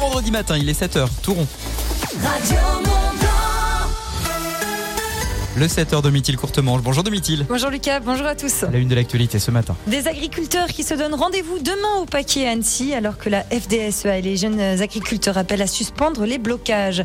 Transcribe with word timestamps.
vendredi 0.00 0.30
matin, 0.30 0.56
il 0.56 0.68
est 0.68 0.80
7h, 0.80 1.06
tout 1.22 1.34
rond. 1.34 1.46
Le 5.56 5.66
7h 5.66 6.00
de 6.00 6.08
Mithil 6.08 6.36
Courtemanche. 6.36 6.80
Bonjour 6.80 7.02
de 7.02 7.10
Mithil. 7.10 7.44
Bonjour 7.46 7.68
Lucas, 7.68 8.00
bonjour 8.00 8.26
à 8.26 8.34
tous. 8.34 8.62
La 8.72 8.78
une 8.78 8.88
de 8.88 8.94
l'actualité 8.94 9.38
ce 9.38 9.50
matin. 9.50 9.76
Des 9.88 10.08
agriculteurs 10.08 10.68
qui 10.68 10.84
se 10.84 10.94
donnent 10.94 11.14
rendez-vous 11.14 11.58
demain 11.58 12.00
au 12.00 12.06
paquet 12.06 12.48
Annecy 12.48 12.94
alors 12.94 13.18
que 13.18 13.28
la 13.28 13.42
FDSEA 13.42 14.18
et 14.18 14.22
les 14.22 14.38
jeunes 14.38 14.58
agriculteurs 14.58 15.36
appellent 15.36 15.60
à 15.60 15.66
suspendre 15.66 16.24
les 16.24 16.38
blocages. 16.38 17.04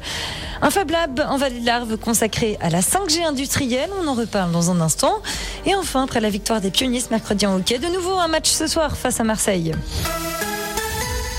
Un 0.61 0.69
Fab 0.69 0.89
Lab 0.89 1.25
en 1.27 1.37
Vallée 1.37 1.59
de 1.59 1.65
l'Arve 1.65 1.97
consacré 1.97 2.57
à 2.61 2.69
la 2.69 2.79
5G 2.79 3.25
industrielle, 3.25 3.89
on 4.01 4.07
en 4.07 4.13
reparle 4.13 4.51
dans 4.51 4.71
un 4.71 4.79
instant. 4.79 5.21
Et 5.65 5.75
enfin, 5.75 6.03
après 6.03 6.21
la 6.21 6.29
victoire 6.29 6.61
des 6.61 6.71
pionniers 6.71 7.01
ce 7.01 7.09
mercredi 7.09 7.45
en 7.45 7.57
hockey, 7.57 7.77
de 7.77 7.87
nouveau 7.87 8.13
un 8.13 8.29
match 8.29 8.49
ce 8.49 8.67
soir 8.67 8.95
face 8.95 9.19
à 9.19 9.25
Marseille. 9.25 9.73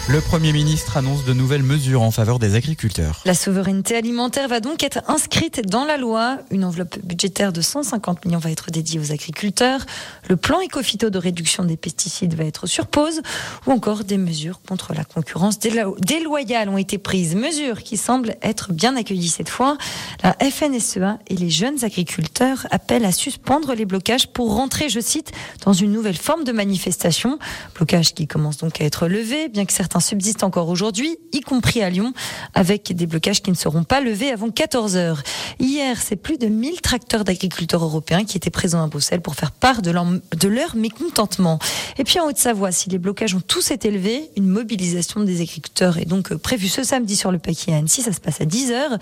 Le 0.09 0.21
Premier 0.21 0.53
ministre 0.53 0.97
annonce 0.97 1.25
de 1.25 1.33
nouvelles 1.33 1.65
mesures 1.65 2.03
en 2.03 2.13
faveur 2.13 2.39
des 2.39 2.55
agriculteurs. 2.55 3.23
La 3.25 3.35
souveraineté 3.35 3.97
alimentaire 3.97 4.47
va 4.47 4.61
donc 4.61 4.85
être 4.85 5.01
inscrite 5.09 5.69
dans 5.69 5.85
la 5.85 5.97
loi. 5.97 6.39
Une 6.53 6.65
enveloppe 6.65 7.01
budgétaire 7.05 7.53
de 7.53 7.61
150 7.61 8.25
millions 8.25 8.39
va 8.39 8.53
être 8.53 8.71
dédiée 8.71 9.01
aux 9.01 9.11
agriculteurs. 9.11 9.85
Le 10.29 10.37
plan 10.37 10.61
éco-phyto 10.61 11.11
de 11.11 11.19
réduction 11.19 11.65
des 11.65 11.77
pesticides 11.77 12.35
va 12.35 12.45
être 12.45 12.69
sur 12.69 12.87
pause. 12.87 13.21
Ou 13.67 13.73
encore 13.73 14.05
des 14.05 14.17
mesures 14.17 14.61
contre 14.63 14.95
la 14.95 15.03
concurrence 15.03 15.59
déloyale 15.59 16.69
ont 16.69 16.79
été 16.79 16.99
prises. 16.99 17.35
Mesures 17.35 17.83
qui 17.83 17.97
semblent 17.97 18.37
être 18.43 18.73
bien 18.73 18.95
accueillies 18.95 19.29
cette 19.29 19.49
fois. 19.49 19.77
La 20.23 20.35
FNSEA 20.35 21.19
et 21.27 21.35
les 21.35 21.51
jeunes 21.51 21.85
agriculteurs 21.85 22.69
appellent 22.71 23.07
à 23.07 23.13
suspendre 23.13 23.75
les 23.75 23.87
blocages 23.87 24.29
pour 24.29 24.55
rentrer, 24.55 24.89
je 24.89 25.01
cite, 25.01 25.33
dans 25.65 25.73
une 25.73 25.91
nouvelle 25.91 26.17
forme 26.17 26.45
de 26.45 26.53
manifestation. 26.53 27.41
Blocage 27.75 28.15
qui 28.15 28.29
commence 28.29 28.59
donc 28.59 28.81
à 28.81 28.85
être 28.85 29.09
levé, 29.09 29.49
bien 29.49 29.65
que 29.65 29.73
certains 29.73 29.96
subsiste 30.01 30.43
encore 30.43 30.69
aujourd'hui, 30.69 31.19
y 31.33 31.41
compris 31.41 31.83
à 31.83 31.91
Lyon, 31.91 32.13
avec 32.55 32.95
des 32.95 33.07
blocages 33.07 33.43
qui 33.43 33.51
ne 33.51 33.57
seront 33.57 33.85
pas 33.85 34.01
levés 34.01 34.31
avant 34.31 34.51
14 34.51 34.97
heures. 34.97 35.23
Hier, 35.59 36.01
c'est 36.01 36.17
plus 36.17 36.39
de 36.39 36.47
1000 36.47 36.81
tracteurs 36.81 37.25
d'agriculteurs 37.25 37.85
européens 37.85 38.25
qui 38.25 38.37
étaient 38.37 38.51
présents 38.51 38.83
à 38.83 38.87
Bruxelles 38.87 39.21
pour 39.21 39.35
faire 39.35 39.53
part 39.53 39.83
de 39.83 39.91
leur, 39.91 40.07
de 40.07 40.49
leur 40.49 40.77
mécontentement. 40.77 41.59
Et 41.99 42.05
puis 42.05 42.21
en 42.21 42.27
Haute-Savoie, 42.27 42.73
si 42.73 42.91
les 42.91 42.99
blocages 42.99 43.35
ont 43.35 43.41
tous 43.41 43.71
été 43.71 43.91
levés, 43.91 44.31
une 44.37 44.47
mobilisation 44.47 45.21
des 45.21 45.41
agriculteurs 45.41 45.99
est 45.99 46.05
donc 46.05 46.35
prévue 46.35 46.69
ce 46.69 46.83
samedi 46.83 47.17
sur 47.17 47.33
le 47.33 47.39
paquet 47.39 47.73
à 47.73 47.77
Annecy. 47.77 48.03
Ça 48.03 48.13
se 48.13 48.21
passe 48.21 48.41
à 48.41 48.45
10 48.45 48.71
heures. 48.73 48.99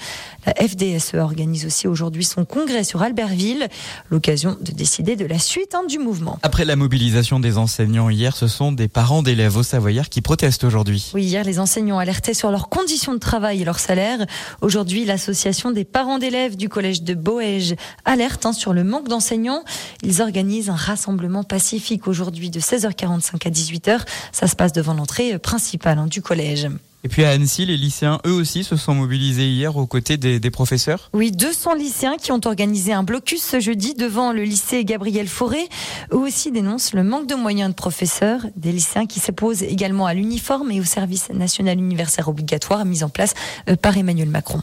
La 0.47 0.55
FDSE 0.55 1.15
organise 1.15 1.67
aussi 1.67 1.89
aujourd'hui 1.89 2.25
son 2.25 2.45
congrès 2.45 2.85
sur 2.85 3.03
Albertville, 3.03 3.69
l'occasion 4.11 4.57
de 4.61 4.73
décider 4.73 5.17
de 5.17 5.25
la 5.25 5.39
suite 5.39 5.75
hein, 5.75 5.83
du 5.89 5.99
mouvement. 5.99 6.39
Après 6.43 6.65
la 6.65 6.77
mobilisation 6.77 7.41
des 7.41 7.59
enseignants 7.59 8.11
hier, 8.11 8.37
ce 8.37 8.49
sont 8.49 8.73
des 8.73 8.89
parents 8.89 9.23
d'élèves 9.23 9.57
au 9.57 9.63
Savoyard 9.63 10.09
qui 10.09 10.21
protestent 10.21 10.65
aujourd'hui. 10.65 10.84
Oui, 11.15 11.25
hier, 11.25 11.45
les 11.45 11.59
enseignants 11.59 11.99
alertaient 11.99 12.35
sur 12.35 12.51
leurs 12.51 12.69
conditions 12.69 13.15
de 13.15 13.19
travail 13.19 13.63
et 13.63 13.65
leur 13.65 13.79
salaire. 13.79 14.27
Aujourd'hui, 14.61 15.05
l'association 15.05 15.71
des 15.71 15.85
parents 15.85 16.19
d'élèves 16.19 16.57
du 16.57 16.69
collège 16.69 17.03
de 17.03 17.15
Boège 17.15 17.75
alerte 18.05 18.47
hein, 18.47 18.53
sur 18.53 18.73
le 18.73 18.85
manque 18.85 19.09
d'enseignants. 19.09 19.65
Ils 20.03 20.23
organisent 20.23 20.71
un 20.71 20.75
rassemblement 20.75 21.45
pacifique 21.45 22.07
aujourd'hui 22.09 22.51
de 22.51 22.61
16h45 22.61 23.47
à 23.47 23.51
18h. 23.51 24.01
Ça 24.33 24.47
se 24.47 24.57
passe 24.57 24.73
devant 24.73 24.95
l'entrée 24.95 25.39
principale 25.39 25.99
hein, 25.99 26.07
du 26.07 26.23
collège. 26.23 26.69
Et 27.05 27.09
puis 27.09 27.23
à 27.25 27.31
Annecy, 27.31 27.67
les 27.67 27.77
lycéens, 27.77 28.19
eux 28.27 28.33
aussi, 28.33 28.65
se 28.65 28.77
sont 28.77 28.95
mobilisés 28.95 29.47
hier 29.47 29.77
aux 29.77 29.87
côtés 29.87 30.17
des, 30.17 30.51
professeurs. 30.51 31.11
Oui, 31.13 31.33
200 31.33 31.75
lycéens 31.75 32.17
qui 32.17 32.33
ont 32.33 32.41
organisé 32.43 32.95
un 32.95 33.03
blocus 33.03 33.43
ce 33.43 33.61
jeudi 33.61 33.93
devant 33.93 34.33
le 34.33 34.43
lycée 34.43 34.87
Gabriel 34.87 35.29
Fauré. 35.29 35.69
Eux 36.13 36.17
aussi 36.17 36.51
dénoncent 36.51 36.95
le 36.95 37.05
manque 37.05 37.27
de 37.27 37.35
moyens 37.35 37.69
de 37.69 37.75
professeurs. 37.75 38.41
Des 38.57 38.73
lycéens 38.73 39.05
qui 39.05 39.21
s'opposent 39.21 39.63
également 39.63 40.07
à 40.07 40.15
l'uniforme 40.15 40.71
et 40.71 40.81
au 40.81 40.85
service 40.85 41.29
national 41.31 41.77
universel 41.77 42.25
obligatoire 42.27 42.87
mis 42.87 43.05
en 43.05 43.11
place 43.11 43.35
euh, 43.69 43.77
par 43.77 43.99
Emmanuel 43.99 44.31
Macron. 44.31 44.63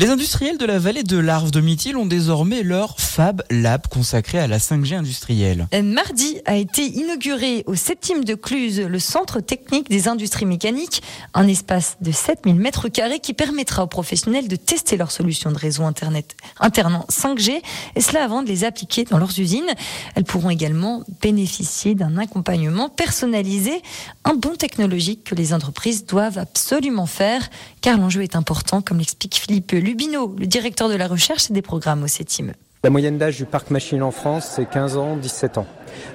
Les 0.00 0.10
industriels 0.10 0.58
de 0.58 0.64
la 0.64 0.78
vallée 0.78 1.02
de 1.02 1.18
l'Arve 1.18 1.50
de 1.50 1.60
Mithil 1.60 1.96
ont 1.96 2.06
désormais 2.06 2.62
leur 2.62 3.00
Fab 3.00 3.42
Lab 3.50 3.88
consacré 3.88 4.38
à 4.38 4.46
la 4.46 4.58
5G 4.58 4.94
industrielle. 4.94 5.66
Mardi 5.82 6.38
a 6.44 6.54
été 6.54 6.86
inauguré 6.86 7.64
au 7.66 7.74
7 7.74 8.24
de 8.24 8.36
Cluse 8.36 8.78
le 8.78 9.00
centre 9.00 9.40
technique 9.40 9.90
des 9.90 10.06
industries 10.06 10.46
mécaniques, 10.46 11.02
un 11.34 11.48
espace 11.48 11.96
de 12.00 12.12
7000 12.12 12.54
mètres 12.54 12.88
carrés 12.88 13.18
qui 13.18 13.34
permettra 13.34 13.82
aux 13.82 13.88
professionnels 13.88 14.46
de 14.46 14.54
tester 14.54 14.96
leurs 14.96 15.10
solutions 15.10 15.50
de 15.50 15.58
réseau 15.58 15.82
Internet 15.82 16.36
internant 16.60 17.04
5G 17.10 17.60
et 17.96 18.00
cela 18.00 18.22
avant 18.22 18.44
de 18.44 18.46
les 18.46 18.62
appliquer 18.62 19.02
dans 19.02 19.18
leurs 19.18 19.40
usines. 19.40 19.74
Elles 20.14 20.22
pourront 20.22 20.50
également 20.50 21.02
bénéficier 21.20 21.96
d'un 21.96 22.18
accompagnement 22.18 22.88
personnalisé, 22.88 23.82
un 24.24 24.34
bon 24.34 24.54
technologique 24.54 25.24
que 25.24 25.34
les 25.34 25.52
entreprises 25.52 26.06
doivent 26.06 26.38
absolument 26.38 27.06
faire 27.06 27.50
car 27.80 27.98
l'enjeu 27.98 28.22
est 28.22 28.36
important 28.36 28.80
comme 28.80 28.98
l'explique 28.98 29.34
Philippe 29.34 29.72
Lubino, 29.88 30.34
le 30.38 30.46
directeur 30.46 30.90
de 30.90 30.96
la 30.96 31.08
recherche 31.08 31.50
et 31.50 31.54
des 31.54 31.62
programmes 31.62 32.02
au 32.02 32.06
CETIM. 32.08 32.52
La 32.84 32.90
moyenne 32.90 33.16
d'âge 33.16 33.38
du 33.38 33.46
parc 33.46 33.70
machine 33.70 34.02
en 34.02 34.10
France, 34.10 34.52
c'est 34.54 34.68
15 34.68 34.98
ans, 34.98 35.16
17 35.16 35.56
ans. 35.56 35.66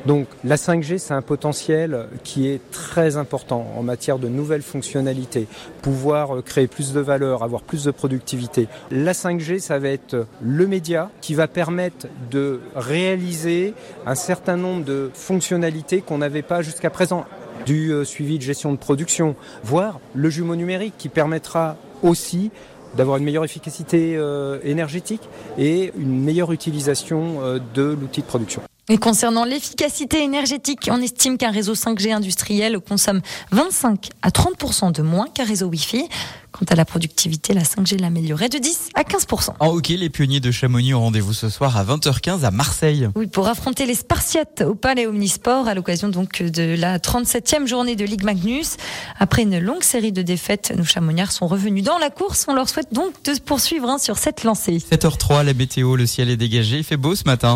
Donc 0.06 0.28
la 0.44 0.58
5G, 0.58 1.00
c'est 1.00 1.16
un 1.16 1.24
potentiel 1.24 2.06
qui 2.24 2.48
est 2.50 2.62
très 2.70 3.18
important 3.18 3.66
en 3.76 3.82
matière 3.82 4.20
de 4.20 4.28
nouvelles 4.28 4.62
fonctionnalités, 4.62 5.48
pouvoir 5.82 6.36
euh, 6.36 6.42
créer 6.44 6.68
plus 6.68 6.94
de 6.94 7.00
valeur, 7.00 7.42
avoir 7.42 7.64
plus 7.64 7.86
de 7.86 7.90
productivité. 7.90 8.68
La 8.92 9.14
5G, 9.14 9.58
ça 9.58 9.80
va 9.80 9.90
être 9.90 10.28
le 10.40 10.68
média 10.68 11.10
qui 11.22 11.34
va 11.34 11.48
permettre 11.48 12.06
de 12.30 12.60
réaliser 12.76 13.74
un 14.06 14.14
certain 14.14 14.56
nombre 14.56 14.86
de 14.86 15.10
fonctionnalités 15.16 16.02
qu'on 16.02 16.20
n'avait 16.20 16.44
pas 16.44 16.62
jusqu'à 16.62 16.92
présent 16.92 17.26
du 17.66 17.92
euh, 17.92 18.06
suivi 18.06 18.38
de 18.38 18.44
gestion 18.44 18.72
de 18.72 18.78
production, 18.78 19.36
voire 19.64 20.00
le 20.14 20.30
jumeau 20.30 20.56
numérique 20.56 20.94
qui 21.00 21.10
permettra 21.10 21.76
aussi 22.04 22.52
d'avoir 22.96 23.18
une 23.18 23.24
meilleure 23.24 23.46
efficacité 23.46 24.16
euh, 24.16 24.60
énergétique 24.64 25.22
et 25.58 25.92
une 25.98 26.24
meilleure 26.24 26.52
utilisation 26.52 27.42
euh, 27.42 27.60
de 27.74 27.84
l'outil 28.00 28.22
de 28.22 28.28
production. 28.28 28.62
Et 28.90 28.98
concernant 28.98 29.46
l'efficacité 29.46 30.22
énergétique, 30.24 30.90
on 30.92 31.02
estime 31.02 31.38
qu'un 31.38 31.52
réseau 31.52 31.74
5G 31.74 32.14
industriel 32.14 32.80
consomme 32.82 33.22
25 33.52 34.10
à 34.22 34.28
30% 34.28 34.92
de 34.92 35.02
moins 35.02 35.28
qu'un 35.34 35.46
réseau 35.46 35.68
Wi-Fi. 35.68 36.04
Quant 36.52 36.66
à 36.70 36.76
la 36.76 36.84
productivité, 36.84 37.54
la 37.54 37.64
5G 37.64 37.98
l'améliorerait 37.98 38.50
de 38.50 38.58
10 38.58 38.90
à 38.94 39.06
15 39.06 39.26
En 39.62 39.70
hockey, 39.70 39.96
les 39.96 40.10
pionniers 40.10 40.42
de 40.42 40.52
Chamonix 40.52 40.94
ont 40.94 41.00
rendez-vous 41.00 41.32
ce 41.32 41.48
soir 41.48 41.78
à 41.78 41.86
20h15 41.86 42.44
à 42.44 42.52
Marseille. 42.52 43.08
Oui, 43.16 43.28
pour 43.28 43.48
affronter 43.48 43.86
les 43.86 43.96
Spartiates 43.96 44.66
au 44.68 44.76
Palais 44.76 45.08
Omnisport 45.08 45.70
à 45.70 45.76
l'occasion 45.76 46.10
donc 46.10 46.44
de 46.44 46.76
la 46.78 47.00
37e 47.00 47.66
journée 47.66 47.96
de 47.96 48.04
Ligue 48.04 48.26
Magnus. 48.26 48.76
Après 49.18 49.44
une 49.44 49.60
longue 49.60 49.84
série 49.84 50.12
de 50.12 50.22
défaites, 50.22 50.74
nos 50.76 50.84
Chamonniards 50.84 51.32
sont 51.32 51.48
revenus 51.48 51.86
dans 51.86 52.00
la 52.00 52.10
course. 52.10 52.46
On 52.50 52.54
leur 52.54 52.68
souhaite 52.68 52.94
donc 52.94 53.14
de 53.24 53.32
poursuivre 53.40 53.90
hein, 53.90 53.98
sur 53.98 54.18
cette 54.18 54.44
lancée. 54.44 54.80
7h03, 54.80 55.46
la 55.46 55.54
météo, 55.54 55.96
le 55.96 56.06
ciel 56.06 56.30
est 56.30 56.38
dégagé, 56.38 56.80
il 56.80 56.84
fait 56.84 56.98
beau 56.98 57.16
ce 57.16 57.24
matin. 57.24 57.54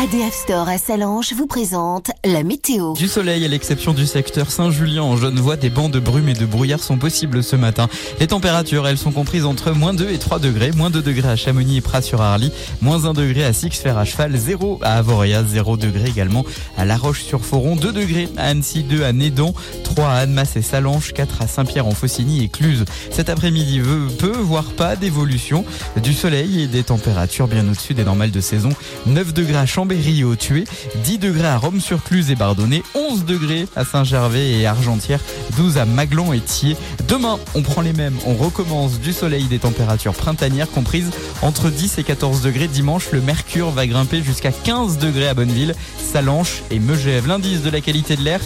ADF 0.00 0.32
Store 0.32 0.68
à 0.68 0.78
Salange 0.78 1.32
vous 1.32 1.48
présente 1.48 2.12
la 2.24 2.44
météo. 2.44 2.92
Du 2.92 3.08
soleil 3.08 3.44
à 3.44 3.48
l'exception 3.48 3.92
du 3.92 4.06
secteur 4.06 4.48
Saint-Julien 4.48 5.02
en 5.02 5.16
Genevois, 5.16 5.56
des 5.56 5.70
bancs 5.70 5.90
de 5.90 5.98
brume 5.98 6.28
et 6.28 6.34
de 6.34 6.46
brouillard 6.46 6.78
sont 6.78 6.98
possibles 6.98 7.42
ce 7.42 7.56
matin. 7.56 7.88
Les 8.20 8.28
températures, 8.28 8.86
elles 8.86 8.96
sont 8.96 9.10
comprises 9.10 9.44
entre 9.44 9.72
moins 9.72 9.94
2 9.94 10.08
et 10.10 10.18
3 10.18 10.38
degrés. 10.38 10.70
Moins 10.70 10.90
2 10.90 11.02
degrés 11.02 11.30
à 11.30 11.34
Chamonix 11.34 11.78
et 11.78 11.80
Pras-sur-Arly. 11.80 12.52
Moins 12.80 13.06
1 13.06 13.12
degré 13.12 13.44
à 13.44 13.52
Six-Fer 13.52 13.98
à 13.98 14.04
Cheval. 14.04 14.36
0 14.36 14.78
à 14.82 14.98
Avoria. 14.98 15.42
0 15.42 15.76
degré 15.76 16.08
également 16.08 16.44
à 16.76 16.84
La 16.84 16.96
Roche-sur-Foron. 16.96 17.74
2 17.74 17.90
degrés 17.90 18.28
à 18.36 18.50
Annecy. 18.50 18.84
2 18.84 19.02
à 19.02 19.12
Nédon. 19.12 19.52
3 19.82 20.06
à 20.06 20.14
Annemasse 20.18 20.54
et 20.54 20.62
Salange. 20.62 21.12
4 21.12 21.42
à 21.42 21.48
Saint-Pierre-en-Faucigny 21.48 22.44
et 22.44 22.48
Cluse. 22.48 22.84
Cet 23.10 23.30
après-midi, 23.30 23.82
peu, 24.20 24.30
voire 24.30 24.70
pas 24.70 24.94
d'évolution. 24.94 25.64
Du 26.00 26.14
soleil 26.14 26.62
et 26.62 26.66
des 26.68 26.84
températures 26.84 27.48
bien 27.48 27.66
au-dessus 27.66 27.94
des 27.94 28.04
normales 28.04 28.30
de 28.30 28.40
saison. 28.40 28.70
9 29.06 29.34
degrés 29.34 29.56
à 29.56 29.66
Chambéry 29.66 29.87
Chambéry 29.88 30.22
au 30.22 30.36
Tué, 30.36 30.64
10 31.02 31.18
degrés 31.18 31.46
à 31.46 31.56
Rome-sur-Cluse 31.56 32.30
et 32.30 32.34
Bardonnay, 32.34 32.82
11 32.94 33.24
degrés 33.24 33.66
à 33.74 33.86
Saint-Gervais 33.86 34.50
et 34.50 34.66
Argentière, 34.66 35.18
12 35.56 35.78
à 35.78 35.86
Maglan 35.86 36.34
et 36.34 36.40
Thiers. 36.40 36.76
Demain, 37.08 37.38
on 37.54 37.62
prend 37.62 37.80
les 37.80 37.94
mêmes, 37.94 38.16
on 38.26 38.34
recommence 38.34 39.00
du 39.00 39.14
soleil 39.14 39.44
des 39.44 39.60
températures 39.60 40.12
printanières 40.12 40.70
comprises 40.70 41.10
entre 41.40 41.70
10 41.70 41.96
et 41.96 42.02
14 42.02 42.42
degrés. 42.42 42.68
Dimanche, 42.68 43.12
le 43.12 43.22
mercure 43.22 43.70
va 43.70 43.86
grimper 43.86 44.22
jusqu'à 44.22 44.52
15 44.52 44.98
degrés 44.98 45.28
à 45.28 45.32
Bonneville, 45.32 45.74
Salanches 45.96 46.62
et 46.70 46.80
Megève. 46.80 47.26
L'indice 47.26 47.62
de 47.62 47.70
la 47.70 47.80
qualité 47.80 48.14
de 48.16 48.22
l'air 48.22 48.40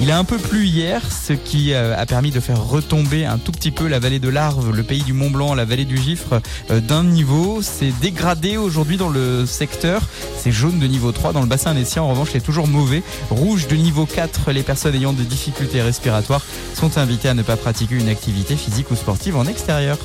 il 0.00 0.10
a 0.12 0.18
un 0.18 0.24
peu 0.24 0.38
plu 0.38 0.66
hier, 0.66 1.02
ce 1.10 1.32
qui 1.32 1.72
euh, 1.72 1.96
a 1.96 2.06
permis 2.06 2.30
de 2.30 2.38
faire 2.40 2.62
retomber 2.62 3.24
un 3.24 3.38
tout 3.38 3.52
petit 3.52 3.70
peu 3.70 3.88
la 3.88 3.98
vallée 3.98 4.20
de 4.20 4.28
l'Arve, 4.28 4.70
le 4.74 4.82
pays 4.82 5.02
du 5.02 5.12
Mont 5.12 5.30
Blanc, 5.30 5.54
la 5.54 5.64
vallée 5.64 5.84
du 5.84 5.96
Gifre 5.96 6.40
euh, 6.70 6.80
d'un 6.80 7.02
niveau. 7.02 7.60
C'est 7.62 7.92
dégradé 8.00 8.56
aujourd'hui 8.56 8.96
dans 8.96 9.08
le 9.08 9.44
secteur. 9.44 10.02
C'est 10.36 10.52
jaune 10.52 10.78
de 10.78 10.86
niveau 10.86 11.10
3 11.10 11.32
dans 11.32 11.40
le 11.40 11.46
bassin 11.46 11.72
annécien. 11.72 12.02
En 12.02 12.10
revanche, 12.10 12.28
c'est 12.32 12.44
toujours 12.44 12.68
mauvais. 12.68 13.02
Rouge 13.30 13.66
de 13.66 13.76
niveau 13.76 14.06
4. 14.06 14.52
Les 14.52 14.62
personnes 14.62 14.94
ayant 14.94 15.12
des 15.12 15.24
difficultés 15.24 15.82
respiratoires 15.82 16.44
sont 16.74 16.96
invitées 16.96 17.28
à 17.28 17.34
ne 17.34 17.42
pas 17.42 17.56
pratiquer 17.56 17.96
une 17.96 18.08
activité 18.08 18.56
physique 18.56 18.90
ou 18.90 18.96
sportive 18.96 19.36
en 19.36 19.46
extérieur. 19.46 19.98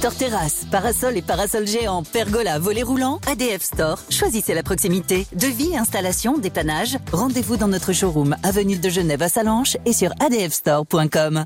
Store 0.00 0.14
terrasse, 0.14 0.64
parasol 0.70 1.18
et 1.18 1.20
parasol 1.20 1.66
géant, 1.66 2.02
pergola, 2.02 2.58
volet 2.58 2.82
roulant, 2.82 3.20
ADF 3.30 3.60
Store. 3.60 3.98
Choisissez 4.08 4.54
la 4.54 4.62
proximité. 4.62 5.26
Devis, 5.34 5.76
installation, 5.76 6.38
dépannage. 6.38 6.96
Rendez-vous 7.12 7.58
dans 7.58 7.68
notre 7.68 7.92
showroom, 7.92 8.34
avenue 8.42 8.78
de 8.78 8.88
Genève 8.88 9.20
à 9.20 9.28
Salanches 9.28 9.76
et 9.84 9.92
sur 9.92 10.10
adfstore.com. 10.24 11.44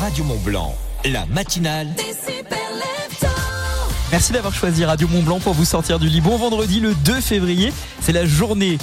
Radio 0.00 0.24
Mont 0.24 0.40
Blanc, 0.44 0.74
la 1.04 1.24
matinale. 1.26 1.86
Merci 4.10 4.32
d'avoir 4.32 4.52
choisi 4.52 4.84
Radio 4.84 5.06
Mont 5.06 5.22
Blanc 5.22 5.38
pour 5.38 5.54
vous 5.54 5.64
sortir 5.64 6.00
du 6.00 6.08
lit. 6.08 6.20
Bon 6.20 6.36
vendredi 6.36 6.80
le 6.80 6.96
2 6.96 7.20
février, 7.20 7.72
c'est 8.00 8.10
la 8.10 8.26
journée 8.26 8.76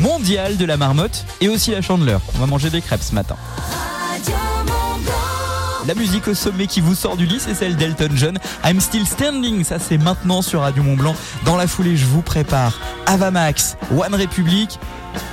mondiale 0.00 0.56
de 0.56 0.64
la 0.64 0.76
marmotte 0.76 1.24
et 1.40 1.48
aussi 1.48 1.70
la 1.70 1.82
chandeleur. 1.82 2.20
On 2.34 2.38
va 2.38 2.46
manger 2.46 2.70
des 2.70 2.80
crêpes 2.80 3.04
ce 3.04 3.14
matin. 3.14 3.36
La 5.86 5.94
musique 5.94 6.28
au 6.28 6.34
sommet 6.34 6.66
qui 6.66 6.80
vous 6.80 6.94
sort 6.94 7.16
du 7.16 7.26
lit, 7.26 7.38
c'est 7.38 7.54
celle 7.54 7.76
d'Elton 7.76 8.08
John. 8.14 8.38
I'm 8.64 8.80
Still 8.80 9.06
Standing, 9.06 9.64
ça 9.64 9.78
c'est 9.78 9.98
maintenant 9.98 10.40
sur 10.40 10.60
Radio 10.60 10.82
Mont 10.82 10.96
Blanc. 10.96 11.14
Dans 11.44 11.56
la 11.56 11.66
foulée, 11.66 11.96
je 11.96 12.06
vous 12.06 12.22
prépare 12.22 12.78
Avamax, 13.04 13.76
One 13.94 14.14
Republic 14.14 14.78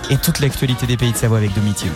et 0.09 0.17
toute 0.17 0.39
l'actualité 0.39 0.85
des 0.85 0.97
pays 0.97 1.13
de 1.13 1.17
Savoie 1.17 1.37
avec 1.37 1.53
Domitil. 1.53 1.91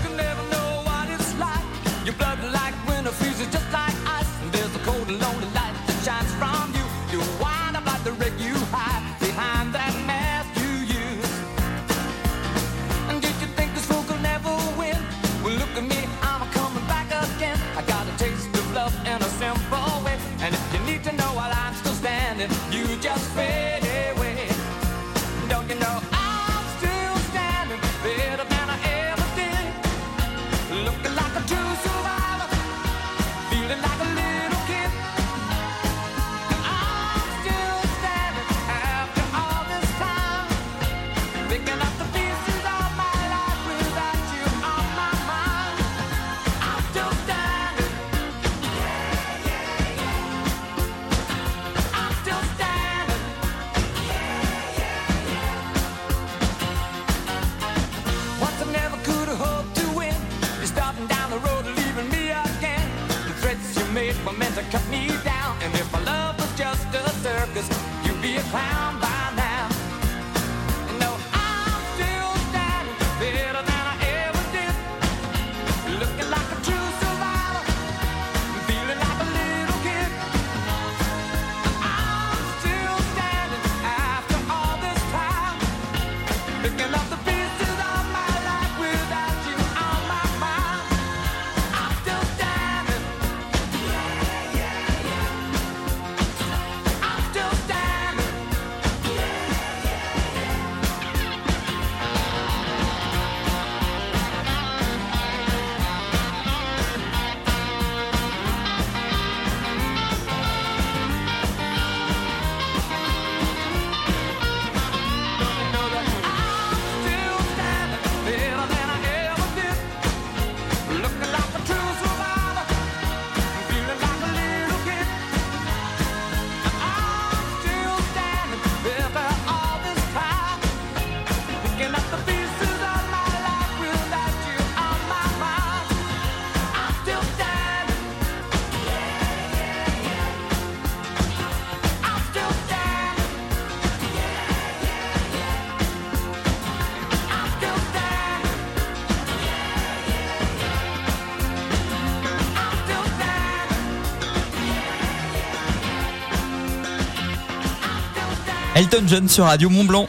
Elton 158.95 159.07
John 159.07 159.27
sur 159.30 159.44
Radio 159.44 159.69
Mont 159.69 159.83
Blanc. 159.83 160.07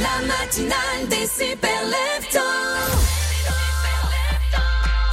La 0.00 0.26
matinale 0.26 1.08
des 1.10 1.26
super 1.26 1.70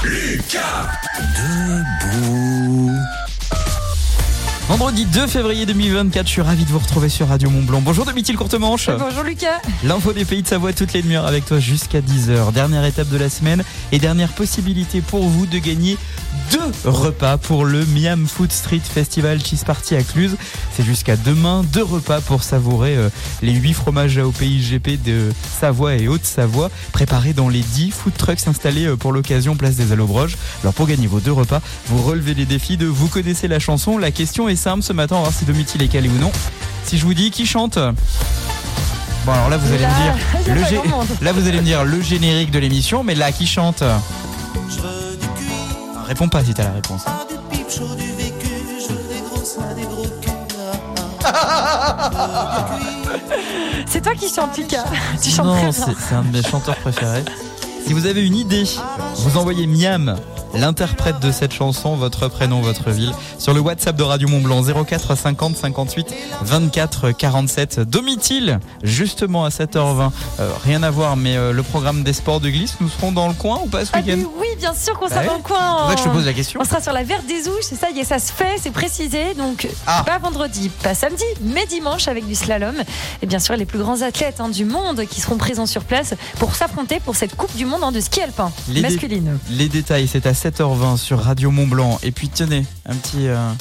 Lucas 0.03 0.87
Debout. 1.35 2.91
Vendredi 4.69 5.05
2 5.05 5.27
février 5.27 5.65
2024, 5.65 6.25
je 6.25 6.31
suis 6.31 6.41
ravi 6.41 6.63
de 6.63 6.69
vous 6.69 6.79
retrouver 6.79 7.09
sur 7.09 7.27
Radio 7.27 7.49
Mont 7.49 7.63
Blanc. 7.63 7.81
Bonjour 7.81 8.05
Domitil 8.05 8.37
Courtemanche. 8.37 8.89
Bonjour 8.97 9.23
Lucas. 9.23 9.59
L'info 9.83 10.13
des 10.13 10.23
pays 10.23 10.43
de 10.43 10.47
Savoie 10.47 10.71
toutes 10.71 10.94
les 10.94 11.01
demi-heures 11.01 11.27
avec 11.27 11.44
toi 11.45 11.59
jusqu'à 11.59 11.99
10h. 11.99 12.53
Dernière 12.53 12.85
étape 12.85 13.09
de 13.09 13.18
la 13.18 13.30
semaine 13.30 13.65
et 13.91 13.99
dernière 13.99 14.30
possibilité 14.30 15.01
pour 15.01 15.27
vous 15.27 15.45
de 15.45 15.57
gagner 15.57 15.97
deux 16.51 16.89
repas 16.89 17.37
pour 17.37 17.65
le 17.65 17.85
Miam 17.85 18.27
Food 18.27 18.51
Street 18.51 18.81
Festival 18.83 19.39
Cheese 19.43 19.63
Party 19.65 19.95
à 19.95 20.03
Cluse. 20.03 20.35
C'est 20.75 20.83
jusqu'à 20.83 21.15
demain, 21.15 21.63
deux 21.71 21.83
repas 21.83 22.19
pour 22.21 22.43
savourer 22.43 22.95
euh, 22.97 23.09
les 23.41 23.53
huit 23.53 23.73
fromages 23.73 24.17
AOPI 24.17 24.59
GP 24.59 25.01
de 25.03 25.31
Savoie 25.59 25.95
et 25.95 26.07
Haute-Savoie, 26.07 26.69
préparés 26.91 27.33
dans 27.33 27.47
les 27.49 27.61
10 27.61 27.91
food 27.91 28.13
trucks 28.17 28.47
installés 28.47 28.85
euh, 28.85 28.97
pour 28.97 29.11
l'occasion 29.13 29.55
place 29.55 29.75
des 29.75 29.91
Allobroges. 29.91 30.35
Alors 30.63 30.73
pour 30.73 30.87
gagner 30.87 31.07
vos 31.07 31.19
deux 31.19 31.31
repas, 31.31 31.61
vous 31.87 32.01
relevez 32.01 32.33
les 32.33 32.45
défis 32.45 32.77
de 32.77 32.85
vous 32.85 33.07
connaissez 33.07 33.47
la 33.47 33.59
chanson. 33.59 33.97
La 33.97 34.11
question 34.11 34.49
est 34.49 34.55
simple 34.55 34.83
ce 34.83 34.93
matin, 34.93 35.15
on 35.15 35.19
va 35.19 35.29
voir 35.29 35.37
si 35.37 35.45
Domitil 35.45 35.81
est 35.81 35.87
calé 35.87 36.09
ou 36.09 36.17
non. 36.19 36.31
Si 36.85 36.97
je 36.97 37.05
vous 37.05 37.13
dis 37.13 37.31
qui 37.31 37.45
chante? 37.45 37.77
Bon 39.25 39.31
alors 39.33 39.49
là 39.49 39.57
vous 39.57 39.71
allez 39.71 39.85
me 39.85 40.03
dire 40.03 40.15
le 40.55 40.61
gé- 40.63 41.23
là 41.23 41.31
vous 41.31 41.47
allez 41.47 41.59
me 41.59 41.65
dire 41.65 41.83
le 41.85 42.01
générique 42.01 42.51
de 42.51 42.59
l'émission, 42.59 43.03
mais 43.03 43.15
là 43.15 43.31
qui 43.31 43.45
chante? 43.47 43.83
Réponds 46.11 46.27
pas 46.27 46.44
si 46.44 46.53
t'as 46.53 46.65
la 46.65 46.73
réponse. 46.73 47.06
C'est 53.85 54.01
toi 54.01 54.13
qui 54.15 54.27
chantes 54.27 54.57
Lucas. 54.57 54.83
Tu 55.21 55.30
chantes 55.30 55.45
Non, 55.45 55.56
très 55.56 55.71
c'est 55.71 55.85
bien. 55.85 55.95
c'est 55.97 56.15
un 56.15 56.23
de 56.23 56.27
mes 56.35 56.44
chanteurs 56.44 56.75
préférés. 56.75 57.23
Si 57.85 57.94
vous 57.94 58.06
avez 58.06 58.26
une 58.26 58.35
idée, 58.38 58.64
vous 59.18 59.38
envoyez 59.38 59.68
Miam 59.68 60.16
l'interprète 60.54 61.19
de 61.21 61.31
cette 61.31 61.54
chanson, 61.54 61.95
votre 61.95 62.28
prénom, 62.28 62.59
votre 62.61 62.90
ville, 62.90 63.14
sur 63.40 63.54
le 63.54 63.61
WhatsApp 63.61 63.95
de 63.95 64.04
Radio 64.04 64.28
Mont 64.28 64.42
Blanc 64.42 64.61
04 64.85 65.16
50 65.18 65.56
58 65.56 66.14
24 66.42 67.11
47. 67.11 67.80
Domitil, 67.81 68.59
justement 68.83 69.45
à 69.45 69.50
7h20. 69.50 70.11
Euh, 70.42 70.52
rien 70.66 70.83
à 70.83 70.92
voir, 70.92 71.16
mais 71.16 71.38
euh, 71.38 71.54
le 71.54 71.64
programme 71.64 72.04
des 72.04 72.11
sports 72.11 72.42
de 72.42 72.50
glisse, 72.50 72.76
nous 72.81 72.90
serons 72.90 73.14
dans 73.14 73.30
le 73.30 73.33
coin 73.33 73.59
ou 73.64 73.68
pas 73.68 73.85
ce 73.85 73.92
Ah, 73.94 74.00
week-end 74.00 74.19
oui, 74.40 74.47
bien 74.57 74.73
sûr 74.73 74.97
qu'on 75.00 75.07
sera 75.07 75.21
Ouais. 75.21 75.26
dans 75.28 75.38
le 75.38 75.42
coin. 75.42 75.88
C'est 75.90 75.95
que 75.95 76.00
je 76.02 76.06
te 76.06 76.09
pose 76.14 76.26
la 76.26 76.33
question. 76.33 76.59
On 76.61 76.66
sera 76.66 76.81
sur 76.81 76.92
la 76.94 77.04
Verte 77.04 77.26
des 77.28 77.47
Ouches, 77.47 77.64
c'est 77.64 77.80
ça 77.80 77.90
y 77.90 78.00
est, 78.00 78.04
ça 78.04 78.19
se 78.19 78.31
fait, 78.33 78.57
c'est 78.61 78.71
précisé. 78.71 79.33
Donc, 79.38 79.68
Ah. 79.88 80.04
pas 80.06 80.18
vendredi, 80.19 80.68
pas 80.83 80.94
samedi, 80.95 81.23
mais 81.42 81.66
dimanche 81.66 82.09
avec 82.09 82.28
du 82.28 82.35
slalom. 82.35 82.76
Et 83.21 83.26
bien 83.26 83.40
sûr, 83.40 83.56
les 83.56 83.66
plus 83.66 83.80
grands 83.80 84.02
athlètes 84.02 84.40
hein, 84.42 84.50
du 84.50 84.66
monde 84.66 85.06
qui 85.09 85.21
seront 85.21 85.38
présents 85.38 85.66
sur 85.66 85.83
place 85.85 86.14
pour 86.40 86.56
s'affronter 86.56 87.00
pour 87.00 87.16
cette 87.16 87.35
Coupe 87.38 87.56
du 87.56 87.64
Monde 87.66 87.70
hein, 87.81 87.92
de 87.92 87.99
ski 87.99 88.21
alpin 88.21 88.51
Les 88.69 88.81
masculine. 88.81 89.37
Les 89.49 89.69
détails, 89.69 90.07
c'est 90.07 90.25
à 90.25 90.33
7h20 90.33 90.97
sur 90.97 91.19
Radio 91.19 91.51
Mont 91.51 91.68
Blanc. 91.68 91.99
Et 92.04 92.11
puis 92.11 92.30
tenez, 92.30 92.66
un 92.85 92.95
petit... 92.95 93.28
euh, 93.28 93.51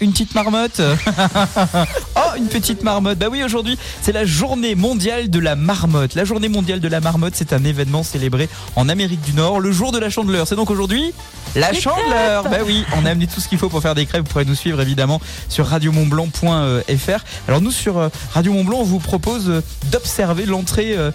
une 0.00 0.12
petite 0.12 0.34
marmotte 0.34 0.80
Oh, 2.16 2.36
une 2.36 2.46
petite 2.46 2.82
marmotte 2.82 3.18
Bah 3.18 3.26
oui, 3.30 3.42
aujourd'hui, 3.42 3.78
c'est 4.02 4.12
la 4.12 4.24
journée 4.24 4.74
mondiale 4.74 5.30
de 5.30 5.38
la 5.38 5.56
marmotte. 5.56 6.14
La 6.14 6.24
journée 6.24 6.48
mondiale 6.48 6.80
de 6.80 6.88
la 6.88 7.00
marmotte, 7.00 7.34
c'est 7.36 7.52
un 7.52 7.64
événement 7.64 8.02
célébré 8.02 8.48
en 8.76 8.88
Amérique 8.88 9.20
du 9.22 9.32
Nord, 9.32 9.60
le 9.60 9.72
jour 9.72 9.92
de 9.92 9.98
la 9.98 10.10
chandeleur. 10.10 10.46
C'est 10.46 10.56
donc 10.56 10.70
aujourd'hui 10.70 11.12
la 11.54 11.72
Les 11.72 11.80
chandeleur 11.80 12.44
Bah 12.44 12.58
oui, 12.66 12.84
on 12.96 13.06
a 13.06 13.10
amené 13.10 13.26
tout 13.26 13.40
ce 13.40 13.48
qu'il 13.48 13.58
faut 13.58 13.68
pour 13.68 13.80
faire 13.80 13.94
des 13.94 14.06
crêpes. 14.06 14.22
Vous 14.22 14.28
pourrez 14.30 14.44
nous 14.44 14.54
suivre 14.54 14.80
évidemment 14.80 15.20
sur 15.48 15.66
radiomontblanc.fr. 15.66 17.24
Alors 17.46 17.60
nous, 17.60 17.70
sur 17.70 17.98
euh, 17.98 18.08
Radio 18.32 18.52
Mont 18.52 18.64
Blanc, 18.64 18.78
on 18.80 18.84
vous 18.84 18.98
propose 18.98 19.48
euh, 19.48 19.62
d'observer 19.90 20.46
l'entrée 20.46 20.94
euh, 20.96 21.10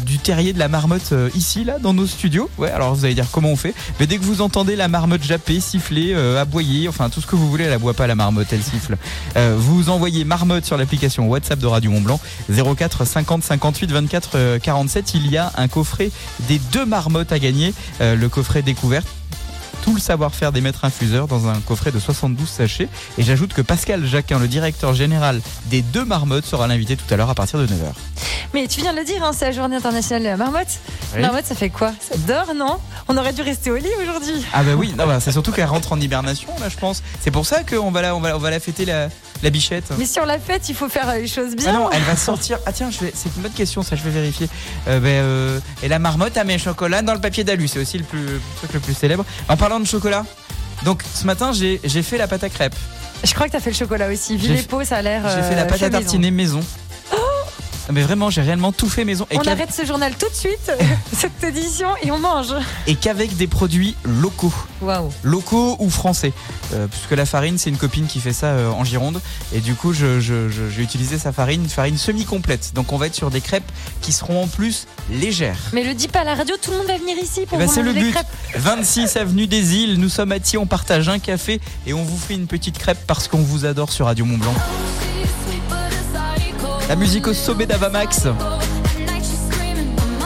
du 0.00 0.18
terrier 0.18 0.52
de 0.52 0.58
la 0.58 0.68
marmotte 0.68 1.14
ici, 1.34 1.64
là, 1.64 1.78
dans 1.78 1.94
nos 1.94 2.06
studios. 2.06 2.50
Ouais, 2.58 2.70
alors 2.70 2.94
vous 2.94 3.04
allez 3.04 3.14
dire 3.14 3.26
comment 3.30 3.50
on 3.50 3.56
fait. 3.56 3.74
Mais 3.98 4.06
dès 4.06 4.18
que 4.18 4.24
vous 4.24 4.42
entendez 4.42 4.76
la 4.76 4.88
marmotte 4.88 5.22
japper, 5.22 5.60
siffler, 5.60 6.14
aboyer, 6.14 6.88
enfin 6.88 7.08
tout 7.08 7.20
ce 7.20 7.26
que 7.26 7.36
vous 7.36 7.48
voulez, 7.48 7.64
elle 7.64 7.72
aboie 7.72 7.94
pas 7.94 8.06
la 8.06 8.14
marmotte, 8.28 8.52
elle 8.52 8.62
siffle. 8.62 8.98
Euh, 9.36 9.56
vous 9.58 9.88
envoyez 9.88 10.24
marmotte 10.24 10.66
sur 10.66 10.76
l'application 10.76 11.28
WhatsApp 11.28 11.58
de 11.58 11.66
Radio 11.66 11.90
Mont 11.90 12.02
Blanc 12.02 12.20
04 12.50 13.06
50 13.06 13.42
58 13.42 13.90
24 13.90 14.30
euh, 14.34 14.58
47. 14.58 15.14
Il 15.14 15.30
y 15.30 15.38
a 15.38 15.50
un 15.56 15.66
coffret 15.66 16.10
des 16.46 16.58
deux 16.72 16.84
marmottes 16.84 17.32
à 17.32 17.38
gagner, 17.38 17.72
euh, 18.02 18.16
le 18.16 18.28
coffret 18.28 18.60
découverte 18.60 19.08
tout 19.88 19.94
le 19.94 20.00
savoir-faire 20.02 20.52
des 20.52 20.60
maîtres 20.60 20.84
infuseurs 20.84 21.28
dans 21.28 21.48
un 21.48 21.58
coffret 21.60 21.90
de 21.90 21.98
72 21.98 22.46
sachets. 22.46 22.90
Et 23.16 23.22
j'ajoute 23.22 23.54
que 23.54 23.62
Pascal 23.62 24.04
Jacquin, 24.04 24.38
le 24.38 24.46
directeur 24.46 24.92
général 24.92 25.40
des 25.70 25.80
deux 25.80 26.04
marmottes, 26.04 26.44
sera 26.44 26.66
l'invité 26.66 26.94
tout 26.94 27.06
à 27.12 27.16
l'heure 27.16 27.30
à 27.30 27.34
partir 27.34 27.58
de 27.58 27.66
9h. 27.66 27.94
Mais 28.52 28.66
tu 28.66 28.82
viens 28.82 28.92
de 28.92 28.98
le 28.98 29.04
dire, 29.06 29.24
hein, 29.24 29.30
c'est 29.34 29.46
la 29.46 29.52
journée 29.52 29.76
internationale 29.76 30.22
de 30.24 30.28
la 30.28 30.36
marmotte. 30.36 30.68
Oui. 31.14 31.22
Marmotte, 31.22 31.46
ça 31.46 31.54
fait 31.54 31.70
quoi? 31.70 31.92
Ça 32.00 32.18
dort, 32.18 32.54
non? 32.54 32.76
On 33.08 33.16
aurait 33.16 33.32
dû 33.32 33.40
rester 33.40 33.70
au 33.70 33.76
lit 33.76 33.86
aujourd'hui. 34.02 34.44
Ah 34.52 34.62
bah 34.62 34.72
oui, 34.76 34.92
bah, 34.94 35.20
c'est 35.20 35.32
surtout 35.32 35.52
qu'elle 35.52 35.64
rentre 35.64 35.92
en 35.92 36.00
hibernation 36.00 36.48
là 36.60 36.68
je 36.68 36.76
pense. 36.76 37.02
C'est 37.22 37.30
pour 37.30 37.46
ça 37.46 37.62
qu'on 37.62 37.90
va 37.90 38.02
la, 38.02 38.14
on 38.14 38.20
va, 38.20 38.36
on 38.36 38.38
va 38.38 38.50
la 38.50 38.60
fêter 38.60 38.84
la, 38.84 39.08
la 39.42 39.48
bichette. 39.50 39.84
Mais 39.98 40.04
sur 40.04 40.26
la 40.26 40.38
fête, 40.38 40.68
il 40.68 40.74
faut 40.74 40.90
faire 40.90 41.14
les 41.14 41.26
choses 41.26 41.56
bien. 41.56 41.70
Ah 41.70 41.72
non, 41.72 41.90
elle 41.90 42.02
va 42.02 42.14
sortir. 42.16 42.58
Ah 42.66 42.72
tiens, 42.72 42.90
vais- 43.00 43.12
c'est 43.14 43.34
une 43.34 43.42
bonne 43.42 43.52
question, 43.52 43.82
ça 43.82 43.96
je 43.96 44.02
vais 44.02 44.10
vérifier. 44.10 44.48
Euh, 44.88 45.00
ben, 45.00 45.08
euh, 45.08 45.60
et 45.82 45.88
la 45.88 45.98
marmotte 45.98 46.36
a 46.36 46.44
mis 46.44 46.52
un 46.54 46.58
chocolat 46.58 47.00
dans 47.00 47.14
le 47.14 47.20
papier 47.20 47.44
d'alu, 47.44 47.68
c'est 47.68 47.78
aussi 47.78 47.96
le, 47.96 48.04
plus, 48.04 48.18
le 48.26 48.40
truc 48.58 48.74
le 48.74 48.80
plus 48.80 48.92
célèbre. 48.94 49.24
En 49.48 49.56
parlant 49.56 49.77
de 49.80 49.86
chocolat, 49.86 50.24
donc 50.84 51.02
ce 51.14 51.26
matin 51.26 51.52
j'ai 51.52 51.78
fait 52.02 52.18
la 52.18 52.28
pâte 52.28 52.44
à 52.44 52.48
crêpes. 52.48 52.76
Je 53.24 53.34
crois 53.34 53.46
que 53.46 53.52
t'as 53.52 53.60
fait 53.60 53.70
le 53.70 53.76
chocolat 53.76 54.08
aussi. 54.08 54.38
Pots, 54.68 54.84
ça 54.84 54.98
a 54.98 55.02
l'air. 55.02 55.22
J'ai 55.28 55.42
fait 55.42 55.56
la 55.56 55.62
euh, 55.62 55.66
pâte 55.66 55.82
à 55.82 55.90
tartiner 55.90 56.30
maison. 56.30 56.60
Mais 57.90 58.02
vraiment, 58.02 58.28
j'ai 58.30 58.42
réellement 58.42 58.72
tout 58.72 58.88
fait 58.88 59.04
maison. 59.04 59.26
Et 59.30 59.38
On 59.38 59.42
arrête 59.42 59.72
ce 59.72 59.84
journal 59.84 60.12
tout 60.18 60.28
de 60.28 60.34
suite, 60.34 60.70
cette 61.16 61.42
édition, 61.42 61.88
et 62.02 62.10
on 62.10 62.18
mange. 62.18 62.54
et 62.86 62.94
qu'avec 62.94 63.36
des 63.36 63.46
produits 63.46 63.94
locaux. 64.04 64.52
Waouh. 64.82 65.10
locaux 65.22 65.76
ou 65.80 65.90
français. 65.90 66.32
Euh, 66.74 66.86
puisque 66.86 67.10
la 67.12 67.24
farine, 67.26 67.58
c'est 67.58 67.70
une 67.70 67.76
copine 67.78 68.06
qui 68.06 68.20
fait 68.20 68.32
ça 68.32 68.46
euh, 68.48 68.70
en 68.70 68.84
Gironde. 68.84 69.20
Et 69.54 69.60
du 69.60 69.74
coup, 69.74 69.92
je, 69.92 70.20
je- 70.20 70.48
je- 70.48 70.68
j'ai 70.68 70.82
utilisé 70.82 71.18
sa 71.18 71.32
farine, 71.32 71.62
une 71.64 71.68
farine 71.68 71.96
semi-complète. 71.98 72.72
Donc 72.74 72.92
on 72.92 72.96
va 72.98 73.06
être 73.06 73.14
sur 73.14 73.30
des 73.30 73.40
crêpes 73.40 73.70
qui 74.02 74.12
seront 74.12 74.42
en 74.44 74.46
plus 74.46 74.86
légères. 75.10 75.58
Mais 75.72 75.82
le 75.82 75.94
dis 75.94 76.08
pas 76.08 76.20
à 76.20 76.24
la 76.24 76.34
radio, 76.34 76.54
tout 76.60 76.70
le 76.70 76.76
monde 76.78 76.86
va 76.86 76.98
venir 76.98 77.16
ici 77.18 77.40
Eh 77.42 77.46
pour 77.46 77.58
ben, 77.58 77.66
vous 77.66 77.72
c'est 77.74 77.82
le 77.82 77.92
but. 77.92 78.12
crêpes. 78.12 78.26
26 78.56 79.16
avenue 79.16 79.46
des 79.46 79.74
Îles, 79.76 79.98
nous 79.98 80.08
sommes 80.10 80.32
à 80.32 80.38
Thiers, 80.40 80.58
on 80.58 80.66
partage 80.66 81.08
un 81.08 81.18
café 81.18 81.60
et 81.86 81.94
on 81.94 82.04
vous 82.04 82.18
fait 82.18 82.34
une 82.34 82.46
petite 82.46 82.78
crêpe 82.78 82.98
parce 83.06 83.26
qu'on 83.28 83.38
vous 83.38 83.64
adore 83.64 83.90
sur 83.92 84.06
Radio 84.06 84.24
Mont 84.24 84.38
Blanc. 84.38 84.54
La 86.88 86.96
musique 86.96 87.26
au 87.26 87.34
sommet 87.34 87.66
d'Avamax. 87.66 88.24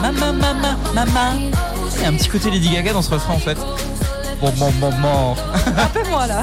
Maman, 0.01 0.33
maman, 0.33 0.75
maman. 0.93 1.51
Il 1.97 2.01
y 2.01 2.05
a 2.05 2.07
un 2.09 2.13
petit 2.13 2.29
côté 2.29 2.49
Lady 2.49 2.69
Gaga 2.69 2.93
dans 2.93 3.01
ce 3.01 3.09
refrain 3.09 3.33
en 3.33 3.39
fait. 3.39 3.57
Bon, 4.39 4.51
bon, 4.57 4.71
bon, 4.79 4.89
bon. 4.89 5.35
Moins 6.09 6.27
là. 6.27 6.41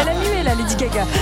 Elle 0.00 0.08
a 0.08 0.14
mué 0.14 0.42
là, 0.44 0.54
Lady 0.54 0.76
Gaga. 0.76 1.04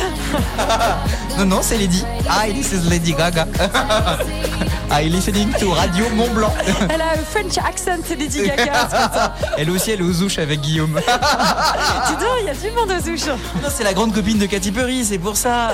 Non, 1.38 1.46
non, 1.46 1.58
c'est 1.62 1.78
Lady. 1.78 2.04
Hi, 2.28 2.52
this 2.52 2.72
is 2.72 2.90
Lady 2.90 3.14
Gaga. 3.14 3.46
Hi, 4.90 5.04
listening 5.08 5.52
to 5.60 5.70
Radio 5.74 6.08
Mont 6.10 6.32
Blanc. 6.34 6.52
Elle 6.88 7.02
a 7.02 7.12
un 7.12 7.22
French 7.22 7.58
accent, 7.58 7.98
Lady 8.18 8.42
Gaga. 8.46 8.64
c'est 8.90 8.96
pour 8.96 9.14
ça. 9.14 9.34
Elle 9.58 9.70
aussi, 9.70 9.90
elle 9.90 10.00
est 10.00 10.04
aux 10.04 10.22
ouches 10.22 10.38
avec 10.38 10.60
Guillaume. 10.62 10.94
Dis 12.06 12.12
donc, 12.14 12.36
il 12.40 12.46
y 12.46 12.48
a 12.48 12.54
du 12.54 12.70
monde 12.74 12.90
aux 12.90 13.08
ouches. 13.08 13.26
Non, 13.62 13.68
c'est 13.68 13.84
la 13.84 13.92
grande 13.92 14.14
copine 14.14 14.38
de 14.38 14.46
Katy 14.46 14.72
Perry, 14.72 15.04
c'est 15.04 15.18
pour 15.18 15.36
ça. 15.36 15.72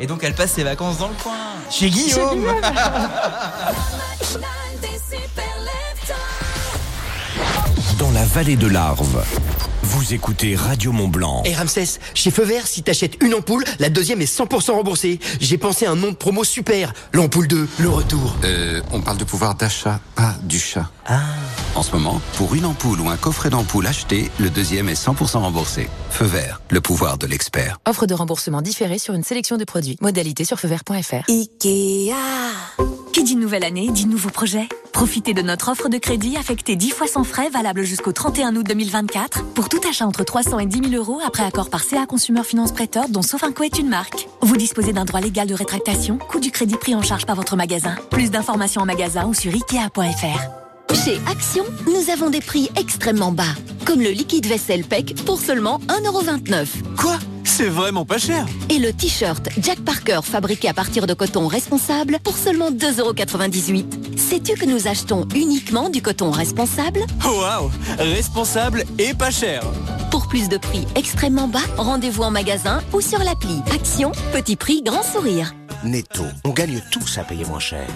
Et 0.00 0.06
donc, 0.06 0.24
elle 0.24 0.34
passe 0.34 0.52
ses 0.52 0.64
vacances 0.64 0.98
dans 0.98 1.08
le 1.08 1.14
coin. 1.22 1.32
Chez 1.70 1.88
Guillaume. 1.88 2.46
Dans 7.98 8.10
la 8.10 8.24
vallée 8.24 8.56
de 8.56 8.66
l'Arve, 8.66 9.24
vous 9.88 10.12
écoutez 10.12 10.54
Radio 10.54 10.92
Mont 10.92 11.08
Blanc. 11.08 11.42
Et 11.46 11.54
Ramsès, 11.54 11.98
chez 12.12 12.30
Feu 12.30 12.44
Vert, 12.44 12.66
si 12.66 12.82
t'achètes 12.82 13.16
une 13.22 13.32
ampoule, 13.32 13.64
la 13.78 13.88
deuxième 13.88 14.20
est 14.20 14.30
100% 14.30 14.72
remboursée. 14.72 15.18
J'ai 15.40 15.56
pensé 15.56 15.86
à 15.86 15.92
un 15.92 15.96
nom 15.96 16.10
de 16.10 16.16
promo 16.16 16.44
super. 16.44 16.92
L'ampoule 17.14 17.48
2, 17.48 17.66
le 17.78 17.88
retour. 17.88 18.36
Euh, 18.44 18.82
on 18.92 19.00
parle 19.00 19.16
de 19.16 19.24
pouvoir 19.24 19.54
d'achat, 19.54 19.98
pas 20.14 20.34
du 20.42 20.58
chat. 20.58 20.90
En 21.74 21.82
ce 21.82 21.92
moment, 21.92 22.20
pour 22.34 22.54
une 22.54 22.66
ampoule 22.66 23.00
ou 23.00 23.08
un 23.08 23.16
coffret 23.16 23.48
d'ampoule 23.48 23.86
acheté, 23.86 24.30
le 24.38 24.50
deuxième 24.50 24.90
est 24.90 25.02
100% 25.02 25.38
remboursé. 25.38 25.88
Feu 26.10 26.26
vert, 26.26 26.60
le 26.68 26.82
pouvoir 26.82 27.16
de 27.16 27.26
l'expert. 27.26 27.78
Offre 27.88 28.04
de 28.04 28.12
remboursement 28.12 28.60
différé 28.60 28.98
sur 28.98 29.14
une 29.14 29.24
sélection 29.24 29.56
de 29.56 29.64
produits. 29.64 29.96
Modalité 30.02 30.44
sur 30.44 30.60
feuvert.fr. 30.60 31.30
Ikea. 31.30 32.12
Qui 33.14 33.24
dit 33.24 33.36
nouvelle 33.36 33.64
année 33.64 33.88
dit 33.90 34.06
nouveau 34.06 34.28
projet? 34.28 34.68
Profitez 34.92 35.32
de 35.32 35.42
notre 35.42 35.70
offre 35.70 35.88
de 35.88 35.98
crédit 35.98 36.36
affectée 36.36 36.74
10 36.74 36.90
fois 36.90 37.06
sans 37.06 37.22
frais 37.22 37.50
valable 37.50 37.84
jusqu'au 37.84 38.10
31 38.10 38.56
août 38.56 38.66
2024 38.66 39.44
pour 39.54 39.68
tout 39.68 39.77
achat 39.86 40.06
entre 40.06 40.24
300 40.24 40.58
et 40.60 40.66
10 40.66 40.90
000 40.90 40.94
euros 40.94 41.20
après 41.24 41.42
accord 41.42 41.70
par 41.70 41.82
CA 41.82 42.06
Consumer 42.06 42.42
Finance 42.42 42.72
Prêteur 42.72 43.08
dont 43.08 43.22
Sofinco 43.22 43.62
est 43.62 43.78
une 43.78 43.88
marque. 43.88 44.28
Vous 44.40 44.56
disposez 44.56 44.92
d'un 44.92 45.04
droit 45.04 45.20
légal 45.20 45.46
de 45.46 45.54
rétractation, 45.54 46.18
coût 46.18 46.40
du 46.40 46.50
crédit 46.50 46.76
pris 46.76 46.94
en 46.94 47.02
charge 47.02 47.26
par 47.26 47.36
votre 47.36 47.56
magasin. 47.56 47.94
Plus 48.10 48.30
d'informations 48.30 48.82
en 48.82 48.86
magasin 48.86 49.26
ou 49.26 49.34
sur 49.34 49.52
ikea.fr. 49.52 50.94
Chez 51.04 51.20
Action, 51.30 51.64
nous 51.86 52.10
avons 52.10 52.30
des 52.30 52.40
prix 52.40 52.70
extrêmement 52.76 53.32
bas, 53.32 53.54
comme 53.84 54.00
le 54.00 54.10
liquide 54.10 54.46
vaisselle 54.46 54.84
PEC 54.84 55.14
pour 55.24 55.38
seulement 55.38 55.78
1,29€. 55.88 56.96
Quoi? 56.96 57.18
C'est 57.58 57.68
vraiment 57.68 58.04
pas 58.04 58.18
cher. 58.18 58.46
Et 58.68 58.78
le 58.78 58.92
t-shirt 58.92 59.48
Jack 59.60 59.80
Parker 59.80 60.20
fabriqué 60.22 60.68
à 60.68 60.74
partir 60.74 61.08
de 61.08 61.12
coton 61.12 61.48
responsable 61.48 62.18
pour 62.22 62.36
seulement 62.36 62.70
2,98€. 62.70 64.16
Sais-tu 64.16 64.54
que 64.54 64.64
nous 64.64 64.86
achetons 64.86 65.26
uniquement 65.34 65.90
du 65.90 66.00
coton 66.00 66.30
responsable? 66.30 67.00
Waouh 67.24 67.68
Responsable 67.98 68.84
et 69.00 69.12
pas 69.12 69.32
cher. 69.32 69.64
Pour 70.12 70.28
plus 70.28 70.48
de 70.48 70.56
prix 70.56 70.86
extrêmement 70.94 71.48
bas, 71.48 71.58
rendez-vous 71.78 72.22
en 72.22 72.30
magasin 72.30 72.80
ou 72.92 73.00
sur 73.00 73.18
l'appli 73.18 73.60
Action, 73.74 74.12
petit 74.32 74.54
prix, 74.54 74.80
grand 74.84 75.02
sourire. 75.02 75.52
Netto, 75.82 76.22
on 76.44 76.50
gagne 76.50 76.80
tous 76.92 77.18
à 77.18 77.24
payer 77.24 77.44
moins 77.44 77.58
cher. 77.58 77.88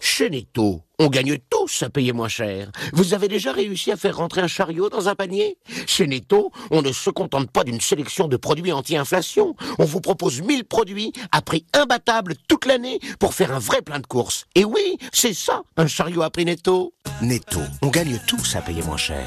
Chez 0.00 0.30
Netto, 0.30 0.82
on 1.00 1.08
gagne 1.08 1.38
tous 1.48 1.82
à 1.82 1.88
payer 1.88 2.12
moins 2.12 2.28
cher. 2.28 2.70
Vous 2.92 3.14
avez 3.14 3.26
déjà 3.26 3.52
réussi 3.52 3.90
à 3.90 3.96
faire 3.96 4.18
rentrer 4.18 4.42
un 4.42 4.46
chariot 4.46 4.90
dans 4.90 5.08
un 5.08 5.14
panier? 5.14 5.56
Chez 5.86 6.06
Netto, 6.06 6.52
on 6.70 6.82
ne 6.82 6.92
se 6.92 7.08
contente 7.08 7.50
pas 7.50 7.64
d'une 7.64 7.80
sélection 7.80 8.28
de 8.28 8.36
produits 8.36 8.70
anti-inflation. 8.70 9.56
On 9.78 9.84
vous 9.84 10.00
propose 10.02 10.42
1000 10.42 10.64
produits 10.64 11.12
à 11.32 11.40
prix 11.40 11.64
imbattable 11.72 12.34
toute 12.48 12.66
l'année 12.66 13.00
pour 13.18 13.32
faire 13.32 13.52
un 13.52 13.58
vrai 13.58 13.80
plein 13.80 13.98
de 13.98 14.06
courses. 14.06 14.44
Et 14.54 14.64
oui, 14.64 14.98
c'est 15.12 15.32
ça, 15.32 15.62
un 15.78 15.86
chariot 15.86 16.22
à 16.22 16.28
prix 16.28 16.44
Netto. 16.44 16.92
Netto, 17.22 17.60
on 17.80 17.88
gagne 17.88 18.20
tous 18.26 18.54
à 18.56 18.60
payer 18.60 18.82
moins 18.82 18.98
cher. 18.98 19.24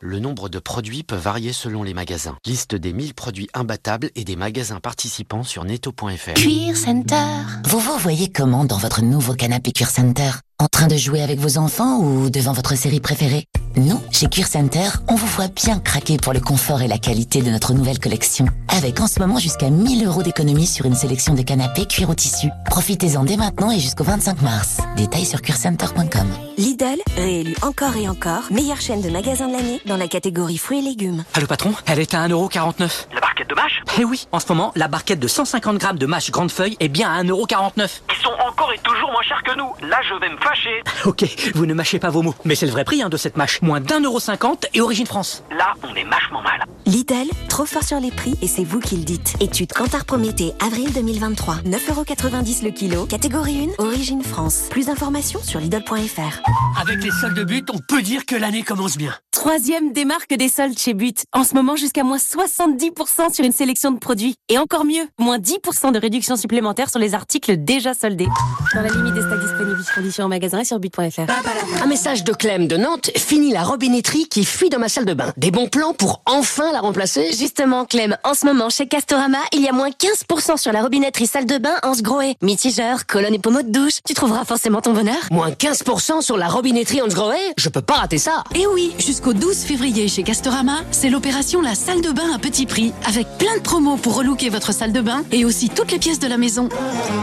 Le 0.00 0.20
nombre 0.20 0.48
de 0.48 0.58
produits 0.58 1.02
peut 1.02 1.16
varier 1.16 1.52
selon 1.52 1.82
les 1.82 1.94
magasins. 1.94 2.36
Liste 2.46 2.74
des 2.76 2.92
1000 2.92 3.14
produits 3.14 3.48
imbattables 3.52 4.10
et 4.14 4.22
des 4.22 4.36
magasins 4.36 4.80
participants 4.80 5.42
sur 5.42 5.64
netto.fr. 5.64 6.34
Cuir 6.34 6.76
Center. 6.76 7.16
Vous 7.64 7.80
vous 7.80 7.98
voyez 7.98 8.30
comment 8.30 8.64
dans 8.64 8.78
votre 8.78 9.02
nouveau 9.02 9.34
canapé 9.34 9.72
Cuir 9.72 9.90
Center? 9.90 10.30
En 10.60 10.66
train 10.66 10.88
de 10.88 10.96
jouer 10.96 11.22
avec 11.22 11.38
vos 11.38 11.56
enfants 11.56 11.98
ou 11.98 12.30
devant 12.30 12.52
votre 12.52 12.74
série 12.74 12.98
préférée? 12.98 13.44
Nous, 13.76 14.02
chez 14.10 14.26
Cure 14.28 14.48
Center, 14.48 14.88
on 15.06 15.14
vous 15.14 15.26
voit 15.28 15.46
bien 15.46 15.78
craquer 15.78 16.16
pour 16.16 16.32
le 16.32 16.40
confort 16.40 16.82
et 16.82 16.88
la 16.88 16.98
qualité 16.98 17.42
de 17.42 17.50
notre 17.50 17.74
nouvelle 17.74 18.00
collection. 18.00 18.46
Avec 18.76 18.98
en 18.98 19.06
ce 19.06 19.20
moment 19.20 19.38
jusqu'à 19.38 19.70
1000 19.70 20.04
euros 20.04 20.24
d'économie 20.24 20.66
sur 20.66 20.86
une 20.86 20.96
sélection 20.96 21.34
de 21.34 21.42
canapés 21.42 21.86
cuir 21.86 22.10
au 22.10 22.14
tissu. 22.14 22.48
Profitez-en 22.66 23.22
dès 23.22 23.36
maintenant 23.36 23.70
et 23.70 23.78
jusqu'au 23.78 24.02
25 24.02 24.42
mars. 24.42 24.78
Détails 24.96 25.26
sur 25.26 25.42
curecenter.com. 25.42 26.26
Lidl, 26.56 26.98
réélu 27.16 27.54
encore 27.62 27.96
et 27.96 28.08
encore, 28.08 28.42
meilleure 28.50 28.80
chaîne 28.80 29.00
de 29.00 29.10
magasins 29.10 29.46
de 29.46 29.52
l'année 29.52 29.80
dans 29.86 29.96
la 29.96 30.08
catégorie 30.08 30.58
fruits 30.58 30.80
et 30.80 30.82
légumes. 30.82 31.22
Allô 31.34 31.46
patron, 31.46 31.72
elle 31.86 32.00
est 32.00 32.14
à 32.14 32.26
1,49€. 32.26 33.06
La 33.14 33.20
barquette 33.20 33.48
de 33.48 33.54
mâche? 33.54 33.80
Eh 34.00 34.04
oui, 34.04 34.26
en 34.32 34.40
ce 34.40 34.48
moment, 34.48 34.72
la 34.74 34.88
barquette 34.88 35.20
de 35.20 35.28
150 35.28 35.78
grammes 35.78 35.98
de 35.98 36.06
mâche 36.06 36.32
grande 36.32 36.50
feuille 36.50 36.76
est 36.80 36.88
bien 36.88 37.12
à 37.12 37.22
1,49€. 37.22 38.00
Ils 38.10 38.22
sont 38.24 38.32
encore 38.44 38.72
et 38.72 38.78
toujours 38.82 39.12
moins 39.12 39.22
chers 39.22 39.42
que 39.44 39.56
nous. 39.56 39.70
Là, 39.88 40.00
je 40.08 40.14
vais 40.14 40.30
me 40.30 40.36
Ok, 41.04 41.24
vous 41.54 41.66
ne 41.66 41.74
mâchez 41.74 41.98
pas 41.98 42.10
vos 42.10 42.22
mots. 42.22 42.34
Mais 42.44 42.54
c'est 42.54 42.66
le 42.66 42.72
vrai 42.72 42.84
prix 42.84 43.02
hein, 43.02 43.08
de 43.08 43.16
cette 43.16 43.36
mâche. 43.36 43.60
Moins 43.62 43.80
d'1,50€ 43.80 44.68
et 44.74 44.80
origine 44.80 45.06
France. 45.06 45.42
Là, 45.50 45.74
on 45.82 45.94
est 45.94 46.04
mâchement 46.04 46.42
mal. 46.42 46.64
Lidl, 46.86 47.28
trop 47.48 47.66
fort 47.66 47.82
sur 47.82 48.00
les 48.00 48.10
prix 48.10 48.34
et 48.40 48.46
c'est 48.46 48.64
vous 48.64 48.80
qui 48.80 48.96
le 48.96 49.04
dites. 49.04 49.34
Étude 49.40 49.72
Cantar 49.72 50.04
Prométhée, 50.04 50.52
avril 50.64 50.92
2023. 50.92 51.56
9,90€ 51.66 52.64
le 52.64 52.70
kilo, 52.70 53.06
catégorie 53.06 53.70
1, 53.78 53.82
origine 53.82 54.22
France. 54.22 54.68
Plus 54.70 54.86
d'informations 54.86 55.40
sur 55.42 55.60
Lidl.fr. 55.60 56.40
Avec 56.80 57.02
les 57.02 57.10
soldes 57.10 57.34
de 57.34 57.44
but, 57.44 57.68
on 57.70 57.78
peut 57.86 58.02
dire 58.02 58.24
que 58.24 58.34
l'année 58.34 58.62
commence 58.62 58.96
bien. 58.96 59.14
Troisième 59.32 59.92
démarque 59.92 60.34
des 60.34 60.48
soldes 60.48 60.78
chez 60.78 60.94
But. 60.94 61.24
En 61.32 61.44
ce 61.44 61.54
moment, 61.54 61.76
jusqu'à 61.76 62.02
moins 62.02 62.16
70% 62.16 63.32
sur 63.32 63.44
une 63.44 63.52
sélection 63.52 63.92
de 63.92 63.98
produits. 63.98 64.34
Et 64.48 64.58
encore 64.58 64.84
mieux, 64.84 65.06
moins 65.18 65.38
10% 65.38 65.92
de 65.92 65.98
réduction 65.98 66.36
supplémentaire 66.36 66.90
sur 66.90 66.98
les 66.98 67.14
articles 67.14 67.56
déjà 67.56 67.94
soldés. 67.94 68.26
Dans 68.74 68.82
la 68.82 68.88
limite 68.88 69.14
des 69.14 69.20
stocks 69.20 69.40
disponibles, 69.40 69.84
conditions 69.94 70.24
en 70.24 70.28
magasin 70.28 70.37
et 70.44 70.64
sur 70.64 70.78
but.fr. 70.78 71.82
Un 71.82 71.86
message 71.86 72.24
de 72.24 72.32
Clem 72.32 72.66
de 72.66 72.76
Nantes. 72.76 73.10
Fini 73.16 73.52
la 73.52 73.62
robinetterie 73.62 74.26
qui 74.28 74.44
fuit 74.44 74.68
dans 74.70 74.78
ma 74.78 74.88
salle 74.88 75.04
de 75.04 75.14
bain. 75.14 75.32
Des 75.36 75.50
bons 75.50 75.68
plans 75.68 75.94
pour 75.94 76.22
enfin 76.26 76.72
la 76.72 76.80
remplacer? 76.80 77.32
Justement, 77.32 77.84
Clem, 77.84 78.16
en 78.24 78.34
ce 78.34 78.46
moment, 78.46 78.70
chez 78.70 78.86
Castorama, 78.86 79.38
il 79.52 79.62
y 79.62 79.68
a 79.68 79.72
moins 79.72 79.90
15% 79.90 80.56
sur 80.56 80.72
la 80.72 80.82
robinetterie 80.82 81.26
salle 81.26 81.46
de 81.46 81.58
bain 81.58 81.76
en 81.82 81.94
Sgroé. 81.94 82.36
Mitigeur, 82.42 83.06
colonne 83.06 83.34
et 83.34 83.38
pommeau 83.38 83.62
de 83.62 83.70
douche. 83.70 83.98
Tu 84.06 84.14
trouveras 84.14 84.44
forcément 84.44 84.80
ton 84.80 84.92
bonheur. 84.92 85.16
Moins 85.30 85.50
15% 85.50 86.22
sur 86.22 86.36
la 86.36 86.48
robinetterie 86.48 87.02
en 87.02 87.10
Sgroé 87.10 87.38
Je 87.56 87.68
peux 87.68 87.82
pas 87.82 87.94
rater 87.94 88.18
ça. 88.18 88.44
Et 88.54 88.66
oui, 88.66 88.94
jusqu'au 88.98 89.32
12 89.32 89.56
février 89.56 90.08
chez 90.08 90.22
Castorama, 90.22 90.78
c'est 90.90 91.10
l'opération 91.10 91.60
La 91.60 91.74
Salle 91.74 92.00
de 92.00 92.12
Bain 92.12 92.32
à 92.34 92.38
petit 92.38 92.66
prix, 92.66 92.92
avec 93.06 93.26
plein 93.38 93.56
de 93.56 93.62
promos 93.62 93.96
pour 93.96 94.14
relooker 94.14 94.50
votre 94.50 94.72
salle 94.72 94.92
de 94.92 95.00
bain 95.00 95.24
et 95.32 95.44
aussi 95.44 95.68
toutes 95.68 95.92
les 95.92 95.98
pièces 95.98 96.18
de 96.18 96.28
la 96.28 96.38
maison. 96.38 96.68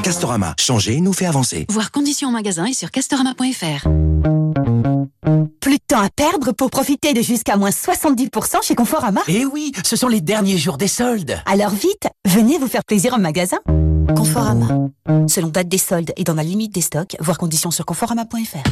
Castorama, 0.03 0.55
changer 0.60 1.00
nous 1.01 1.13
fait 1.13 1.25
avancer. 1.25 1.65
Voir 1.69 1.91
conditions 1.91 2.29
en 2.29 2.31
magasin 2.31 2.65
et 2.65 2.74
sur 2.74 2.91
castorama.fr. 3.05 3.88
Plus 5.59 5.77
de 5.77 5.83
temps 5.88 6.01
à 6.01 6.09
perdre 6.09 6.53
pour 6.53 6.69
profiter 6.69 7.13
de 7.13 7.21
jusqu'à 7.21 7.55
moins 7.55 7.69
70% 7.69 8.63
chez 8.63 8.74
Conforama. 8.74 9.21
Eh 9.27 9.45
oui, 9.45 9.71
ce 9.83 9.95
sont 9.95 10.07
les 10.07 10.21
derniers 10.21 10.57
jours 10.57 10.77
des 10.77 10.88
soldes. 10.88 11.39
Alors 11.45 11.69
vite, 11.69 12.07
venez 12.25 12.57
vous 12.57 12.67
faire 12.67 12.83
plaisir 12.83 13.13
en 13.13 13.19
magasin. 13.19 13.59
Conforama. 14.15 14.89
Selon 15.27 15.50
date 15.50 15.67
des 15.67 15.77
soldes 15.77 16.13
et 16.17 16.24
dans 16.24 16.33
la 16.33 16.43
limite 16.43 16.74
des 16.74 16.81
stocks, 16.81 17.15
voir 17.19 17.38
conditions 17.38 17.71
sur 17.71 17.85
conforama.fr. 17.85 18.63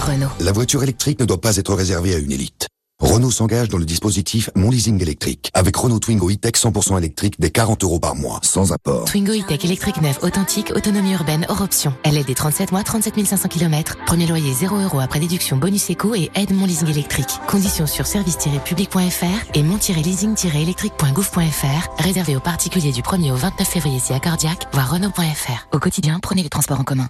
Renault. 0.00 0.30
La 0.40 0.52
voiture 0.52 0.82
électrique 0.82 1.20
ne 1.20 1.24
doit 1.24 1.40
pas 1.40 1.56
être 1.56 1.74
réservée 1.74 2.14
à 2.14 2.18
une 2.18 2.32
élite. 2.32 2.66
Renault 3.00 3.30
s'engage 3.30 3.70
dans 3.70 3.78
le 3.78 3.86
dispositif 3.86 4.50
Mon 4.54 4.70
Leasing 4.70 5.00
électrique 5.00 5.50
avec 5.54 5.74
Renault 5.74 6.00
Twingo 6.00 6.30
E-Tech 6.30 6.52
100% 6.52 6.98
électrique 6.98 7.40
des 7.40 7.50
40 7.50 7.82
euros 7.82 7.98
par 7.98 8.14
mois, 8.14 8.40
sans 8.42 8.72
apport. 8.72 9.06
Twingo 9.06 9.32
E-Tech 9.32 9.64
électrique 9.64 10.02
neuve 10.02 10.18
authentique, 10.22 10.70
autonomie 10.76 11.14
urbaine 11.14 11.46
hors 11.48 11.62
option. 11.62 11.94
Est 12.04 12.24
des 12.24 12.34
37 12.34 12.72
mois, 12.72 12.82
37 12.82 13.26
500 13.26 13.48
km. 13.48 13.96
Premier 14.04 14.26
loyer 14.26 14.52
0 14.52 14.76
euros 14.78 15.00
après 15.00 15.18
déduction 15.18 15.56
bonus 15.56 15.88
éco 15.88 16.14
et 16.14 16.30
aide 16.34 16.52
mon 16.52 16.66
leasing 16.66 16.88
électrique. 16.88 17.30
Conditions 17.48 17.86
sur 17.86 18.06
service-public.fr 18.06 19.50
et 19.54 19.62
mon-leasing-électrique.gouv.fr. 19.62 22.02
Réservé 22.02 22.36
aux 22.36 22.40
particuliers 22.40 22.92
du 22.92 23.00
1er 23.02 23.32
au 23.32 23.36
29 23.36 23.66
février 23.66 23.98
si 23.98 24.12
accordiaque, 24.12 24.66
voir 24.72 24.92
Renault.fr. 24.92 25.68
Au 25.72 25.78
quotidien, 25.78 26.20
prenez 26.20 26.42
les 26.42 26.50
transports 26.50 26.80
en 26.80 26.84
commun. 26.84 27.08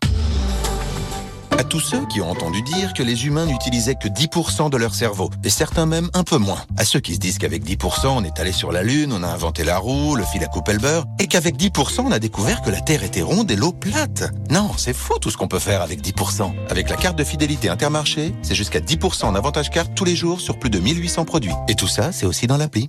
À 1.60 1.64
tous 1.64 1.78
ceux 1.78 2.06
qui 2.06 2.22
ont 2.22 2.30
entendu 2.30 2.62
dire 2.62 2.94
que 2.94 3.02
les 3.02 3.26
humains 3.26 3.44
n'utilisaient 3.44 3.94
que 3.94 4.08
10% 4.08 4.70
de 4.70 4.78
leur 4.78 4.94
cerveau, 4.94 5.28
et 5.44 5.50
certains 5.50 5.84
même 5.84 6.08
un 6.14 6.24
peu 6.24 6.38
moins. 6.38 6.64
À 6.78 6.86
ceux 6.86 7.00
qui 7.00 7.12
se 7.12 7.20
disent 7.20 7.36
qu'avec 7.36 7.62
10% 7.62 8.06
on 8.06 8.24
est 8.24 8.40
allé 8.40 8.50
sur 8.50 8.72
la 8.72 8.82
Lune, 8.82 9.12
on 9.12 9.22
a 9.22 9.26
inventé 9.26 9.62
la 9.62 9.76
roue, 9.76 10.16
le 10.16 10.24
fil 10.24 10.42
à 10.42 10.46
couper 10.46 10.72
le 10.72 10.78
beurre, 10.78 11.04
et 11.18 11.26
qu'avec 11.26 11.58
10% 11.58 12.00
on 12.06 12.12
a 12.12 12.18
découvert 12.18 12.62
que 12.62 12.70
la 12.70 12.80
Terre 12.80 13.04
était 13.04 13.20
ronde 13.20 13.50
et 13.50 13.56
l'eau 13.56 13.72
plate. 13.72 14.32
Non, 14.48 14.70
c'est 14.78 14.94
faux 14.94 15.18
tout 15.18 15.30
ce 15.30 15.36
qu'on 15.36 15.48
peut 15.48 15.58
faire 15.58 15.82
avec 15.82 16.00
10%. 16.00 16.50
Avec 16.70 16.88
la 16.88 16.96
carte 16.96 17.18
de 17.18 17.24
fidélité 17.24 17.68
Intermarché, 17.68 18.34
c'est 18.40 18.54
jusqu'à 18.54 18.80
10% 18.80 19.26
en 19.26 19.34
avantage 19.34 19.68
carte 19.68 19.94
tous 19.94 20.06
les 20.06 20.16
jours 20.16 20.40
sur 20.40 20.58
plus 20.58 20.70
de 20.70 20.78
1800 20.78 21.26
produits. 21.26 21.52
Et 21.68 21.74
tout 21.74 21.88
ça, 21.88 22.10
c'est 22.10 22.24
aussi 22.24 22.46
dans 22.46 22.56
l'appli. 22.56 22.88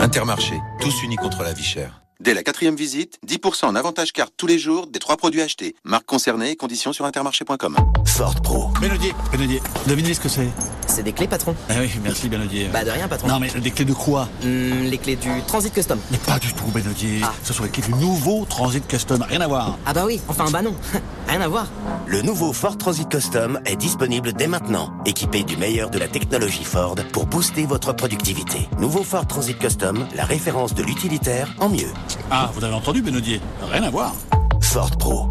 Intermarché, 0.00 0.54
tous 0.80 1.02
unis 1.02 1.16
contre 1.16 1.42
la 1.42 1.52
vie 1.52 1.62
chère. 1.62 2.07
Dès 2.20 2.34
la 2.34 2.42
quatrième 2.42 2.74
visite, 2.74 3.16
10% 3.28 3.66
en 3.66 3.76
avantage 3.76 4.10
carte 4.12 4.32
tous 4.36 4.48
les 4.48 4.58
jours 4.58 4.88
des 4.88 4.98
trois 4.98 5.16
produits 5.16 5.40
achetés. 5.40 5.76
Marque 5.84 6.04
concernée, 6.04 6.56
conditions 6.56 6.92
sur 6.92 7.04
intermarché.com. 7.04 7.76
Ford 8.06 8.34
Pro. 8.42 8.70
Benodier, 8.80 9.12
Benodier, 9.30 9.62
devinez 9.86 10.14
ce 10.14 10.18
que 10.18 10.28
c'est 10.28 10.48
C'est 10.88 11.04
des 11.04 11.12
clés, 11.12 11.28
patron. 11.28 11.54
Ah 11.68 11.74
oui, 11.78 11.88
merci 12.02 12.28
Benodier. 12.28 12.66
Bah 12.72 12.84
de 12.84 12.90
rien, 12.90 13.06
patron. 13.06 13.28
Non 13.28 13.38
mais 13.38 13.48
des 13.60 13.70
clés 13.70 13.84
de 13.84 13.92
quoi? 13.92 14.28
Hmm, 14.42 14.82
Les 14.86 14.98
clés 14.98 15.14
du 15.14 15.30
Transit 15.46 15.72
Custom. 15.72 16.00
Mais 16.10 16.18
pas 16.18 16.40
du 16.40 16.52
tout 16.54 16.64
Benodier. 16.74 17.20
Ce 17.44 17.52
sont 17.52 17.62
les 17.62 17.70
clés 17.70 17.84
du 17.84 17.94
nouveau 17.94 18.44
Transit 18.46 18.84
Custom, 18.88 19.22
rien 19.22 19.40
à 19.40 19.46
voir. 19.46 19.78
Ah 19.86 19.92
bah 19.92 20.02
oui, 20.04 20.20
enfin 20.26 20.50
bah 20.50 20.60
non, 20.60 20.74
rien 21.28 21.40
à 21.40 21.48
voir. 21.48 21.66
Le 22.06 22.22
nouveau 22.22 22.52
Ford 22.52 22.76
Transit 22.76 23.08
Custom 23.08 23.60
est 23.64 23.76
disponible 23.76 24.32
dès 24.32 24.46
maintenant, 24.46 24.92
équipé 25.04 25.44
du 25.44 25.56
meilleur 25.56 25.90
de 25.90 25.98
la 25.98 26.08
technologie 26.08 26.64
Ford 26.64 26.96
pour 27.12 27.26
booster 27.26 27.66
votre 27.66 27.92
productivité. 27.92 28.68
Nouveau 28.78 29.02
Ford 29.02 29.26
Transit 29.26 29.58
Custom, 29.58 30.06
la 30.14 30.24
référence 30.24 30.74
de 30.74 30.82
l'utilitaire 30.82 31.54
en 31.58 31.68
mieux. 31.68 31.92
Ah, 32.30 32.50
vous 32.54 32.64
avez 32.64 32.74
entendu 32.74 33.02
Benodier 33.02 33.40
Rien 33.70 33.82
à 33.82 33.90
voir. 33.90 34.14
Ford 34.62 34.96
Pro. 34.98 35.28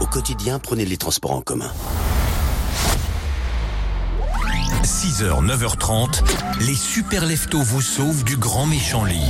Au 0.00 0.06
quotidien, 0.06 0.58
prenez 0.58 0.84
les 0.84 0.96
transports 0.96 1.32
en 1.32 1.40
commun. 1.40 1.70
6h, 4.84 5.44
9h30, 5.44 6.22
les 6.60 6.74
super 6.74 7.26
leftos 7.26 7.60
vous 7.60 7.82
sauvent 7.82 8.24
du 8.24 8.36
grand 8.36 8.66
méchant 8.66 9.04
lit. 9.04 9.20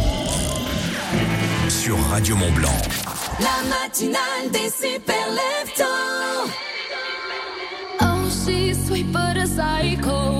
Sur 1.68 1.98
Radio 2.10 2.36
Mont 2.36 2.52
Blanc. 2.52 2.76
La 3.40 3.68
matinale 3.68 4.50
des 4.52 4.70
super 4.70 5.28
leftos. 5.30 6.17
Sweet 8.88 9.12
but 9.12 9.36
a 9.36 9.46
psycho, 9.46 10.37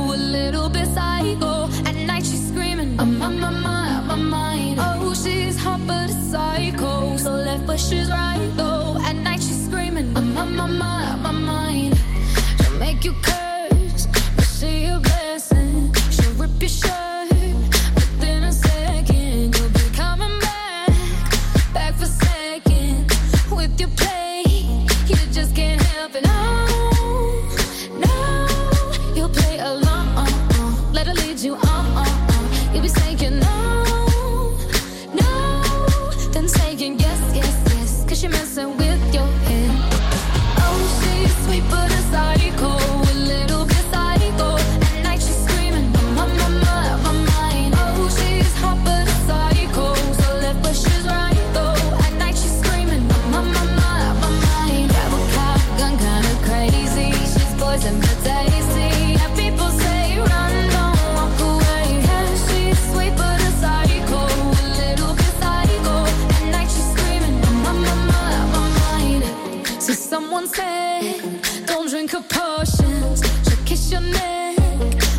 someone 70.29 70.47
said, 70.47 71.67
don't 71.67 71.89
drink 71.89 72.11
her 72.11 72.21
potions. 72.21 73.23
She'll 73.49 73.65
kiss 73.65 73.91
your 73.91 74.03
neck 74.03 74.59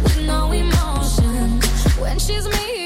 with 0.03 0.21
no 0.27 0.51
emotion. 0.51 1.59
When 1.99 2.19
she's 2.19 2.47
mean, 2.47 2.78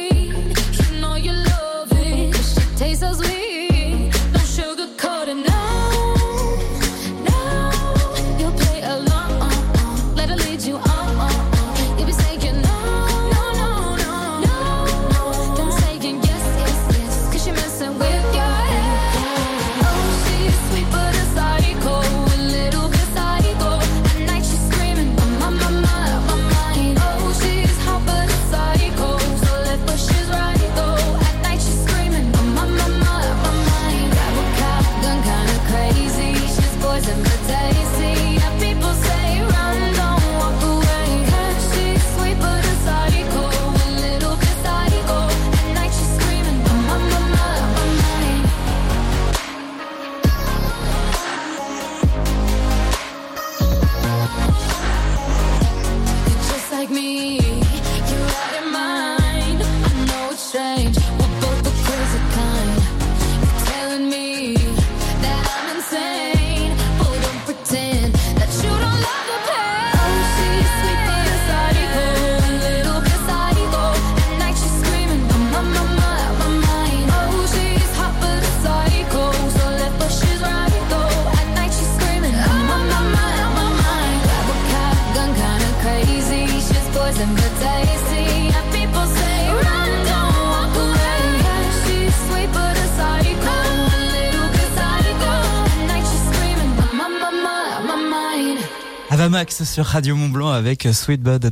Sur 99.50 99.86
Radio 99.86 100.16
Mont 100.16 100.30
Blanc 100.30 100.50
avec 100.50 100.88
Sweet 100.94 101.22
Bud 101.22 101.52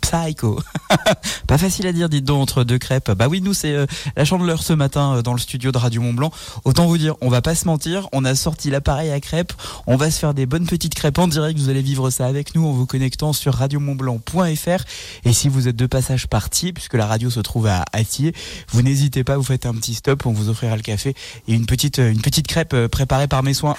Psycho. 0.00 0.60
Pas 1.46 1.58
facile 1.58 1.86
à 1.86 1.92
dire, 1.92 2.08
dites 2.08 2.24
donc, 2.24 2.40
entre 2.40 2.64
deux 2.64 2.78
crêpes. 2.78 3.10
Bah 3.10 3.28
oui, 3.28 3.42
nous, 3.42 3.52
c'est 3.52 3.74
euh, 3.74 3.84
la 4.16 4.24
chandeleur 4.24 4.62
ce 4.62 4.72
matin 4.72 5.16
euh, 5.16 5.22
dans 5.22 5.34
le 5.34 5.38
studio 5.38 5.70
de 5.70 5.76
Radio 5.76 6.00
Mont 6.00 6.14
Blanc. 6.14 6.32
Autant 6.64 6.86
vous 6.86 6.96
dire, 6.96 7.14
on 7.20 7.28
va 7.28 7.42
pas 7.42 7.54
se 7.54 7.66
mentir, 7.66 8.08
on 8.12 8.24
a 8.24 8.34
sorti 8.34 8.70
l'appareil 8.70 9.10
à 9.10 9.20
crêpes, 9.20 9.52
on 9.86 9.96
va 9.96 10.10
se 10.10 10.18
faire 10.18 10.32
des 10.32 10.46
bonnes 10.46 10.66
petites 10.66 10.94
crêpes 10.94 11.18
en 11.18 11.28
direct. 11.28 11.58
Vous 11.58 11.68
allez 11.68 11.82
vivre 11.82 12.08
ça 12.10 12.26
avec 12.26 12.54
nous 12.54 12.66
en 12.66 12.72
vous 12.72 12.86
connectant 12.86 13.34
sur 13.34 13.54
radiomontblanc.fr. 13.54 14.84
Et 15.24 15.32
si 15.34 15.48
vous 15.48 15.68
êtes 15.68 15.76
de 15.76 15.86
passage 15.86 16.26
parti, 16.26 16.72
puisque 16.72 16.94
la 16.94 17.06
radio 17.06 17.28
se 17.28 17.40
trouve 17.40 17.66
à 17.66 17.84
Attier, 17.92 18.34
vous 18.70 18.80
n'hésitez 18.80 19.24
pas, 19.24 19.36
vous 19.36 19.44
faites 19.44 19.66
un 19.66 19.74
petit 19.74 19.94
stop, 19.94 20.24
on 20.24 20.32
vous 20.32 20.48
offrira 20.48 20.76
le 20.76 20.82
café 20.82 21.14
et 21.48 21.54
une 21.54 21.66
petite, 21.66 21.98
une 21.98 22.22
petite 22.22 22.46
crêpe 22.46 22.72
euh, 22.72 22.88
préparée 22.88 23.28
par 23.28 23.42
mes 23.42 23.54
soins. 23.54 23.76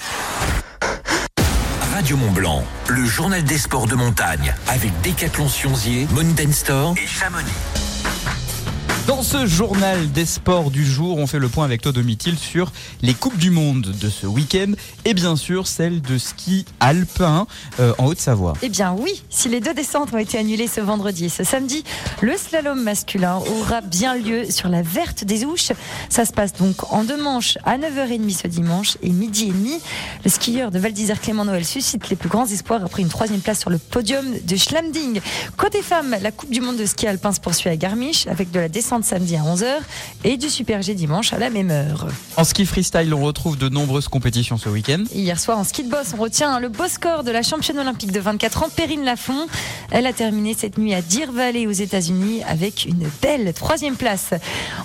Radio 2.00 2.16
Mont 2.16 2.32
Blanc, 2.32 2.64
le 2.88 3.04
journal 3.04 3.44
des 3.44 3.58
sports 3.58 3.86
de 3.86 3.94
montagne 3.94 4.54
avec 4.68 4.90
Décathlon 5.02 5.50
Sionzier, 5.50 6.08
Mountain 6.12 6.50
Store 6.50 6.94
et 6.96 7.06
Chamonix. 7.06 7.89
Dans 9.10 9.24
ce 9.24 9.44
journal 9.44 10.12
des 10.12 10.24
sports 10.24 10.70
du 10.70 10.86
jour, 10.86 11.18
on 11.18 11.26
fait 11.26 11.40
le 11.40 11.48
point 11.48 11.64
avec 11.64 11.82
toi 11.82 11.90
Domitil 11.90 12.38
sur 12.38 12.70
les 13.02 13.12
Coupes 13.12 13.36
du 13.36 13.50
Monde 13.50 13.92
de 14.00 14.08
ce 14.08 14.24
week-end 14.24 14.70
et 15.04 15.14
bien 15.14 15.34
sûr 15.34 15.66
celle 15.66 16.00
de 16.00 16.16
ski 16.16 16.64
alpin 16.78 17.48
euh, 17.80 17.92
en 17.98 18.06
Haute-Savoie. 18.06 18.52
Eh 18.62 18.68
bien 18.68 18.94
oui, 18.96 19.24
si 19.28 19.48
les 19.48 19.58
deux 19.58 19.74
descentes 19.74 20.14
ont 20.14 20.18
été 20.18 20.38
annulées 20.38 20.68
ce 20.68 20.80
vendredi 20.80 21.24
et 21.24 21.28
ce 21.28 21.42
samedi, 21.42 21.82
le 22.20 22.36
slalom 22.36 22.80
masculin 22.80 23.38
aura 23.38 23.80
bien 23.80 24.14
lieu 24.14 24.48
sur 24.48 24.68
la 24.68 24.82
verte 24.82 25.24
des 25.24 25.44
Ouches. 25.44 25.72
Ça 26.08 26.24
se 26.24 26.32
passe 26.32 26.52
donc 26.52 26.92
en 26.92 27.02
deux 27.02 27.20
manches 27.20 27.58
à 27.64 27.78
9h30 27.78 28.42
ce 28.42 28.46
dimanche 28.46 28.96
et 29.02 29.10
midi 29.10 29.46
et 29.46 29.52
demi. 29.52 29.74
Le 30.24 30.30
skieur 30.30 30.70
de 30.70 30.78
Val 30.78 30.92
d'Isère 30.92 31.20
Clément 31.20 31.44
Noël 31.44 31.64
suscite 31.64 32.10
les 32.10 32.16
plus 32.16 32.28
grands 32.28 32.46
espoirs 32.46 32.84
après 32.84 33.02
une 33.02 33.08
troisième 33.08 33.40
place 33.40 33.58
sur 33.58 33.70
le 33.70 33.78
podium 33.78 34.24
de 34.44 34.56
Schlamding. 34.56 35.20
Côté 35.56 35.82
femmes, 35.82 36.14
la 36.22 36.30
Coupe 36.30 36.50
du 36.50 36.60
Monde 36.60 36.76
de 36.76 36.86
ski 36.86 37.08
alpin 37.08 37.32
se 37.32 37.40
poursuit 37.40 37.70
à 37.70 37.76
Garmisch 37.76 38.28
avec 38.28 38.52
de 38.52 38.60
la 38.60 38.68
descente 38.68 38.99
samedi 39.04 39.36
à 39.36 39.42
11h 39.42 39.66
et 40.24 40.36
du 40.36 40.48
Super 40.48 40.82
G 40.82 40.94
dimanche 40.94 41.32
à 41.32 41.38
la 41.38 41.50
même 41.50 41.70
heure. 41.70 42.08
En 42.36 42.44
ski 42.44 42.66
freestyle, 42.66 43.12
on 43.14 43.22
retrouve 43.22 43.56
de 43.56 43.68
nombreuses 43.68 44.08
compétitions 44.08 44.58
ce 44.58 44.68
week-end. 44.68 45.04
Hier 45.14 45.38
soir, 45.38 45.58
en 45.58 45.64
ski 45.64 45.84
de 45.84 45.90
boss, 45.90 46.14
on 46.16 46.22
retient 46.22 46.60
le 46.60 46.68
beau 46.68 46.88
score 46.88 47.24
de 47.24 47.30
la 47.30 47.42
championne 47.42 47.78
olympique 47.78 48.12
de 48.12 48.20
24 48.20 48.62
ans, 48.62 48.68
Perrine 48.74 49.04
Lafont. 49.04 49.46
Elle 49.90 50.06
a 50.06 50.12
terminé 50.12 50.54
cette 50.58 50.78
nuit 50.78 50.94
à 50.94 51.02
Deer 51.02 51.32
Valley 51.32 51.66
aux 51.66 51.72
États-Unis 51.72 52.42
avec 52.48 52.86
une 52.86 53.08
belle 53.22 53.52
troisième 53.52 53.96
place. 53.96 54.30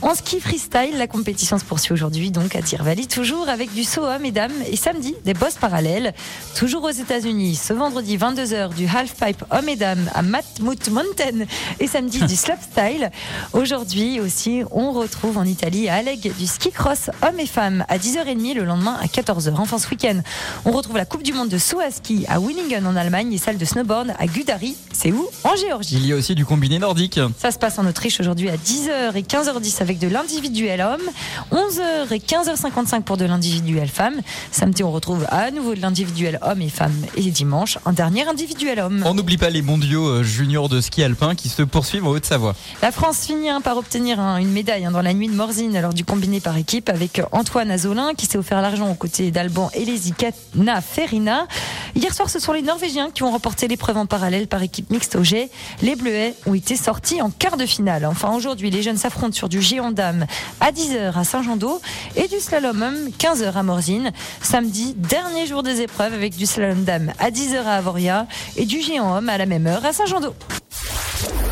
En 0.01 0.15
ski 0.15 0.39
freestyle, 0.39 0.97
la 0.97 1.07
compétition 1.07 1.57
se 1.57 1.65
poursuit 1.65 1.93
aujourd'hui 1.93 2.31
donc 2.31 2.55
à 2.55 2.61
Deer 2.61 2.83
Valley, 2.83 3.05
toujours 3.05 3.49
avec 3.49 3.73
du 3.73 3.83
saut 3.83 4.05
hommes 4.05 4.25
et 4.25 4.31
dames 4.31 4.51
et 4.69 4.75
samedi 4.75 5.15
des 5.23 5.33
bosses 5.33 5.55
parallèles. 5.55 6.13
Toujours 6.55 6.83
aux 6.83 6.89
États-Unis, 6.89 7.55
ce 7.55 7.73
vendredi 7.73 8.17
22h 8.17 8.73
du 8.73 8.87
halfpipe 8.87 9.43
hommes 9.51 9.69
et 9.69 9.75
dames 9.75 10.09
à 10.13 10.21
Matmut 10.21 10.89
Mountain 10.89 11.45
et 11.79 11.87
samedi 11.87 12.19
du 12.19 12.35
slopestyle. 12.35 13.11
Aujourd'hui 13.53 13.94
aussi, 13.95 14.63
on 14.71 14.91
retrouve 14.91 15.37
en 15.37 15.45
Italie 15.45 15.87
à 15.87 15.95
Alleg 15.95 16.33
du 16.37 16.47
ski 16.47 16.69
cross 16.69 17.09
hommes 17.21 17.39
et 17.39 17.45
femmes 17.45 17.85
à 17.87 17.97
10h30 17.97 18.53
le 18.55 18.65
lendemain 18.65 18.97
à 19.01 19.05
14h. 19.05 19.53
Enfin 19.57 19.77
ce 19.77 19.87
week-end, 19.89 20.19
on 20.65 20.71
retrouve 20.71 20.97
la 20.97 21.05
Coupe 21.05 21.23
du 21.23 21.31
Monde 21.31 21.47
de 21.47 21.57
saut 21.57 21.79
à 21.79 21.91
ski 21.91 22.25
à 22.27 22.39
Willingen 22.39 22.85
en 22.85 22.97
Allemagne 22.97 23.31
et 23.31 23.37
celle 23.37 23.57
de 23.57 23.63
snowboard 23.63 24.13
à 24.19 24.27
Gudari. 24.27 24.75
C'est 24.91 25.13
où? 25.13 25.25
En 25.45 25.55
Géorgie. 25.55 25.95
Il 25.95 26.05
y 26.05 26.11
a 26.11 26.17
aussi 26.17 26.35
du 26.35 26.45
combiné 26.45 26.77
nordique. 26.77 27.21
Ça 27.39 27.51
se 27.51 27.57
passe 27.57 27.79
en 27.79 27.85
Autriche 27.85 28.19
aujourd'hui 28.19 28.49
à 28.49 28.57
10h 28.57 29.15
et 29.15 29.21
15h10 29.21 29.81
avec 29.81 29.99
de 29.99 30.09
l'individuel 30.09 30.81
homme, 30.81 31.09
11h 31.53 32.13
et 32.13 32.19
15h55 32.19 33.03
pour 33.03 33.15
de 33.15 33.23
l'individuel 33.23 33.87
femme. 33.87 34.19
Samedi, 34.51 34.83
on 34.83 34.91
retrouve 34.91 35.25
à 35.29 35.51
nouveau 35.51 35.73
de 35.73 35.79
l'individuel 35.79 36.39
homme 36.41 36.61
et 36.61 36.69
femme 36.69 37.05
et 37.15 37.31
dimanche, 37.31 37.77
un 37.85 37.93
dernier 37.93 38.27
individuel 38.27 38.81
homme. 38.81 39.03
On 39.05 39.13
n'oublie 39.13 39.37
pas 39.37 39.49
les 39.49 39.61
mondiaux 39.61 40.07
euh, 40.07 40.23
juniors 40.23 40.67
de 40.67 40.81
ski 40.81 41.01
alpin 41.01 41.33
qui 41.33 41.47
se 41.47 41.61
poursuivent 41.63 42.05
en 42.05 42.09
Haute-Savoie. 42.09 42.55
La 42.81 42.91
France 42.91 43.25
finit 43.25 43.45
par 43.63 43.75
obtenir 43.85 44.19
une 44.19 44.49
médaille 44.49 44.83
hein, 44.83 44.89
dans 44.89 45.03
la 45.03 45.13
nuit 45.13 45.27
de 45.27 45.35
Morzine 45.35 45.79
lors 45.79 45.93
du 45.93 46.03
combiné 46.03 46.39
par 46.39 46.57
équipe 46.57 46.89
avec 46.89 47.21
Antoine 47.31 47.69
Azolin 47.69 48.15
qui 48.15 48.25
s'est 48.25 48.39
offert 48.39 48.59
l'argent 48.59 48.89
aux 48.89 48.95
côtés 48.95 49.29
d'Alban 49.29 49.69
Elesi 49.75 50.11
Katna 50.11 50.81
Ferina. 50.81 51.47
Hier 51.95 52.11
soir, 52.11 52.27
ce 52.27 52.39
sont 52.39 52.51
les 52.51 52.63
Norvégiens 52.63 53.11
qui 53.11 53.21
ont 53.21 53.29
remporté 53.29 53.67
l'épreuve 53.67 53.97
en 53.97 54.07
parallèle 54.07 54.47
par 54.47 54.63
équipe 54.63 54.89
mixte 54.89 55.15
au 55.15 55.23
jet. 55.23 55.51
Les 55.83 55.95
Bleuets 55.95 56.33
ont 56.47 56.55
été 56.55 56.75
sortis 56.75 57.21
en 57.21 57.29
quart 57.29 57.57
de 57.57 57.67
finale. 57.67 58.07
Enfin, 58.07 58.33
aujourd'hui, 58.33 58.71
les 58.71 58.81
jeunes 58.81 58.97
s'affrontent 58.97 59.35
sur 59.35 59.49
du 59.49 59.61
géant 59.61 59.91
dame 59.91 60.25
à 60.61 60.71
10h 60.71 61.15
à 61.15 61.23
Saint-Jean-d'Eau 61.23 61.79
et 62.15 62.27
du 62.27 62.39
slalom 62.39 62.81
homme 62.81 63.09
15h 63.19 63.53
à 63.53 63.61
Morzine. 63.61 64.11
Samedi, 64.41 64.95
dernier 64.97 65.45
jour 65.45 65.61
des 65.61 65.81
épreuves 65.81 66.13
avec 66.13 66.35
du 66.35 66.47
slalom 66.47 66.85
dame 66.85 67.13
à 67.19 67.29
10h 67.29 67.57
à 67.57 67.75
Avoria 67.75 68.25
et 68.57 68.65
du 68.65 68.81
géant 68.81 69.15
homme 69.15 69.29
à 69.29 69.37
la 69.37 69.45
même 69.45 69.67
heure 69.67 69.85
à 69.85 69.93
Saint-Jean-d'Eau. 69.93 70.33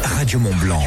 Radio 0.04 0.40
Mont 0.40 0.56
Blanc, 0.56 0.84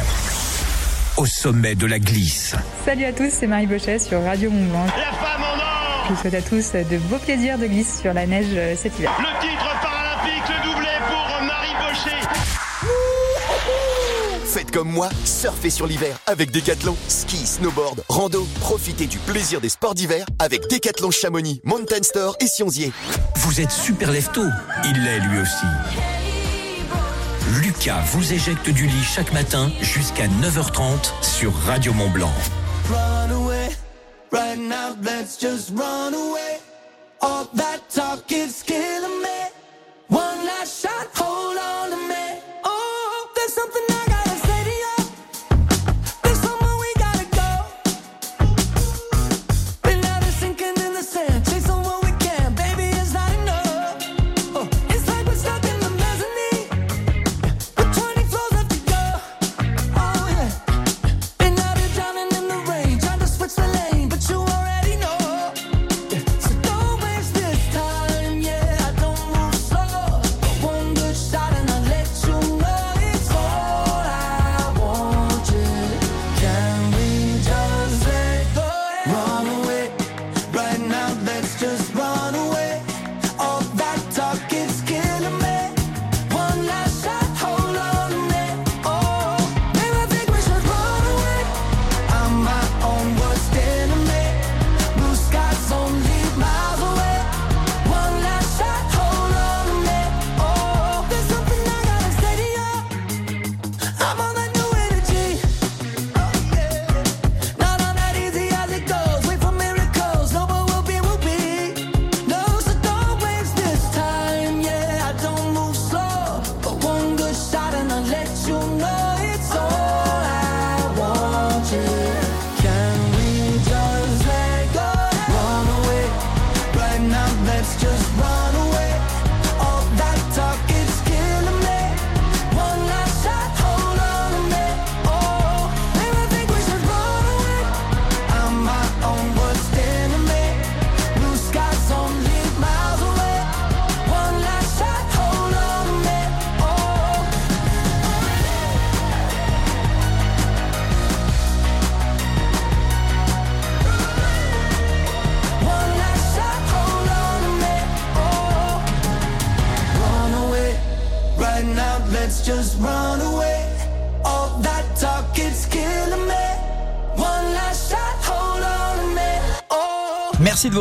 au 1.17 1.25
sommet 1.25 1.75
de 1.75 1.85
la 1.85 1.99
glisse. 1.99 2.55
Salut 2.85 3.05
à 3.05 3.11
tous, 3.11 3.29
c'est 3.31 3.47
Marie 3.47 3.65
Bochet 3.65 3.99
sur 3.99 4.21
Radio 4.23 4.51
Mont 4.51 4.65
Blanc. 4.65 4.85
La 4.85 5.11
femme 5.17 5.41
en 5.41 5.57
or 5.57 6.05
Je 6.07 6.13
vous 6.13 6.21
souhaite 6.21 6.33
à 6.35 6.41
tous 6.41 6.73
de 6.73 6.97
beaux 7.09 7.17
plaisirs 7.17 7.57
de 7.57 7.65
glisse 7.65 7.99
sur 8.01 8.13
la 8.13 8.25
neige 8.27 8.47
euh, 8.53 8.75
cet 8.75 8.97
hiver. 8.99 9.11
Le 9.19 9.25
titre 9.41 9.65
paralympique, 9.81 10.43
le 10.47 10.63
doublé 10.63 10.87
pour 11.07 11.27
Marie 11.41 11.73
Bochet 11.79 12.27
Faites 14.45 14.71
comme 14.71 14.91
moi, 14.91 15.09
surfez 15.25 15.71
sur 15.71 15.87
l'hiver 15.87 16.17
avec 16.27 16.51
Decathlon. 16.51 16.95
Ski, 17.07 17.37
snowboard, 17.37 18.03
rando, 18.09 18.47
profitez 18.59 19.07
du 19.07 19.17
plaisir 19.17 19.59
des 19.59 19.69
sports 19.69 19.95
d'hiver 19.95 20.25
avec 20.39 20.67
Decathlon 20.69 21.11
Chamonix, 21.11 21.61
Mountain 21.63 22.03
Store 22.03 22.35
et 22.39 22.47
Sionzier. 22.47 22.91
Vous 23.37 23.59
êtes 23.59 23.71
super 23.71 24.11
lefto, 24.11 24.43
il 24.85 25.03
l'est 25.03 25.19
lui 25.19 25.39
aussi. 25.39 25.65
Lucas 27.55 28.03
vous 28.11 28.33
éjecte 28.33 28.69
du 28.69 28.87
lit 28.87 29.03
chaque 29.03 29.31
matin 29.31 29.71
jusqu'à 29.81 30.27
9h30 30.27 31.11
sur 31.21 31.53
Radio 31.65 31.93
Mont 31.93 32.09
Blanc. 32.09 32.33
One 40.09 40.45
last 40.45 40.83
shot, 40.83 41.09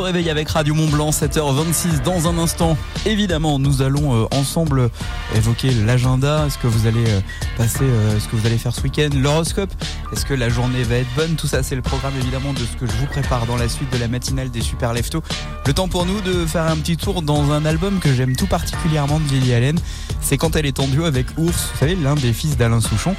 Réveiller 0.07 0.31
avec 0.31 0.49
Radio 0.51 0.73
Mont 0.73 0.87
Blanc, 0.87 1.11
7h26 1.11 2.01
dans 2.05 2.29
un 2.29 2.39
instant. 2.39 2.77
Évidemment, 3.07 3.59
nous 3.59 3.83
allons 3.83 4.15
euh, 4.15 4.27
ensemble 4.31 4.89
évoquer 5.35 5.73
l'agenda, 5.73 6.49
ce 6.49 6.59
que 6.59 6.69
vous 6.69 6.87
allez 6.87 7.05
euh, 7.09 7.21
passer, 7.57 7.83
euh, 7.83 8.21
ce 8.21 8.29
que 8.29 8.37
vous 8.37 8.47
allez 8.47 8.57
faire 8.57 8.73
ce 8.73 8.83
week-end, 8.83 9.09
l'horoscope? 9.17 9.73
Est-ce 10.13 10.25
que 10.25 10.33
la 10.33 10.49
journée 10.49 10.85
va 10.85 10.99
être 10.99 11.13
bonne? 11.17 11.35
Tout 11.35 11.49
ça, 11.49 11.65
c'est 11.65 11.75
le 11.75 11.83
programme 11.83 12.13
évidemment 12.21 12.53
de 12.53 12.61
ce 12.61 12.77
que 12.77 12.87
je 12.87 12.93
vous 12.93 13.07
prépare 13.07 13.47
dans 13.47 13.57
la 13.57 13.69
suite 13.69 13.93
de 13.93 13.99
la 13.99 14.07
matinale 14.07 14.49
des 14.49 14.61
Super 14.61 14.93
Lefto. 14.93 15.25
Le 15.67 15.73
temps 15.73 15.89
pour 15.89 16.07
nous 16.07 16.21
de 16.21 16.47
faire 16.47 16.67
un 16.67 16.77
petit 16.77 16.97
tour 16.97 17.21
dans 17.21 17.51
un 17.51 17.65
album 17.65 17.99
que 17.99 18.15
j'aime 18.15 18.37
tout 18.37 18.47
particulièrement 18.47 19.19
de 19.19 19.29
Lily 19.29 19.55
Allen. 19.55 19.79
C'est 20.21 20.37
quand 20.37 20.55
elle 20.55 20.67
est 20.67 20.79
en 20.79 20.87
duo 20.87 21.05
avec 21.05 21.27
Ours, 21.37 21.71
vous 21.73 21.79
savez, 21.81 21.97
l'un 21.97 22.15
des 22.15 22.33
fils 22.33 22.57
d'Alain 22.57 22.81
Souchon. 22.81 23.17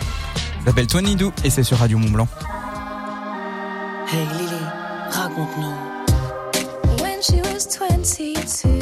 S'appelle 0.66 0.88
22 0.90 1.32
et 1.44 1.50
c'est 1.50 1.64
sur 1.64 1.80
Radio 1.80 1.98
Mont 1.98 2.12
Blanc. 2.12 2.30
Hey 4.10 4.26
Lily, 4.38 4.64
raconte-nous. 5.12 5.97
to 8.48 8.77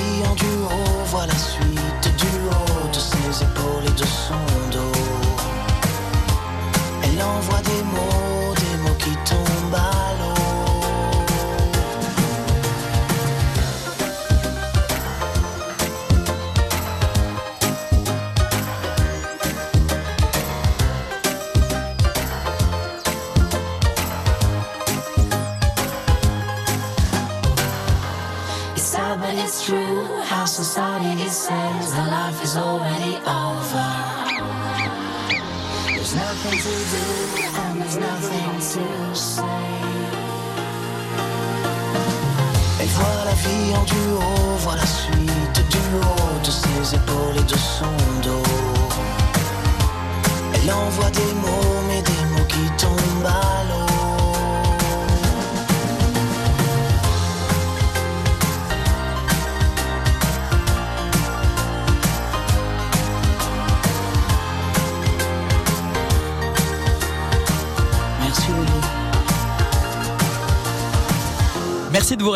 voit 0.00 0.24
la 0.24 0.59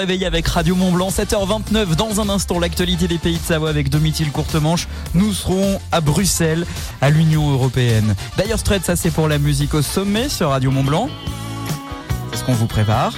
Réveiller 0.04 0.26
avec 0.26 0.46
Radio 0.46 0.74
Mont 0.74 0.92
Blanc, 0.92 1.08
7h29. 1.08 1.94
Dans 1.96 2.20
un 2.20 2.28
instant, 2.28 2.58
l'actualité 2.58 3.08
des 3.08 3.16
pays 3.16 3.38
de 3.38 3.42
Savoie 3.42 3.70
avec 3.70 3.88
Domitil 3.88 4.30
Courtemanche. 4.30 4.86
Nous 5.14 5.32
serons 5.32 5.80
à 5.92 6.02
Bruxelles, 6.02 6.66
à 7.00 7.08
l'Union 7.08 7.50
Européenne. 7.50 8.14
D'ailleurs, 8.36 8.58
Straight, 8.58 8.84
ça 8.84 8.96
c'est 8.96 9.10
pour 9.10 9.28
la 9.28 9.38
musique 9.38 9.72
au 9.72 9.80
sommet 9.80 10.28
sur 10.28 10.50
Radio 10.50 10.70
Mont 10.70 10.84
Blanc. 10.84 11.08
C'est 12.30 12.40
ce 12.40 12.44
qu'on 12.44 12.52
vous 12.52 12.66
prépare. 12.66 13.14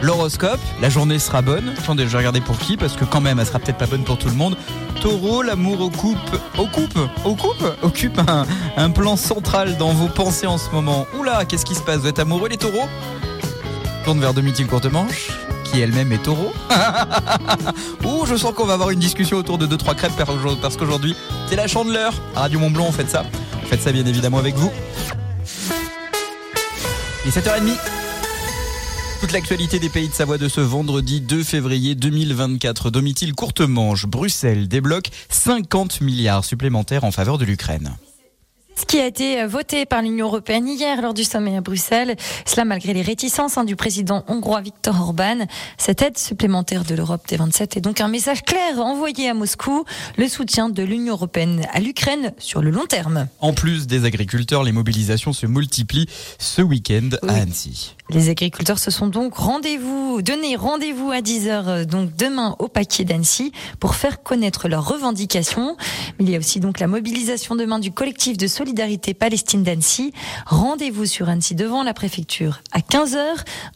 L'horoscope, 0.00 0.58
la 0.80 0.88
journée 0.88 1.18
sera 1.18 1.42
bonne. 1.42 1.74
Attendez, 1.78 2.04
je 2.04 2.08
vais 2.08 2.16
regarder 2.16 2.40
pour 2.40 2.56
qui, 2.56 2.78
parce 2.78 2.94
que 2.94 3.04
quand 3.04 3.20
même, 3.20 3.38
elle 3.38 3.44
sera 3.44 3.58
peut-être 3.58 3.76
pas 3.76 3.86
bonne 3.86 4.04
pour 4.04 4.16
tout 4.16 4.28
le 4.28 4.36
monde. 4.36 4.56
Taureau, 5.02 5.42
l'amour 5.42 5.82
occupe, 5.82 6.16
occupe, 6.56 6.98
occupe, 7.26 7.66
occupe 7.82 8.20
un, 8.78 8.90
plan 8.90 9.16
central 9.16 9.76
dans 9.76 9.92
vos 9.92 10.08
pensées 10.08 10.46
en 10.46 10.56
ce 10.56 10.70
moment. 10.70 11.06
Oula, 11.18 11.44
qu'est-ce 11.44 11.66
qui 11.66 11.74
se 11.74 11.82
passe? 11.82 11.98
Vous 11.98 12.06
êtes 12.06 12.20
amoureux 12.20 12.48
les 12.48 12.56
taureaux? 12.56 12.88
Tourne 14.06 14.18
vers 14.18 14.32
Domitil 14.32 14.66
Courtemanche, 14.66 15.28
elle-même 15.78 16.12
est 16.12 16.22
taureau. 16.22 16.52
Ouh, 18.04 18.26
je 18.26 18.36
sens 18.36 18.52
qu'on 18.54 18.66
va 18.66 18.74
avoir 18.74 18.90
une 18.90 18.98
discussion 18.98 19.36
autour 19.36 19.58
de 19.58 19.66
2-3 19.66 19.94
crêpes 19.94 20.12
parce 20.60 20.76
qu'aujourd'hui, 20.76 21.14
c'est 21.48 21.56
la 21.56 21.68
chandeleur. 21.68 22.12
Radio 22.34 22.58
Mont 22.58 22.70
Blanc, 22.70 22.86
on 22.88 22.92
fait 22.92 23.08
ça. 23.08 23.24
On 23.62 23.66
fait 23.66 23.80
ça 23.80 23.92
bien 23.92 24.04
évidemment 24.04 24.38
avec 24.38 24.56
vous. 24.56 24.72
Il 27.24 27.28
est 27.28 27.38
7h30. 27.38 27.76
Toute 29.20 29.32
l'actualité 29.32 29.78
des 29.78 29.90
pays 29.90 30.08
de 30.08 30.14
Savoie 30.14 30.38
de 30.38 30.48
ce 30.48 30.62
vendredi 30.62 31.20
2 31.20 31.44
février 31.44 31.94
2024. 31.94 32.90
Domitil 32.90 33.34
Courtemanche, 33.34 34.06
Bruxelles 34.06 34.66
débloque 34.66 35.10
50 35.28 36.00
milliards 36.00 36.44
supplémentaires 36.44 37.04
en 37.04 37.10
faveur 37.10 37.36
de 37.36 37.44
l'Ukraine. 37.44 37.96
Ce 38.76 38.86
qui 38.86 38.98
a 38.98 39.06
été 39.06 39.44
voté 39.46 39.84
par 39.84 40.02
l'Union 40.02 40.26
européenne 40.26 40.66
hier 40.66 41.02
lors 41.02 41.14
du 41.14 41.24
sommet 41.24 41.56
à 41.56 41.60
Bruxelles, 41.60 42.16
cela 42.46 42.64
malgré 42.64 42.94
les 42.94 43.02
réticences 43.02 43.58
hein, 43.58 43.64
du 43.64 43.76
président 43.76 44.24
hongrois 44.26 44.60
Viktor 44.62 44.98
Orban. 45.00 45.46
Cette 45.76 46.02
aide 46.02 46.16
supplémentaire 46.16 46.84
de 46.84 46.94
l'Europe 46.94 47.22
des 47.28 47.36
27 47.36 47.76
est 47.76 47.80
donc 47.80 48.00
un 48.00 48.08
message 48.08 48.42
clair 48.42 48.78
envoyé 48.78 49.28
à 49.28 49.34
Moscou, 49.34 49.84
le 50.16 50.28
soutien 50.28 50.68
de 50.68 50.82
l'Union 50.82 51.14
européenne 51.14 51.66
à 51.72 51.80
l'Ukraine 51.80 52.32
sur 52.38 52.62
le 52.62 52.70
long 52.70 52.86
terme. 52.86 53.28
En 53.40 53.52
plus 53.52 53.86
des 53.86 54.04
agriculteurs, 54.04 54.64
les 54.64 54.72
mobilisations 54.72 55.32
se 55.32 55.46
multiplient 55.46 56.08
ce 56.38 56.62
week-end 56.62 57.10
à 57.26 57.34
Annecy. 57.34 57.96
Les 58.08 58.28
agriculteurs 58.28 58.78
se 58.78 58.90
sont 58.90 59.06
donc 59.06 59.34
rendez-vous, 59.34 60.20
donné 60.22 60.56
rendez-vous 60.56 61.10
à 61.10 61.20
10h 61.20 61.84
donc 61.84 62.16
demain 62.16 62.56
au 62.58 62.66
paquet 62.66 63.04
d'Annecy 63.04 63.52
pour 63.78 63.94
faire 63.94 64.22
connaître 64.22 64.68
leurs 64.68 64.88
revendications. 64.88 65.76
Il 66.18 66.28
y 66.28 66.34
a 66.34 66.38
aussi 66.38 66.58
donc 66.58 66.80
la 66.80 66.88
mobilisation 66.88 67.54
demain 67.54 67.78
du 67.78 67.92
collectif 67.92 68.36
de 68.36 68.46
Solidarité 68.60 69.14
Palestine 69.14 69.62
d'Annecy. 69.62 70.12
Rendez-vous 70.44 71.06
sur 71.06 71.30
Annecy 71.30 71.54
devant 71.54 71.82
la 71.82 71.94
préfecture 71.94 72.60
à 72.72 72.80
15h. 72.80 73.18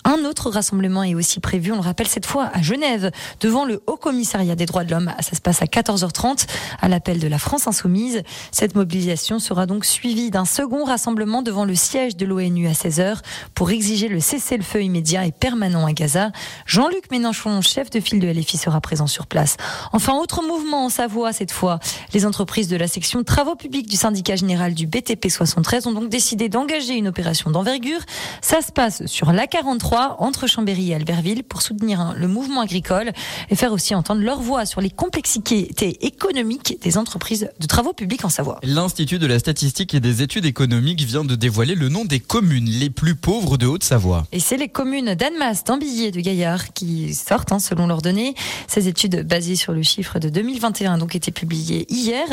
Un 0.05 0.27
autre 0.27 0.51
rassemblement 0.51 1.03
est 1.03 1.15
aussi 1.15 1.41
prévu, 1.41 1.73
on 1.73 1.77
le 1.77 1.81
rappelle 1.81 2.07
cette 2.07 2.27
fois 2.27 2.51
à 2.53 2.61
Genève, 2.61 3.11
devant 3.41 3.65
le 3.65 3.83
Haut 3.87 3.97
Commissariat 3.97 4.57
des 4.57 4.67
droits 4.67 4.85
de 4.85 4.91
l'homme. 4.91 5.15
Ça 5.21 5.35
se 5.35 5.41
passe 5.41 5.63
à 5.63 5.65
14h30 5.65 6.47
à 6.83 6.89
l'appel 6.91 7.19
de 7.19 7.27
la 7.27 7.39
France 7.39 7.67
Insoumise. 7.67 8.25
Cette 8.53 8.75
mobilisation 8.75 9.39
sera 9.39 9.65
donc 9.65 9.87
suivie 9.87 10.31
d'un 10.31 10.45
second 10.45 10.85
rassemblement 10.85 11.41
devant 11.41 11.65
le 11.65 11.75
siège 11.75 12.15
de 12.19 12.27
l'ONU 12.27 12.69
à 12.69 12.73
16h 12.73 13.21
pour 13.55 13.71
exiger 13.71 14.09
le 14.09 14.21
cessez-le-feu 14.21 14.83
immédiat 14.83 15.25
et 15.25 15.33
permanent 15.33 15.87
à 15.87 15.95
Gaza. 15.95 16.31
Jean-Luc 16.67 17.11
Mélenchon, 17.11 17.63
chef 17.63 17.89
de 17.89 18.01
file 18.01 18.21
de 18.21 18.29
LFI, 18.29 18.59
sera 18.59 18.83
présent 18.83 19.07
sur 19.07 19.29
place. 19.29 19.57
Enfin, 19.95 20.13
autre 20.13 20.43
mouvement 20.47 20.85
en 20.85 20.91
Savoie 20.91 21.33
cette 21.33 21.53
fois. 21.53 21.79
Les 22.13 22.27
entreprises 22.27 22.69
de 22.69 22.77
la 22.77 22.87
section 22.87 23.25
travaux 23.25 23.57
publics 23.57 23.89
du 23.89 23.97
syndicat 23.97 24.37
général 24.37 24.74
du 24.75 24.87
BTP 24.87 25.29
73 25.29 25.87
ont 25.87 25.93
donc 25.93 26.09
décidé 26.09 26.49
d'engager 26.49 26.95
une 26.95 27.09
opération 27.09 27.51
d'envergure. 27.51 28.01
Ça 28.43 28.61
se 28.61 28.73
passe 28.73 29.07
sur 29.07 29.33
l'A43 29.33 30.17
entre 30.19 30.47
Chambéry 30.47 30.91
et 30.91 30.95
Albertville 30.95 31.45
pour 31.45 31.63
soutenir 31.63 32.01
hein, 32.01 32.15
le 32.17 32.29
mouvement 32.29 32.61
agricole 32.61 33.13
et 33.51 33.57
faire 33.57 33.73
aussi 33.73 33.95
entendre 33.95 34.23
leur 34.23 34.41
voix 34.41 34.67
sur 34.67 34.81
les 34.81 34.91
complexités 34.91 35.71
économiques 36.05 36.79
des 36.83 36.99
entreprises 36.99 37.49
de 37.59 37.67
travaux 37.67 37.93
publics 37.93 38.25
en 38.25 38.29
Savoie. 38.29 38.59
L'Institut 38.63 39.19
de 39.19 39.27
la 39.27 39.39
statistique 39.39 39.95
et 39.95 40.01
des 40.01 40.23
études 40.23 40.45
économiques 40.45 41.03
vient 41.03 41.25
de 41.25 41.35
dévoiler 41.35 41.75
le 41.75 41.89
nom 41.89 42.05
des 42.05 42.21
communes 42.21 42.69
les 42.69 42.91
plus 42.91 43.15
pauvres 43.15 43.57
de 43.57 43.67
Haute-Savoie. 43.67 44.27
Et 44.33 44.41
c'est 44.41 44.57
les 44.57 44.69
communes 44.69 45.15
d'Annemasse, 45.15 45.65
d'Ambilly 45.65 46.07
et 46.07 46.11
de 46.11 46.21
Gaillard 46.21 46.73
qui 46.73 47.15
sortent 47.15 47.53
hein, 47.53 47.59
selon 47.59 47.87
leurs 47.87 48.03
données. 48.03 48.35
Ces 48.67 48.89
études 48.89 49.27
basées 49.27 49.57
sur 49.57 49.73
le 49.73 49.83
chiffre 49.83 50.19
de 50.19 50.29
2021 50.29 50.99
donc 50.99 51.15
été 51.15 51.31
publiées 51.31 51.87
hier. 51.89 52.25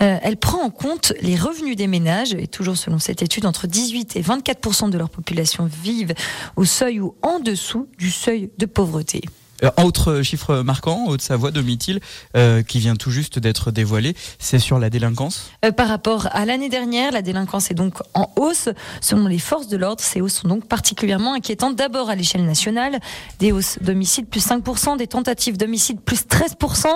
Euh, 0.00 0.18
elle 0.22 0.36
prend 0.36 0.62
en 0.62 0.70
compte 0.70 1.12
les 1.20 1.36
revenus 1.36 1.75
des 1.76 1.86
ménages 1.86 2.34
et 2.34 2.46
toujours 2.46 2.76
selon 2.76 2.98
cette 2.98 3.22
étude, 3.22 3.46
entre 3.46 3.66
18 3.66 4.16
et 4.16 4.22
24% 4.22 4.90
de 4.90 4.98
leur 4.98 5.10
population 5.10 5.66
vivent 5.66 6.14
au 6.56 6.64
seuil 6.64 7.00
ou 7.00 7.14
en 7.22 7.38
dessous 7.38 7.88
du 7.98 8.10
seuil 8.10 8.50
de 8.58 8.66
pauvreté. 8.66 9.22
Euh, 9.64 9.70
autre 9.82 10.22
chiffre 10.22 10.62
marquant, 10.62 11.06
Haute-Savoie, 11.06 11.50
Domitil, 11.50 12.00
euh, 12.36 12.62
qui 12.62 12.78
vient 12.78 12.96
tout 12.96 13.10
juste 13.10 13.38
d'être 13.38 13.70
dévoilé, 13.70 14.14
c'est 14.38 14.58
sur 14.58 14.78
la 14.78 14.90
délinquance. 14.90 15.50
Euh, 15.64 15.72
par 15.72 15.88
rapport 15.88 16.28
à 16.32 16.44
l'année 16.44 16.68
dernière, 16.68 17.12
la 17.12 17.22
délinquance 17.22 17.70
est 17.70 17.74
donc 17.74 17.94
en 18.14 18.30
hausse. 18.36 18.68
Selon 19.00 19.26
les 19.26 19.38
forces 19.38 19.68
de 19.68 19.76
l'ordre, 19.76 20.02
ces 20.02 20.20
hausses 20.20 20.34
sont 20.34 20.48
donc 20.48 20.66
particulièrement 20.66 21.34
inquiétantes. 21.34 21.76
D'abord 21.76 22.10
à 22.10 22.14
l'échelle 22.14 22.44
nationale, 22.44 22.98
des 23.38 23.52
hausses 23.52 23.78
d'homicide 23.80 24.26
plus 24.26 24.46
5%, 24.46 24.96
des 24.98 25.06
tentatives 25.06 25.56
d'homicide 25.56 26.00
plus 26.00 26.26
13% 26.26 26.86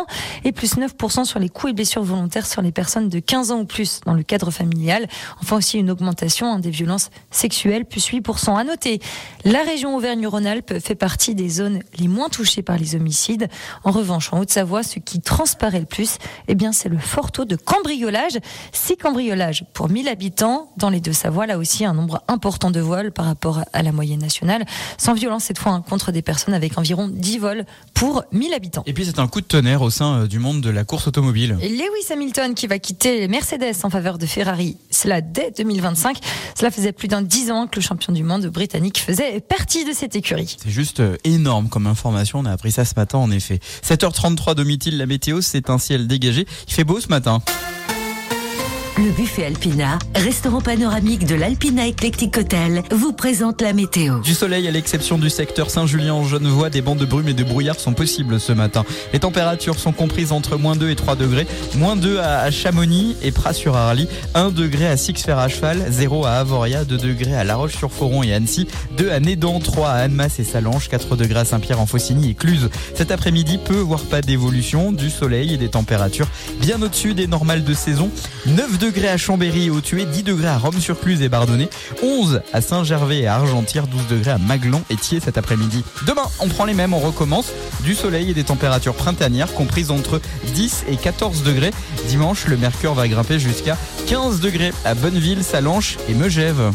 et 0.45 0.53
plus 0.53 0.77
9% 0.77 1.25
sur 1.25 1.39
les 1.39 1.49
coups 1.49 1.71
et 1.71 1.75
blessures 1.75 2.03
volontaires 2.03 2.47
sur 2.47 2.63
les 2.63 2.73
personnes 2.73 3.09
de 3.09 3.19
15 3.21 3.53
ans 3.53 3.61
ou 3.61 3.65
plus 3.65 4.01
dans 4.05 4.15
le 4.15 4.23
cadre 4.23 4.51
familial. 4.51 5.09
Enfin 5.41 5.57
aussi 5.57 5.79
une 5.79 5.91
augmentation 5.91 6.53
hein, 6.53 6.59
des 6.59 6.71
violences 6.71 7.11
sexuelles 7.31 7.85
plus 7.85 8.11
8%. 8.11 8.59
À 8.59 8.65
noter, 8.65 9.01
la 9.45 9.63
région 9.63 9.97
Auvergne-Rhône-Alpes 9.97 10.79
fait 10.79 10.95
partie 10.95 11.35
des 11.35 11.49
zones 11.49 11.81
les 11.99 12.09
moins 12.09 12.29
touchées 12.29 12.50
par 12.63 12.77
les 12.77 12.95
homicides. 12.95 13.49
En 13.85 13.91
revanche, 13.91 14.33
en 14.33 14.41
Haute-Savoie, 14.41 14.83
ce 14.83 14.99
qui 14.99 15.21
transparaît 15.21 15.81
le 15.81 15.87
plus, 15.87 16.19
eh 16.49 16.55
bien, 16.55 16.73
c'est 16.73 16.89
le 16.89 16.99
fort 16.99 17.33
taux 17.33 17.45
de 17.45 17.57
cambriolage. 17.57 18.39
Six 18.73 18.97
cambriolages 18.97 19.65
pour 19.73 19.89
1000 19.89 20.09
habitants. 20.09 20.71
Dans 20.77 20.91
les 20.91 21.01
deux 21.01 21.13
Savoies, 21.13 21.47
là 21.47 21.59
aussi, 21.59 21.85
un 21.85 21.95
nombre 21.95 22.23
important 22.29 22.71
de 22.71 22.81
vols 22.81 23.13
par 23.13 23.25
rapport 23.25 23.61
à 23.73 23.83
la 23.83 23.93
moyenne 23.93 24.21
nationale. 24.21 24.65
Sans 24.99 25.15
violence, 25.15 25.45
cette 25.45 25.59
fois, 25.59 25.83
contre 25.89 26.13
des 26.13 26.23
personnes 26.23 26.55
avec 26.55 26.77
environ 26.79 27.09
10 27.09 27.39
vols 27.39 27.65
pour 27.95 28.25
1000 28.33 28.55
habitants. 28.55 28.83
Et 28.87 28.93
puis, 28.93 29.05
c'est 29.05 29.19
un 29.19 29.29
coup 29.29 29.41
de 29.41 29.47
tonnerre 29.47 29.83
au 29.83 29.91
sein 29.91 30.21
euh, 30.21 30.27
du 30.27 30.39
monde 30.39 30.61
de 30.61 30.71
la 30.71 30.85
course 30.85 31.07
automobile. 31.07 31.57
Lewis 31.61 32.13
Hamilton 32.13 32.55
qui 32.55 32.67
va 32.67 32.79
quitter 32.79 33.29
Mercedes 33.29 33.77
en 33.83 33.91
faveur 33.91 34.19
de 34.19 34.27
Ferrari, 34.27 34.77
cela 34.91 35.21
dès 35.21 35.51
2025. 35.51 36.19
Cela 36.55 36.71
faisait 36.71 36.93
plus 36.93 37.09
d'un 37.09 37.23
dix 37.23 37.51
ans 37.51 37.67
que 37.67 37.77
le 37.77 37.83
champion 37.83 38.13
du 38.13 38.23
monde 38.23 38.47
britannique 38.47 38.99
faisait 38.99 39.41
partie 39.41 39.85
de 39.85 39.93
cette 39.93 40.17
écurie. 40.17 40.57
C'est 40.63 40.71
juste 40.71 41.01
euh, 41.01 41.17
énorme 41.25 41.69
comme 41.69 41.87
information 41.87 42.40
on 42.41 42.47
a 42.47 42.53
appris 42.53 42.73
ça 42.73 42.85
ce 42.85 42.95
matin 42.97 43.19
en 43.19 43.31
effet. 43.31 43.61
7h33 43.85 44.55
Domitil, 44.55 44.97
la 44.97 45.07
météo, 45.07 45.41
c'est 45.41 45.71
un 45.71 45.79
ciel 45.79 46.07
dégagé. 46.07 46.47
Il 46.69 46.75
fait 46.75 46.85
beau 46.85 47.01
ce 47.01 47.09
matin. 47.09 47.43
Le 49.03 49.13
buffet 49.13 49.47
Alpina, 49.47 49.99
restaurant 50.15 50.61
panoramique 50.61 51.25
de 51.25 51.35
l'Alpina 51.35 51.89
Eclectic 51.89 52.37
Hotel, 52.37 52.83
vous 52.91 53.15
présente 53.15 53.63
la 53.63 53.73
météo. 53.73 54.21
Du 54.21 54.35
soleil 54.35 54.69
à 54.69 54.71
l'exception 54.71 55.17
du 55.17 55.31
secteur 55.31 55.71
Saint-Julien 55.71 56.13
en 56.13 56.25
Genevois, 56.25 56.69
des 56.69 56.83
bandes 56.83 56.99
de 56.99 57.07
brume 57.07 57.29
et 57.29 57.33
de 57.33 57.43
brouillard 57.43 57.81
sont 57.81 57.95
possibles 57.95 58.39
ce 58.39 58.53
matin. 58.53 58.85
Les 59.15 59.19
températures 59.19 59.79
sont 59.79 59.93
comprises 59.93 60.33
entre 60.33 60.59
moins 60.59 60.77
2 60.77 60.91
et 60.91 60.97
3 60.97 61.17
degrés. 61.17 61.47
Moins 61.77 61.97
2 61.97 62.19
à 62.19 62.51
Chamonix 62.51 63.17
et 63.23 63.31
Pras-sur-Arly, 63.31 64.07
1 64.35 64.51
degré 64.51 64.87
à 64.87 64.99
Six-Fer 64.99 65.39
à 65.39 65.49
cheval, 65.49 65.83
0 65.89 66.27
à 66.27 66.33
Avoria, 66.33 66.85
2 66.85 66.99
degrés 66.99 67.35
à 67.35 67.43
La 67.43 67.57
Roche-sur-Foron 67.57 68.23
et 68.23 68.35
Annecy, 68.35 68.69
2 68.99 69.11
à 69.11 69.19
Nédan, 69.19 69.61
3 69.61 69.89
à 69.89 69.95
Annemasse 69.95 70.41
et 70.41 70.45
Salange, 70.45 70.91
4 70.91 71.17
degrés 71.17 71.41
à 71.41 71.45
Saint-Pierre 71.47 71.81
en 71.81 71.87
Faucigny 71.87 72.33
et 72.33 72.35
Cluse. 72.35 72.69
Cet 72.95 73.11
après-midi, 73.11 73.59
peu 73.65 73.79
voire 73.79 74.03
pas 74.03 74.21
d'évolution, 74.21 74.93
du 74.93 75.09
soleil 75.09 75.55
et 75.55 75.57
des 75.57 75.71
températures 75.71 76.29
bien 76.61 76.83
au-dessus 76.83 77.15
des 77.15 77.27
normales 77.27 77.65
de 77.65 77.73
saison. 77.73 78.11
9 78.45 78.77
degrés 78.77 78.90
degrés 78.91 79.09
à 79.09 79.17
Chambéry 79.17 79.67
et 79.67 79.71
au 79.71 79.81
10 79.81 80.25
degrés 80.25 80.49
à 80.49 80.59
Rome-sur-Cluse 80.59 81.23
et 81.23 81.29
Bardonnay, 81.29 81.71
11 82.03 82.43
à 82.53 82.61
Saint-Gervais 82.61 83.21
et 83.21 83.27
à 83.29 83.37
Argentière, 83.37 83.87
12 83.87 84.09
degrés 84.09 84.33
à 84.33 84.39
Maglon 84.39 84.83
et 84.91 84.97
Thiers 84.97 85.21
cet 85.21 85.39
après-midi. 85.39 85.85
Demain, 86.09 86.25
on 86.41 86.49
prend 86.49 86.65
les 86.65 86.75
mêmes, 86.75 86.93
on 86.93 86.99
recommence. 86.99 87.53
Du 87.85 87.95
soleil 87.95 88.31
et 88.31 88.35
des 88.35 88.43
températures 88.43 88.97
printanières 88.97 89.55
comprises 89.55 89.93
entre 89.93 90.21
10 90.55 90.87
et 90.89 90.97
14 90.97 91.45
degrés. 91.45 91.71
Dimanche, 92.09 92.49
le 92.49 92.57
mercure 92.57 92.95
va 92.95 93.07
grimper 93.07 93.39
jusqu'à 93.39 93.79
15 94.09 94.41
degrés 94.41 94.73
à 94.85 94.97
Bonneville, 94.97 95.45
Salanches 95.45 95.97
et 96.09 96.15
Megève. 96.15 96.73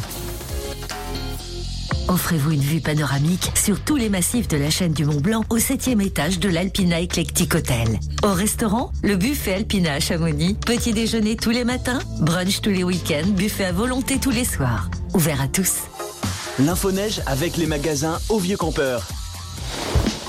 Offrez-vous 2.08 2.52
une 2.52 2.62
vue 2.62 2.82
panoramique 2.82 3.52
sur 3.56 3.80
tous 3.80 3.96
les 3.96 4.10
massifs 4.10 4.48
de 4.48 4.58
la 4.58 4.70
chaîne 4.70 4.94
du 4.94 5.06
Mont 5.06 5.20
Blanc 5.20 5.44
au 5.50 5.58
septième 5.58 6.02
étage 6.02 6.40
de 6.40 6.50
l'Alpina 6.50 7.02
Eclectic 7.02 7.56
Hotel. 7.56 8.00
Au 8.24 8.32
restaurant, 8.32 8.92
le 9.04 9.16
buffet 9.16 9.56
Alpina 9.56 9.94
à 9.94 10.00
Chamonix. 10.00 10.54
Petit 10.54 10.94
déjeuner 10.94 11.36
tous 11.36 11.50
les 11.50 11.64
matins, 11.64 12.00
brunch 12.20 12.62
tous 12.62 12.70
les 12.70 12.84
week-ends, 12.84 13.28
buffet 13.30 13.66
à 13.66 13.72
volonté 13.72 14.20
tous 14.20 14.32
les 14.32 14.46
soirs. 14.46 14.90
Ouvert 15.16 15.42
à 15.42 15.48
tous. 15.48 15.74
L'info-neige 16.60 17.22
avec 17.26 17.58
les 17.58 17.66
magasins 17.66 18.20
au 18.30 18.38
Vieux 18.38 18.58
Campeur. 18.58 19.08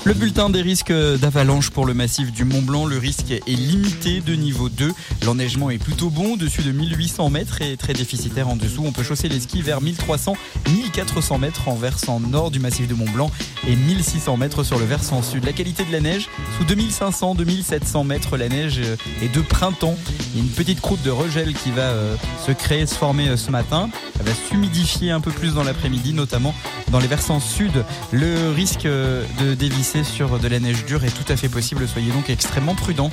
Le 0.07 0.13
bulletin 0.13 0.49
des 0.49 0.61
risques 0.61 0.93
d'avalanche 0.93 1.69
pour 1.69 1.85
le 1.85 1.93
massif 1.93 2.31
du 2.31 2.45
Mont 2.45 2.61
Blanc, 2.61 2.85
le 2.85 2.97
risque 2.97 3.31
est 3.31 3.45
limité 3.45 4.21
de 4.21 4.35
niveau 4.35 4.69
2. 4.69 4.93
L'enneigement 5.25 5.69
est 5.69 5.79
plutôt 5.79 6.09
bon, 6.09 6.35
au-dessus 6.35 6.61
de 6.61 6.71
1800 6.71 7.29
mètres 7.29 7.61
et 7.61 7.75
très 7.75 7.91
déficitaire 7.91 8.47
en 8.47 8.55
dessous. 8.55 8.83
On 8.85 8.93
peut 8.93 9.03
chausser 9.03 9.27
les 9.27 9.41
skis 9.41 9.61
vers 9.61 9.81
1300, 9.81 10.37
1400 10.69 11.39
mètres 11.39 11.67
en 11.67 11.75
versant 11.75 12.21
nord 12.21 12.51
du 12.51 12.59
massif 12.61 12.87
de 12.87 12.93
Mont 12.93 13.11
Blanc 13.11 13.29
et 13.67 13.75
1600 13.75 14.37
mètres 14.37 14.63
sur 14.63 14.79
le 14.79 14.85
versant 14.85 15.21
sud. 15.21 15.43
La 15.43 15.51
qualité 15.51 15.83
de 15.83 15.91
la 15.91 15.99
neige, 15.99 16.29
sous 16.57 16.63
2500, 16.63 17.35
2700 17.35 18.05
mètres, 18.05 18.37
la 18.37 18.47
neige 18.47 18.79
est 19.21 19.35
de 19.35 19.41
printemps. 19.41 19.97
Il 20.33 20.37
y 20.37 20.41
a 20.41 20.43
une 20.45 20.51
petite 20.51 20.79
croûte 20.79 21.03
de 21.03 21.11
regel 21.11 21.53
qui 21.53 21.71
va 21.71 21.81
euh, 21.81 22.15
se 22.45 22.53
créer, 22.53 22.85
se 22.85 22.95
former 22.95 23.27
euh, 23.27 23.35
ce 23.35 23.51
matin. 23.51 23.89
Elle 24.19 24.25
va 24.25 24.31
s'humidifier 24.33 25.11
un 25.11 25.19
peu 25.19 25.31
plus 25.31 25.53
dans 25.53 25.63
l'après-midi, 25.63 26.13
notamment 26.13 26.55
dans 26.91 26.99
les 26.99 27.07
versants 27.07 27.41
sud. 27.41 27.83
Le 28.11 28.51
risque 28.51 28.85
euh, 28.85 29.25
de 29.41 29.53
dévisser 29.53 29.96
sur 30.03 30.39
de 30.39 30.47
la 30.47 30.59
neige 30.59 30.85
dure 30.85 31.03
est 31.03 31.11
tout 31.11 31.31
à 31.31 31.35
fait 31.35 31.49
possible, 31.49 31.87
soyez 31.87 32.11
donc 32.11 32.29
extrêmement 32.29 32.75
prudents. 32.75 33.09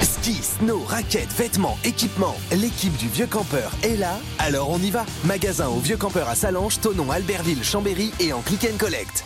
Ski, 0.00 0.38
snow, 0.42 0.82
raquettes, 0.86 1.32
vêtements, 1.32 1.78
équipements, 1.84 2.36
l'équipe 2.52 2.96
du 2.96 3.08
Vieux 3.08 3.26
Campeur 3.26 3.72
est 3.82 3.96
là, 3.96 4.18
alors 4.38 4.70
on 4.70 4.78
y 4.78 4.90
va. 4.90 5.04
Magasin 5.24 5.68
au 5.68 5.78
Vieux 5.78 5.96
Campeur 5.96 6.28
à 6.28 6.34
Salange, 6.34 6.80
Tonon, 6.80 7.10
Albertville, 7.10 7.62
Chambéry 7.62 8.12
et 8.20 8.32
en 8.32 8.40
click 8.40 8.66
and 8.72 8.76
collect. 8.78 9.24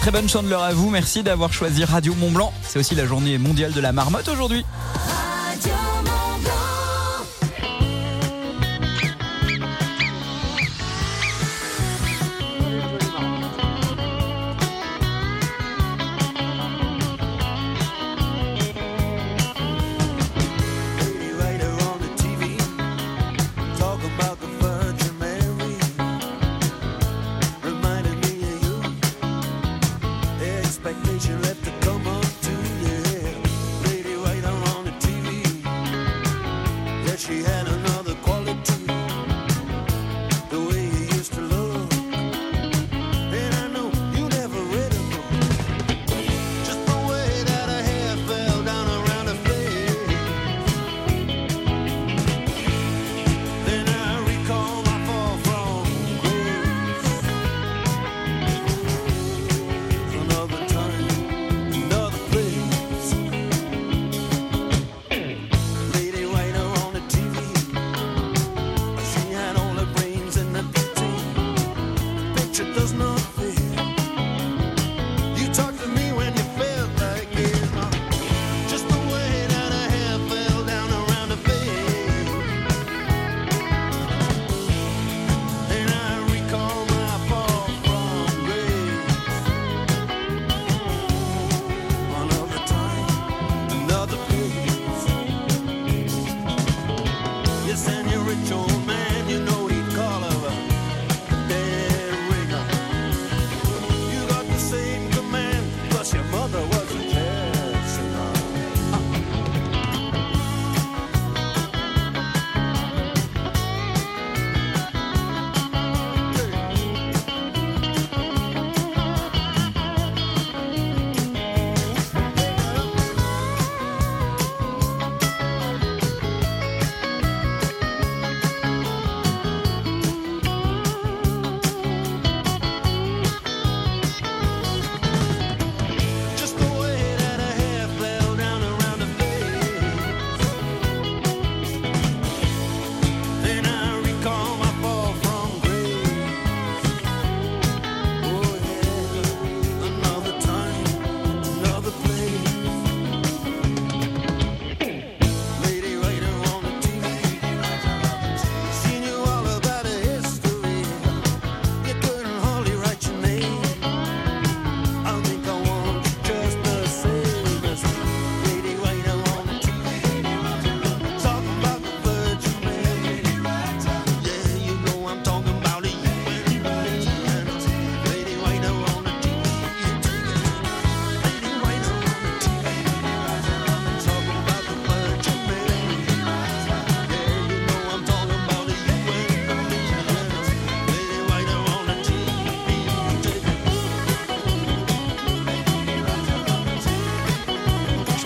Très 0.00 0.10
bonne 0.10 0.28
chandeleur 0.28 0.62
à 0.62 0.72
vous, 0.72 0.90
merci 0.90 1.22
d'avoir 1.22 1.52
choisi 1.52 1.84
Radio 1.84 2.14
Mont 2.14 2.30
Blanc. 2.30 2.52
C'est 2.62 2.78
aussi 2.78 2.94
la 2.94 3.06
journée 3.06 3.38
mondiale 3.38 3.72
de 3.72 3.80
la 3.80 3.92
marmotte 3.92 4.28
aujourd'hui. 4.28 4.64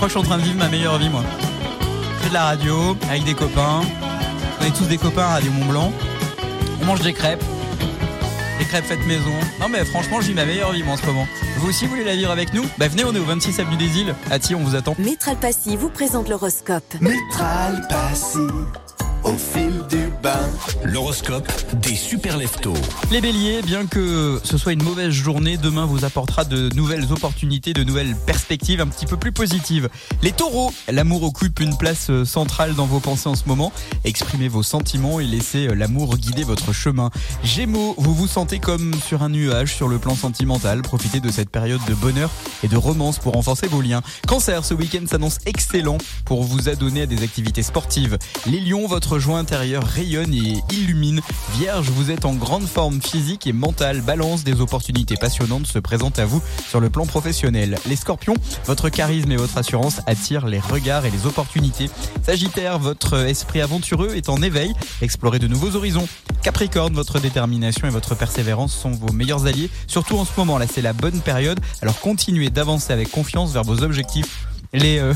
Crois 0.06 0.22
que 0.22 0.26
je 0.26 0.26
suis 0.26 0.32
en 0.32 0.36
train 0.36 0.42
de 0.42 0.46
vivre 0.46 0.58
ma 0.58 0.68
meilleure 0.68 0.98
vie, 0.98 1.08
moi. 1.08 1.22
Je 1.80 2.22
fais 2.24 2.28
de 2.28 2.34
la 2.34 2.44
radio 2.44 2.96
avec 3.08 3.24
des 3.24 3.34
copains. 3.34 3.80
On 4.60 4.64
est 4.64 4.76
tous 4.76 4.84
des 4.84 4.98
copains 4.98 5.22
à 5.22 5.28
Radio 5.34 5.50
Mont 5.52 5.64
Blanc. 5.66 5.92
On 6.82 6.84
mange 6.84 7.00
des 7.00 7.14
crêpes. 7.14 7.42
Des 8.58 8.66
crêpes 8.66 8.84
faites 8.84 9.04
maison. 9.06 9.32
Non, 9.60 9.68
mais 9.70 9.84
franchement, 9.84 10.20
je 10.20 10.28
vis 10.28 10.34
ma 10.34 10.44
meilleure 10.44 10.72
vie, 10.72 10.82
moi, 10.82 10.94
en 10.94 10.96
ce 10.98 11.06
moment. 11.06 11.26
Vous 11.56 11.68
aussi, 11.68 11.86
vous 11.86 11.92
voulez 11.92 12.04
la 12.04 12.16
vivre 12.16 12.30
avec 12.30 12.52
nous? 12.52 12.64
Bah, 12.76 12.88
venez, 12.88 13.04
on 13.04 13.14
est 13.14 13.18
au 13.18 13.24
26 13.24 13.60
avenue 13.60 13.76
des 13.76 13.98
Îles. 13.98 14.14
Ati, 14.30 14.54
on 14.54 14.60
vous 14.60 14.74
attend. 14.74 14.94
Métral 14.98 15.36
Passy 15.36 15.76
vous 15.76 15.88
présente 15.88 16.28
l'horoscope. 16.28 16.84
Métral 17.00 17.86
Passy, 17.88 18.38
au 19.24 19.36
fil 19.36 19.82
du 19.88 20.10
bain. 20.22 20.38
L'horoscope 20.84 21.50
des 21.80 21.94
super 21.94 22.36
leftos. 22.36 22.74
Les 23.10 23.20
béliers, 23.20 23.62
bien 23.62 23.86
que 23.86 24.40
ce 24.44 24.58
soit 24.58 24.72
une 24.72 24.82
mauvaise 24.82 25.10
journée, 25.10 25.56
demain 25.56 25.86
vous 25.86 26.04
apportera 26.04 26.44
de 26.44 26.68
nouvelles 26.74 27.10
opportunités, 27.10 27.72
de 27.72 27.84
nouvelles 27.84 28.14
perspectives 28.26 28.80
un 28.80 28.86
petit 28.86 29.06
peu 29.06 29.16
plus 29.16 29.32
positives. 29.32 29.88
Les 30.22 30.32
taureaux, 30.32 30.72
l'amour 30.90 31.22
occupe 31.22 31.60
une 31.60 31.76
place 31.76 32.10
euh, 32.10 32.24
centrale 32.24 32.74
dans 32.74 32.86
vos 32.86 33.00
pensées 33.00 33.28
en 33.28 33.34
ce 33.34 33.44
moment. 33.46 33.72
Exprimez 34.04 34.48
vos 34.48 34.62
sentiments 34.62 35.20
et 35.20 35.24
laissez 35.24 35.68
euh, 35.68 35.74
l'amour 35.74 36.16
guider 36.16 36.44
votre 36.44 36.72
chemin. 36.72 37.10
Gémeaux, 37.42 37.94
vous 37.98 38.14
vous 38.14 38.26
sentez 38.26 38.58
comme 38.58 38.94
sur 38.94 39.22
un 39.22 39.30
nuage 39.30 39.74
sur 39.74 39.88
le 39.88 39.98
plan 39.98 40.14
sentimental. 40.14 40.82
Profitez 40.82 41.20
de 41.20 41.30
cette 41.30 41.50
période 41.50 41.80
de 41.88 41.94
bonheur 41.94 42.30
et 42.62 42.68
de 42.68 42.76
romance 42.76 43.18
pour 43.18 43.32
renforcer 43.32 43.66
vos 43.66 43.80
liens. 43.80 44.02
Cancer, 44.28 44.64
ce 44.64 44.74
week-end 44.74 45.04
s'annonce 45.06 45.38
excellent 45.46 45.98
pour 46.24 46.44
vous 46.44 46.68
adonner 46.68 47.02
à 47.02 47.06
des 47.06 47.22
activités 47.22 47.62
sportives. 47.62 48.18
Les 48.46 48.60
lions, 48.60 48.86
votre 48.86 49.13
joie 49.18 49.38
intérieure 49.38 49.84
rayonne 49.84 50.32
et 50.32 50.62
illumine. 50.72 51.20
Vierge, 51.56 51.88
vous 51.90 52.10
êtes 52.10 52.24
en 52.24 52.34
grande 52.34 52.66
forme 52.66 53.00
physique 53.00 53.46
et 53.46 53.52
mentale. 53.52 54.00
Balance, 54.00 54.44
des 54.44 54.60
opportunités 54.60 55.16
passionnantes 55.16 55.66
se 55.66 55.78
présentent 55.78 56.18
à 56.18 56.24
vous 56.24 56.42
sur 56.68 56.80
le 56.80 56.90
plan 56.90 57.06
professionnel. 57.06 57.78
Les 57.86 57.96
scorpions, 57.96 58.34
votre 58.66 58.88
charisme 58.88 59.30
et 59.32 59.36
votre 59.36 59.56
assurance 59.58 60.00
attirent 60.06 60.46
les 60.46 60.60
regards 60.60 61.06
et 61.06 61.10
les 61.10 61.26
opportunités. 61.26 61.90
Sagittaire, 62.22 62.78
votre 62.78 63.14
esprit 63.26 63.60
aventureux 63.60 64.14
est 64.14 64.28
en 64.28 64.42
éveil. 64.42 64.72
Explorez 65.02 65.38
de 65.38 65.48
nouveaux 65.48 65.76
horizons. 65.76 66.08
Capricorne, 66.42 66.94
votre 66.94 67.20
détermination 67.20 67.86
et 67.86 67.90
votre 67.90 68.14
persévérance 68.14 68.74
sont 68.74 68.90
vos 68.90 69.12
meilleurs 69.12 69.46
alliés. 69.46 69.70
Surtout 69.86 70.18
en 70.18 70.24
ce 70.24 70.32
moment, 70.36 70.58
là, 70.58 70.66
c'est 70.72 70.82
la 70.82 70.92
bonne 70.92 71.20
période. 71.20 71.60
Alors 71.82 72.00
continuez 72.00 72.50
d'avancer 72.50 72.92
avec 72.92 73.10
confiance 73.10 73.52
vers 73.52 73.64
vos 73.64 73.82
objectifs. 73.82 74.46
Les, 74.72 74.98
euh, 74.98 75.14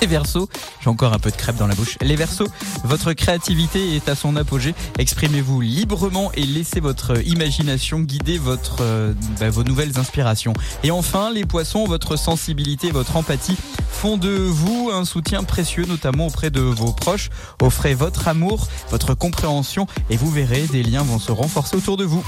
les 0.00 0.06
Verseaux, 0.06 0.48
j'ai 0.80 0.88
encore 0.88 1.12
un 1.12 1.18
peu 1.18 1.30
de 1.30 1.36
crêpe 1.36 1.56
dans 1.56 1.66
la 1.66 1.74
bouche. 1.74 1.98
Les 2.00 2.16
Verseaux, 2.16 2.48
votre 2.84 3.12
créativité 3.12 3.96
est 3.96 4.08
à 4.08 4.14
son 4.14 4.36
apogée. 4.36 4.74
Exprimez-vous 4.98 5.60
librement 5.60 6.30
et 6.34 6.42
laissez 6.42 6.80
votre 6.80 7.26
imagination 7.26 8.00
guider 8.00 8.38
votre, 8.38 8.78
euh, 8.80 9.12
bah, 9.38 9.50
vos 9.50 9.64
nouvelles 9.64 9.98
inspirations. 9.98 10.54
Et 10.82 10.90
enfin, 10.90 11.30
les 11.32 11.44
Poissons, 11.44 11.84
votre 11.84 12.16
sensibilité, 12.16 12.90
votre 12.90 13.16
empathie 13.16 13.56
font 13.90 14.16
de 14.16 14.30
vous 14.30 14.90
un 14.92 15.04
soutien 15.04 15.44
précieux, 15.44 15.84
notamment 15.86 16.28
auprès 16.28 16.50
de 16.50 16.60
vos 16.60 16.92
proches. 16.92 17.28
Offrez 17.60 17.94
votre 17.94 18.28
amour, 18.28 18.68
votre 18.90 19.14
compréhension 19.14 19.86
et 20.08 20.16
vous 20.16 20.30
verrez, 20.30 20.66
des 20.68 20.82
liens 20.82 21.02
vont 21.02 21.18
se 21.18 21.32
renforcer 21.32 21.76
autour 21.76 21.96
de 21.96 22.04
vous. 22.04 22.24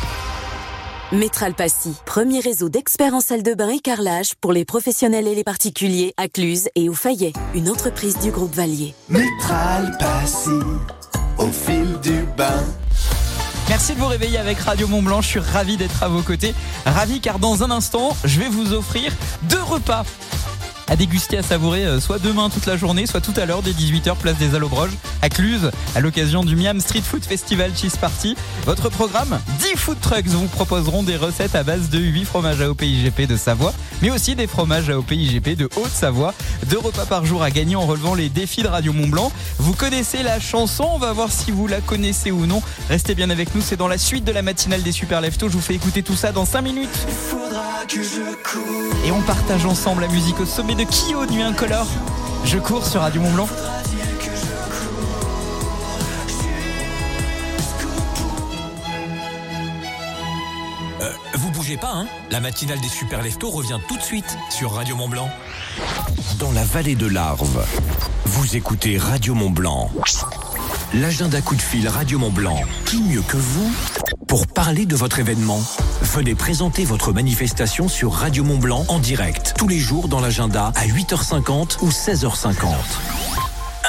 Métral 1.13 1.53
Passy, 1.53 1.95
premier 2.07 2.41
réseau 2.41 2.71
d'experts 2.71 3.13
en 3.13 3.21
salle 3.21 3.43
de 3.43 3.53
bain 3.53 3.69
et 3.69 3.81
carrelage 3.81 4.35
pour 4.41 4.51
les 4.51 4.65
professionnels 4.65 5.29
et 5.29 5.35
les 5.35 5.45
particuliers 5.45 6.15
à 6.17 6.27
Cluse 6.27 6.71
et 6.75 6.89
au 6.89 6.95
Fayet, 6.95 7.35
une 7.55 7.69
entreprise 7.69 8.19
du 8.19 8.31
groupe 8.31 8.55
Valier. 8.55 8.95
Métral 9.11 9.95
Passy, 9.99 10.49
au 11.37 11.49
fil 11.49 12.01
du 12.03 12.25
bain. 12.35 12.65
Merci 13.69 13.93
de 13.93 13.99
vous 13.99 14.07
réveiller 14.07 14.39
avec 14.39 14.59
Radio 14.59 14.89
Mont 14.89 15.03
Blanc. 15.03 15.21
Je 15.21 15.29
suis 15.29 15.39
ravi 15.39 15.77
d'être 15.77 16.03
à 16.03 16.09
vos 16.09 16.23
côtés. 16.23 16.55
Ravi 16.87 17.21
car 17.21 17.39
dans 17.39 17.63
un 17.63 17.71
instant, 17.71 18.17
je 18.25 18.41
vais 18.41 18.49
vous 18.49 18.73
offrir 18.73 19.13
deux 19.43 19.63
repas 19.63 20.07
à 20.93 20.97
déguster, 20.97 21.39
à 21.39 21.43
savourer, 21.43 21.87
euh, 21.87 22.01
soit 22.01 22.19
demain 22.19 22.51
toute 22.51 22.67
la 22.67 22.77
journée, 22.77 23.07
soit 23.07 23.23
tout 23.23 23.33
à 23.39 23.47
l'heure 23.47 23.63
dès 23.63 23.71
18h, 23.71 24.15
place 24.15 24.37
des 24.37 24.55
Allobroges, 24.55 24.91
à 25.23 25.31
Cluse, 25.31 25.71
à 25.95 26.01
l'occasion 26.01 26.45
du 26.45 26.55
Miam 26.55 26.79
Street 26.81 27.01
Food 27.01 27.25
Festival 27.25 27.73
Cheese 27.75 27.97
Party. 27.99 28.37
Votre 28.67 28.91
programme 28.91 29.41
10 29.61 29.79
food 29.79 29.99
trucks 30.03 30.27
vous 30.27 30.49
proposeront 30.49 31.03
des 31.03 31.17
recettes 31.17 31.55
à 31.55 31.63
base 31.63 31.89
de 31.89 31.99
8 31.99 32.27
fromages 32.27 32.61
AOP 32.61 32.83
IGP 32.83 33.27
de 33.27 33.39
Savoie, 33.39 33.73
mais 34.03 34.11
aussi 34.11 34.35
des 34.35 34.47
fromages 34.47 34.91
AOP 34.91 35.13
IGP 35.13 35.57
de 35.57 35.65
Haute-Savoie. 35.77 36.35
Deux 36.69 36.79
repas 36.79 37.07
par 37.07 37.25
jour 37.25 37.43
à 37.43 37.51
gagner 37.51 37.75
en 37.75 37.87
relevant 37.87 38.15
les 38.15 38.29
défis 38.29 38.63
de 38.63 38.69
Radio 38.69 38.93
Mont 38.93 39.09
Blanc. 39.09 39.33
Vous 39.59 39.73
connaissez 39.73 40.23
la 40.23 40.41
chanson, 40.41 40.87
on 40.93 40.99
va 40.99 41.15
voir 41.15 41.33
si 41.33 41.53
vous 41.53 41.69
la 41.69 41.81
connaissez 41.81 42.31
ou 42.31 42.45
non. 42.45 42.61
Restez 42.91 43.15
bien 43.15 43.31
avec 43.31 43.55
nous, 43.55 43.63
c'est 43.63 43.79
dans 43.79 43.89
la 43.89 43.97
suite 43.97 44.25
de 44.25 44.33
la 44.33 44.43
matinale 44.43 44.83
des 44.83 44.93
Super 44.93 45.23
Leftos. 45.23 45.49
Je 45.49 45.55
vous 45.55 45.63
fais 45.63 45.75
écouter 45.75 46.03
tout 46.03 46.17
ça 46.17 46.33
dans 46.33 46.45
5 46.45 46.61
minutes. 46.61 47.07
Faudra 47.31 47.87
que 47.89 48.03
je 48.03 48.35
cours. 48.45 49.07
Et 49.07 49.11
on 49.11 49.23
partage 49.23 49.65
ensemble 49.65 50.03
la 50.03 50.09
musique 50.09 50.39
au 50.39 50.45
sommet 50.45 50.75
de 50.75 50.82
Kyo 50.87 51.27
Nuit 51.27 51.43
Incolore. 51.43 51.87
Je 52.45 52.59
cours 52.59 52.85
sur 52.85 53.03
Radio 53.03 53.21
Mont 53.21 53.31
Blanc. 53.33 53.49
Euh, 61.03 61.13
vous 61.35 61.51
bougez 61.51 61.77
pas, 61.77 61.93
hein 61.93 62.07
La 62.31 62.41
matinale 62.41 62.81
des 62.81 62.89
super 62.89 63.23
leftos 63.23 63.51
revient 63.51 63.79
tout 63.89 63.97
de 63.97 64.03
suite 64.03 64.39
sur 64.51 64.73
Radio 64.73 64.95
Mont 64.95 65.09
Blanc. 65.09 65.29
Dans 66.39 66.53
la 66.53 66.65
vallée 66.65 66.95
de 66.95 67.07
l'Arve, 67.07 67.67
vous 68.27 68.57
écoutez 68.57 68.99
Radio 68.99 69.35
Mont 69.35 69.51
Blanc. 69.51 69.91
L'agenda 70.95 71.41
coup 71.41 71.57
de 71.57 71.63
fil 71.63 71.89
Radio 71.89 72.19
Mont 72.19 72.31
Blanc. 72.31 72.61
Qui 72.87 73.03
mieux 73.03 73.23
que 73.23 73.37
vous 73.37 73.73
pour 74.29 74.47
parler 74.47 74.87
de 74.87 74.95
votre 74.95 75.19
événement? 75.19 75.61
Venez 76.03 76.35
présenter 76.35 76.85
votre 76.85 77.13
manifestation 77.13 77.89
sur 77.89 78.13
Radio 78.13 78.45
Mont 78.45 78.59
Blanc 78.59 78.85
en 78.89 78.99
direct 78.99 79.55
tous 79.59 79.69
les 79.69 79.79
jours 79.79 80.07
dans 80.09 80.21
l'agenda 80.21 80.73
à 80.77 80.87
8h50 80.87 81.79
ou 81.81 81.89
16h50. 81.89 82.75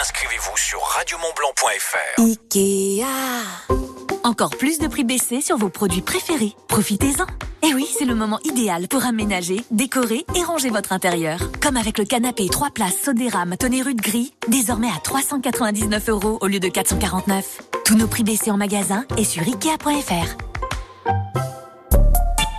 Inscrivez-vous 0.01 0.57
sur 0.57 0.80
radiomontblanc.fr. 0.82 2.22
Ikea. 2.22 3.83
Encore 4.26 4.51
plus 4.51 4.80
de 4.80 4.88
prix 4.88 5.03
baissés 5.03 5.41
sur 5.41 5.57
vos 5.57 5.67
produits 5.67 6.01
préférés. 6.01 6.53
Profitez-en. 6.69 7.26
Et 7.67 7.74
oui, 7.74 7.86
c'est 7.86 8.05
le 8.05 8.15
moment 8.15 8.39
idéal 8.45 8.88
pour 8.88 9.05
aménager, 9.05 9.61
décorer 9.69 10.26
et 10.36 10.43
ranger 10.43 10.69
votre 10.69 10.93
intérieur. 10.93 11.39
Comme 11.61 11.76
avec 11.76 11.97
le 11.97 12.05
canapé 12.05 12.47
3 12.47 12.69
places 12.69 13.01
Sodérame 13.03 13.57
Tonnerud 13.57 13.97
gris, 13.97 14.34
désormais 14.47 14.88
à 14.88 14.99
399 15.03 16.09
euros 16.09 16.38
au 16.41 16.47
lieu 16.47 16.59
de 16.59 16.69
449. 16.69 17.61
Tous 17.84 17.95
nos 17.95 18.07
prix 18.07 18.24
baissés 18.24 18.51
en 18.51 18.57
magasin 18.57 19.05
et 19.17 19.26
sur 19.26 19.43
Ikea.fr. 19.43 20.38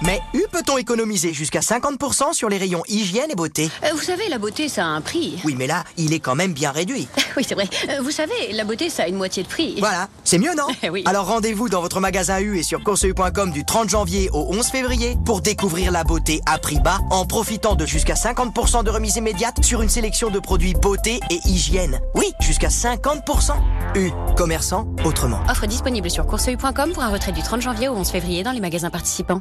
Mais 0.05 0.21
U 0.35 0.45
peut-on 0.53 0.77
économiser 0.77 1.33
jusqu'à 1.33 1.61
50% 1.61 2.35
sur 2.35 2.49
les 2.51 2.59
rayons 2.59 2.83
hygiène 2.89 3.31
et 3.31 3.35
beauté? 3.35 3.71
Euh, 3.85 3.89
Vous 3.95 4.03
savez, 4.03 4.29
la 4.29 4.37
beauté, 4.39 4.69
ça 4.69 4.85
a 4.85 4.89
un 4.89 5.01
prix. 5.01 5.39
Oui, 5.45 5.55
mais 5.57 5.67
là, 5.67 5.83
il 5.97 6.13
est 6.13 6.21
quand 6.21 6.35
même 6.35 6.53
bien 6.53 6.71
réduit. 6.73 7.09
Oui, 7.37 7.45
c'est 7.49 7.57
vrai. 7.57 7.69
Euh, 7.89 8.01
Vous 8.01 8.13
savez, 8.13 8.53
la 8.53 8.63
beauté, 8.63 8.89
ça 8.91 9.05
a 9.05 9.09
une 9.09 9.17
moitié 9.17 9.43
de 9.43 9.49
prix. 9.49 9.75
Voilà, 9.81 10.09
c'est 10.23 10.39
mieux, 10.39 10.55
non 10.55 10.69
Oui. 10.93 11.03
Alors 11.05 11.27
rendez-vous 11.27 11.69
dans 11.69 11.81
votre 11.81 11.99
magasin 11.99 12.39
U 12.39 12.57
et 12.59 12.63
sur 12.63 12.85
courseu.com 12.85 13.51
du 13.51 13.65
30 13.65 13.89
janvier 13.89 14.31
au 14.33 14.47
11 14.55 14.65
février 14.69 15.17
pour 15.25 15.41
découvrir 15.41 15.91
la 15.91 16.05
beauté 16.05 16.41
à 16.47 16.59
prix 16.59 16.79
bas 16.79 16.99
en 17.11 17.25
profitant 17.27 17.75
de 17.75 17.87
jusqu'à 17.87 18.15
50% 18.15 18.85
de 18.85 18.91
remise 18.91 19.17
immédiate 19.17 19.65
sur 19.65 19.83
une 19.83 19.89
sélection 19.89 20.31
de 20.31 20.39
produits 20.39 20.75
beauté 20.75 21.19
et 21.31 21.41
hygiène. 21.45 21.99
Oui, 22.15 22.33
jusqu'à 22.41 22.69
50%. 22.69 23.53
U, 23.97 24.11
commerçant 24.37 24.87
autrement. 25.05 25.41
Offre 25.51 25.67
disponible 25.67 26.11
sur 26.11 26.27
courseu.com 26.27 26.93
pour 26.93 27.03
un 27.03 27.11
retrait 27.11 27.33
du 27.33 27.43
30 27.43 27.63
janvier 27.63 27.89
au 27.89 27.95
11 27.95 28.09
février 28.11 28.43
dans 28.45 28.53
les 28.53 28.61
magasins 28.61 28.91
participants. 28.91 29.41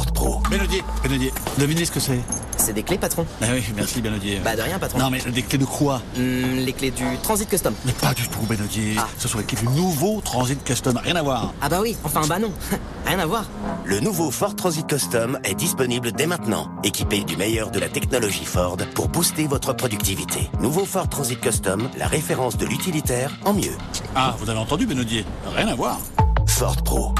Ford 0.00 0.12
Pro. 0.12 0.40
Benodier, 0.50 0.82
Benodier, 1.02 1.30
devinez 1.58 1.84
ce 1.84 1.90
que 1.90 2.00
c'est 2.00 2.20
C'est 2.56 2.72
des 2.72 2.82
clés, 2.82 2.96
patron. 2.96 3.26
Ah 3.42 3.48
oui, 3.52 3.62
merci 3.76 4.00
Benodier. 4.00 4.40
Bah 4.42 4.56
de 4.56 4.62
rien, 4.62 4.78
patron. 4.78 4.98
Non 4.98 5.10
mais 5.10 5.20
des 5.20 5.42
clés 5.42 5.58
de 5.58 5.66
quoi? 5.66 6.00
Hmm, 6.16 6.56
les 6.56 6.72
clés 6.72 6.90
du 6.90 7.04
Transit 7.22 7.46
Custom. 7.46 7.74
Mais 7.84 7.92
pas 7.92 8.14
du 8.14 8.26
tout 8.26 8.40
Benodier. 8.48 8.96
Ce 9.18 9.28
sont 9.28 9.36
les 9.36 9.44
clés 9.44 9.58
du 9.60 9.68
nouveau 9.68 10.22
Transit 10.22 10.62
Custom, 10.64 10.96
rien 11.04 11.16
à 11.16 11.22
voir. 11.22 11.52
Ah 11.60 11.68
bah 11.68 11.80
oui, 11.82 11.98
enfin 12.02 12.22
bah 12.26 12.38
non. 12.38 12.50
rien 13.06 13.18
à 13.18 13.26
voir. 13.26 13.44
Le 13.84 14.00
nouveau 14.00 14.30
Ford 14.30 14.56
Transit 14.56 14.86
Custom 14.86 15.38
est 15.44 15.54
disponible 15.54 16.12
dès 16.12 16.26
maintenant, 16.26 16.70
équipé 16.82 17.22
du 17.22 17.36
meilleur 17.36 17.70
de 17.70 17.78
la 17.78 17.90
technologie 17.90 18.46
Ford 18.46 18.78
pour 18.94 19.08
booster 19.08 19.46
votre 19.48 19.74
productivité. 19.74 20.48
Nouveau 20.60 20.86
Ford 20.86 21.10
Transit 21.10 21.40
Custom, 21.40 21.90
la 21.98 22.06
référence 22.06 22.56
de 22.56 22.64
l'utilitaire 22.64 23.36
en 23.44 23.52
mieux. 23.52 23.76
Ah, 24.16 24.34
vous 24.38 24.48
avez 24.48 24.60
entendu 24.60 24.86
Benodier 24.86 25.26
Rien 25.54 25.68
à 25.68 25.74
voir. 25.74 25.98
Ford 26.46 26.76
Pro. 26.84 27.14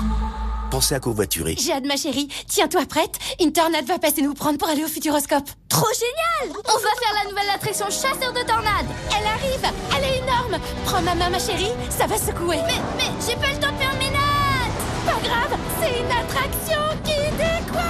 Pensez 0.71 0.95
à 0.95 1.01
covoiturer. 1.01 1.57
J'ai 1.59 1.73
hâte, 1.73 1.85
ma 1.85 1.97
chérie. 1.97 2.29
Tiens-toi 2.47 2.87
prête. 2.87 3.19
Une 3.41 3.53
tornade 3.53 3.87
va 3.87 3.99
passer 3.99 4.23
nous 4.23 4.35
prendre 4.35 4.57
pour 4.57 4.69
aller 4.69 4.85
au 4.85 4.89
Futuroscope. 4.89 5.49
Trop 5.69 5.89
génial 5.93 6.57
On 6.65 6.79
va 6.79 6.91
faire 7.01 7.25
la 7.25 7.29
nouvelle 7.29 7.51
attraction 7.53 7.87
chasseur 7.87 8.33
de 8.33 8.47
tornades. 8.47 8.87
Elle 9.11 9.27
arrive. 9.27 9.75
Elle 9.97 10.05
est 10.05 10.19
énorme. 10.19 10.63
Prends 10.85 11.03
ma 11.03 11.17
main, 11.17 11.29
ma 11.29 11.41
chérie. 11.41 11.73
Ça 11.91 12.07
va 12.07 12.17
secouer. 12.17 12.59
Mais, 12.67 12.81
mais, 12.97 13.11
j'ai 13.27 13.35
pas 13.35 13.53
le 13.53 13.59
temps 13.59 13.73
de 13.73 13.79
faire 13.79 13.95
mes 13.99 14.11
notes. 14.11 15.07
Pas 15.07 15.29
grave. 15.29 15.59
C'est 15.81 15.99
une 15.99 16.13
attraction 16.13 16.81
qui 17.05 17.19
décoiffe. 17.37 17.81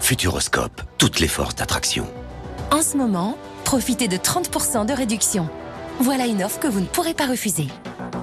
Futuroscope, 0.00 0.80
toutes 0.96 1.20
les 1.20 1.28
forces 1.28 1.54
d'attraction. 1.56 2.06
En 2.72 2.80
ce 2.80 2.96
moment, 2.96 3.36
profitez 3.64 4.08
de 4.08 4.16
30% 4.16 4.86
de 4.86 4.92
réduction. 4.94 5.50
Voilà 6.00 6.26
une 6.26 6.42
offre 6.42 6.60
que 6.60 6.66
vous 6.66 6.80
ne 6.80 6.86
pourrez 6.86 7.12
pas 7.12 7.26
refuser. 7.26 7.66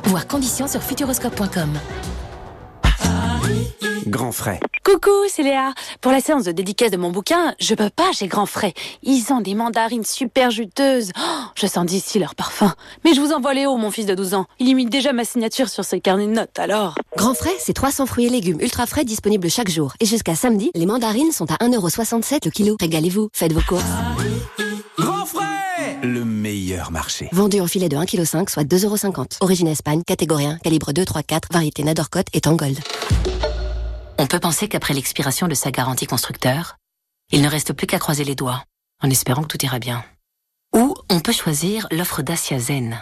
Voir 0.06 0.28
conditions 0.28 0.68
sur 0.68 0.82
futuroscope.com. 0.82 1.70
Grand 4.08 4.32
frais. 4.32 4.60
Coucou, 4.86 5.12
c'est 5.28 5.44
Léa. 5.44 5.74
Pour 6.00 6.14
la 6.14 6.22
séance 6.22 6.46
de 6.46 6.54
dédicace 6.54 6.92
de 6.92 6.98
mon 6.98 7.12
bouquin, 7.12 7.54
je 7.60 7.76
peux 7.76 7.90
pas, 7.90 8.12
j'ai 8.18 8.28
grand 8.28 8.46
frais. 8.46 8.74
Ils 9.04 9.34
ont 9.34 9.42
des 9.42 9.54
mandarines 9.54 10.06
super 10.06 10.50
juteuses. 10.50 11.12
Oh, 11.20 11.44
je 11.56 11.68
sens 11.68 11.86
d'ici 11.86 12.18
leur 12.18 12.34
parfum. 12.34 12.74
Mais 13.04 13.14
je 13.14 13.20
vous 13.20 13.34
envoie 13.34 13.54
Léo, 13.54 13.76
mon 13.76 13.92
fils 13.92 14.06
de 14.06 14.16
12 14.16 14.34
ans. 14.34 14.46
Il 14.60 14.70
imite 14.70 14.90
déjà 14.90 15.12
ma 15.12 15.26
signature 15.26 15.68
sur 15.68 15.84
ses 15.84 16.00
carnets 16.00 16.28
de 16.28 16.32
notes, 16.32 16.58
alors. 16.58 16.96
Grand 17.18 17.34
frais, 17.34 17.56
c'est 17.60 17.74
300 17.74 18.06
fruits 18.06 18.28
et 18.28 18.30
légumes 18.30 18.62
ultra 18.62 18.86
frais 18.86 19.04
disponibles 19.04 19.50
chaque 19.50 19.70
jour. 19.70 19.94
Et 20.00 20.06
jusqu'à 20.06 20.36
samedi, 20.36 20.72
les 20.74 20.86
mandarines 20.86 21.34
sont 21.34 21.52
à 21.52 21.56
1,67€ 21.56 22.46
le 22.46 22.52
kilo. 22.52 22.78
Régalez-vous, 22.80 23.28
faites 23.34 23.52
vos 23.52 23.62
courses. 23.62 23.84
Grand 24.98 25.26
frais 25.26 25.57
Le 26.02 26.26
meilleur 26.26 26.92
marché. 26.92 27.30
Vendu 27.32 27.60
en 27.62 27.68
filet 27.68 27.90
de 27.90 27.96
1,5 27.98 28.06
kg, 28.06 28.50
soit 28.50 28.64
2,50€. 28.64 29.38
Origine 29.42 29.68
Espagne, 29.68 30.02
catégorie 30.06 30.46
1, 30.46 30.58
calibre 30.58 30.92
2, 30.92 31.06
3, 31.06 31.24
4, 31.24 31.50
variété 31.52 31.84
Nadorcot 31.84 32.22
et 32.34 32.42
Tangold. 32.42 32.80
On 34.18 34.26
peut 34.26 34.40
penser 34.40 34.68
qu'après 34.68 34.94
l'expiration 34.94 35.48
de 35.48 35.54
sa 35.54 35.72
garantie 35.72 36.08
constructeur, 36.08 36.78
il 37.32 37.42
ne 37.42 37.50
reste 37.50 37.74
plus 37.74 37.88
qu'à 37.88 38.00
croiser 38.00 38.24
les 38.24 38.36
doigts, 38.36 38.64
en 39.04 39.10
espérant 39.10 39.44
que 39.44 39.48
tout 39.48 39.64
ira 39.64 39.80
bien. 39.80 40.04
Ou 40.76 40.96
on 41.10 41.20
peut 41.20 41.32
choisir 41.32 41.88
l'offre 41.92 42.22
Dacia 42.22 42.58
Zen. 42.58 42.98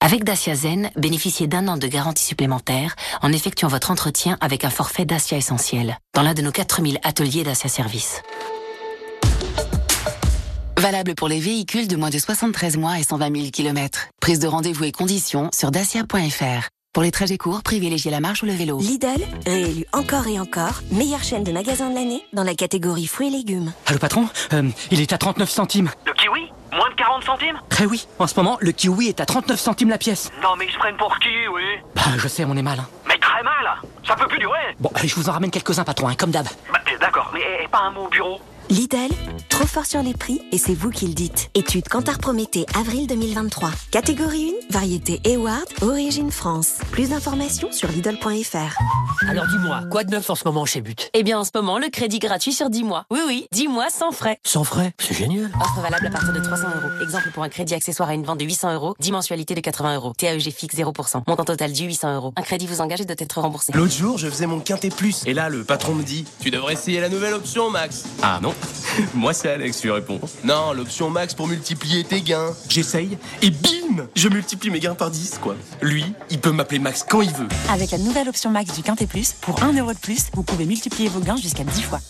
Avec 0.00 0.24
Dacia 0.24 0.54
Zen, 0.54 0.90
bénéficiez 0.96 1.46
d'un 1.46 1.68
an 1.68 1.76
de 1.76 1.86
garantie 1.86 2.24
supplémentaire 2.24 2.96
en 3.22 3.32
effectuant 3.32 3.68
votre 3.68 3.90
entretien 3.90 4.36
avec 4.40 4.64
un 4.64 4.70
forfait 4.70 5.04
Dacia 5.04 5.36
Essentiel 5.36 5.98
dans 6.14 6.22
l'un 6.22 6.34
de 6.34 6.42
nos 6.42 6.52
4000 6.52 6.98
ateliers 7.04 7.44
Dacia 7.44 7.68
Service. 7.68 8.22
Valable 10.78 11.14
pour 11.16 11.28
les 11.28 11.40
véhicules 11.40 11.88
de 11.88 11.96
moins 11.96 12.10
de 12.10 12.18
73 12.18 12.76
mois 12.76 12.98
et 12.98 13.02
120 13.02 13.34
000 13.36 13.50
km. 13.52 14.06
Prise 14.20 14.38
de 14.38 14.46
rendez-vous 14.46 14.84
et 14.84 14.92
conditions 14.92 15.50
sur 15.52 15.70
dacia.fr. 15.70 16.68
Pour 16.94 17.02
les 17.02 17.10
trajets 17.10 17.36
courts, 17.36 17.62
privilégiez 17.62 18.10
la 18.10 18.20
marche 18.20 18.42
ou 18.42 18.46
le 18.46 18.52
vélo. 18.52 18.78
Lidl, 18.78 19.08
réélu 19.46 19.84
encore 19.92 20.26
et 20.28 20.38
encore, 20.38 20.80
meilleure 20.92 21.22
chaîne 21.22 21.44
de 21.44 21.52
magasins 21.52 21.90
de 21.90 21.94
l'année 21.94 22.22
dans 22.32 22.44
la 22.44 22.54
catégorie 22.54 23.06
fruits 23.06 23.28
et 23.28 23.30
légumes. 23.30 23.72
Allô 23.86 23.98
patron, 23.98 24.28
Euh, 24.52 24.68
il 24.90 25.00
est 25.00 25.12
à 25.12 25.18
39 25.18 25.50
centimes. 25.50 25.90
Le 26.06 26.12
kiwi 26.14 26.50
Moins 26.72 26.90
de 26.90 26.94
40 26.96 27.24
centimes? 27.24 27.58
Eh 27.80 27.86
oui, 27.86 28.06
en 28.18 28.26
ce 28.26 28.34
moment, 28.36 28.58
le 28.60 28.72
kiwi 28.72 29.08
est 29.08 29.20
à 29.20 29.26
39 29.26 29.58
centimes 29.58 29.88
la 29.88 29.98
pièce. 29.98 30.30
Non 30.42 30.50
mais 30.58 30.66
ils 30.66 30.72
se 30.72 30.78
prennent 30.78 30.96
pour 30.96 31.18
qui, 31.18 31.28
oui? 31.52 31.62
Bah, 31.94 32.02
je 32.16 32.28
sais, 32.28 32.44
on 32.44 32.56
est 32.56 32.62
mal. 32.62 32.78
hein. 32.80 32.88
Mais 33.08 33.18
très 33.18 33.42
mal 33.42 33.80
Ça 34.06 34.14
peut 34.14 34.26
plus 34.28 34.38
durer 34.38 34.58
Bon, 34.78 34.90
je 35.02 35.14
vous 35.14 35.28
en 35.28 35.32
ramène 35.32 35.50
quelques-uns, 35.50 35.84
patron, 35.84 36.08
hein, 36.08 36.14
comme 36.16 36.30
d'hab. 36.30 36.46
Bah, 36.72 36.78
D'accord, 37.00 37.30
mais 37.32 37.40
eh, 37.64 37.68
pas 37.68 37.78
un 37.80 37.90
mot 37.92 38.06
au 38.06 38.08
bureau? 38.08 38.38
Lidl, 38.70 39.08
trop 39.48 39.66
fort 39.66 39.86
sur 39.86 40.02
les 40.02 40.12
prix 40.12 40.42
et 40.52 40.58
c'est 40.58 40.74
vous 40.74 40.90
qui 40.90 41.06
le 41.06 41.14
dites. 41.14 41.48
Étude 41.54 41.88
Cantar 41.88 42.18
Prométhée, 42.18 42.66
avril 42.78 43.06
2023. 43.06 43.70
Catégorie 43.90 44.52
1, 44.70 44.72
variété 44.74 45.20
Eward, 45.24 45.64
origine 45.80 46.30
France. 46.30 46.74
Plus 46.90 47.08
d'informations 47.08 47.72
sur 47.72 47.88
Lidl.fr. 47.88 48.78
Alors 49.26 49.46
dis-moi, 49.46 49.80
quoi 49.90 50.04
de 50.04 50.10
neuf 50.10 50.28
en 50.28 50.34
ce 50.34 50.44
moment 50.44 50.66
chez 50.66 50.82
But? 50.82 51.08
Eh 51.14 51.22
bien, 51.22 51.38
en 51.38 51.44
ce 51.44 51.50
moment, 51.54 51.78
le 51.78 51.88
crédit 51.88 52.18
gratuit 52.18 52.52
sur 52.52 52.68
10 52.68 52.84
mois. 52.84 53.06
Oui, 53.10 53.20
oui, 53.26 53.46
10 53.52 53.68
mois 53.68 53.88
sans 53.88 54.12
frais. 54.12 54.38
Sans 54.44 54.64
frais? 54.64 54.92
C'est 54.98 55.14
génial. 55.14 55.50
Offre 55.60 55.80
valable 55.80 56.06
à 56.06 56.10
partir 56.10 56.34
de 56.34 56.40
300 56.40 56.64
euros. 56.68 57.02
Exemple 57.02 57.30
pour 57.32 57.42
un 57.44 57.48
crédit 57.48 57.74
accessoire 57.74 58.10
à 58.10 58.14
une 58.14 58.24
vente 58.24 58.38
de 58.38 58.44
800 58.44 58.74
euros. 58.74 58.94
10 59.00 59.12
mensualités 59.12 59.54
de 59.54 59.60
80 59.60 59.94
euros. 59.96 60.12
TAEG 60.16 60.52
fixe 60.52 60.76
0%. 60.76 61.22
Montant 61.26 61.44
total 61.44 61.72
du 61.72 61.84
800 61.84 62.14
euros. 62.16 62.32
Un 62.36 62.42
crédit 62.42 62.66
vous 62.66 62.82
engage 62.82 63.00
et 63.00 63.06
doit 63.06 63.16
être 63.18 63.40
remboursé. 63.40 63.72
L'autre 63.74 63.94
jour, 63.94 64.18
je 64.18 64.28
faisais 64.28 64.46
mon 64.46 64.60
quintet 64.60 64.90
plus. 64.90 65.22
Et 65.24 65.32
là, 65.32 65.48
le 65.48 65.64
patron 65.64 65.94
me 65.94 66.02
dit 66.02 66.26
Tu 66.40 66.50
devrais 66.50 66.74
essayer 66.74 67.00
la 67.00 67.08
nouvelle 67.08 67.32
option, 67.32 67.70
Max. 67.70 68.04
Ah 68.22 68.38
non? 68.42 68.54
Moi, 69.14 69.32
c'est 69.32 69.50
Alex, 69.50 69.80
tu 69.80 69.90
réponds. 69.90 70.20
Non, 70.44 70.72
l'option 70.72 71.10
Max 71.10 71.34
pour 71.34 71.46
multiplier 71.46 72.04
tes 72.04 72.20
gains. 72.20 72.54
J'essaye 72.68 73.18
et 73.42 73.50
bim 73.50 74.08
Je 74.14 74.28
multiplie 74.28 74.70
mes 74.70 74.80
gains 74.80 74.94
par 74.94 75.10
10, 75.10 75.38
quoi. 75.40 75.56
Lui, 75.82 76.04
il 76.30 76.40
peut 76.40 76.52
m'appeler 76.52 76.78
Max 76.78 77.04
quand 77.08 77.22
il 77.22 77.32
veut. 77.32 77.48
Avec 77.70 77.90
la 77.90 77.98
nouvelle 77.98 78.28
option 78.28 78.50
Max 78.50 78.74
du 78.74 78.82
Quintet 78.82 79.06
Plus, 79.06 79.32
pour 79.40 79.62
1 79.62 79.72
euro 79.74 79.92
de 79.92 79.98
plus, 79.98 80.26
vous 80.34 80.42
pouvez 80.42 80.64
multiplier 80.64 81.08
vos 81.08 81.20
gains 81.20 81.36
jusqu'à 81.36 81.64
10 81.64 81.82
fois. 81.82 82.00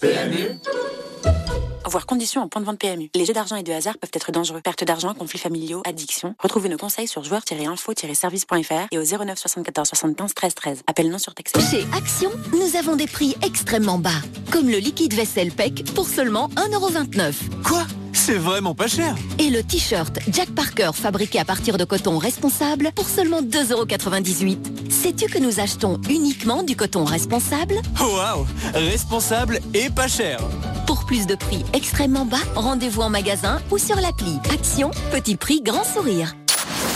Voir 1.88 2.04
conditions 2.04 2.42
en 2.42 2.48
point 2.48 2.60
de 2.60 2.66
vente 2.66 2.78
PMU. 2.78 3.08
Les 3.14 3.24
jeux 3.24 3.32
d'argent 3.32 3.56
et 3.56 3.62
de 3.62 3.72
hasard 3.72 3.96
peuvent 3.96 4.10
être 4.12 4.30
dangereux. 4.30 4.60
Perte 4.60 4.84
d'argent, 4.84 5.14
conflits 5.14 5.38
familiaux, 5.38 5.80
addiction. 5.86 6.34
Retrouvez 6.38 6.68
nos 6.68 6.76
conseils 6.76 7.08
sur 7.08 7.24
joueurs-info-service.fr 7.24 8.88
et 8.90 8.98
au 8.98 9.02
09 9.02 9.38
74 9.38 9.88
75 9.88 10.34
13 10.34 10.54
13. 10.54 10.82
Appel 10.86 11.10
non 11.10 11.18
surtaxé. 11.18 11.58
Chez 11.70 11.86
Action, 11.96 12.30
nous 12.52 12.76
avons 12.76 12.94
des 12.94 13.06
prix 13.06 13.36
extrêmement 13.42 13.98
bas, 13.98 14.10
comme 14.52 14.68
le 14.68 14.76
liquide 14.76 15.14
vaisselle 15.14 15.50
PEC 15.50 15.94
pour 15.94 16.06
seulement 16.06 16.48
1,29€. 16.56 17.62
Quoi? 17.64 17.86
C'est 18.28 18.34
vraiment 18.34 18.74
pas 18.74 18.88
cher 18.88 19.14
Et 19.38 19.48
le 19.48 19.62
t-shirt 19.62 20.18
Jack 20.30 20.50
Parker 20.50 20.90
fabriqué 20.92 21.38
à 21.38 21.46
partir 21.46 21.78
de 21.78 21.84
coton 21.84 22.18
responsable 22.18 22.92
pour 22.94 23.08
seulement 23.08 23.40
2,98€. 23.40 24.90
Sais-tu 24.90 25.30
que 25.30 25.38
nous 25.38 25.60
achetons 25.60 25.98
uniquement 26.10 26.62
du 26.62 26.76
coton 26.76 27.06
responsable? 27.06 27.76
Waouh 27.98 28.46
Responsable 28.74 29.60
et 29.72 29.88
pas 29.88 30.08
cher 30.08 30.40
Pour 30.86 31.06
plus 31.06 31.26
de 31.26 31.36
prix 31.36 31.64
extrêmement 31.72 32.26
bas, 32.26 32.36
rendez-vous 32.54 33.00
en 33.00 33.08
magasin 33.08 33.62
ou 33.70 33.78
sur 33.78 33.96
l'appli. 33.96 34.36
Action, 34.52 34.90
petit 35.10 35.36
prix, 35.36 35.62
grand 35.62 35.84
sourire. 35.84 36.36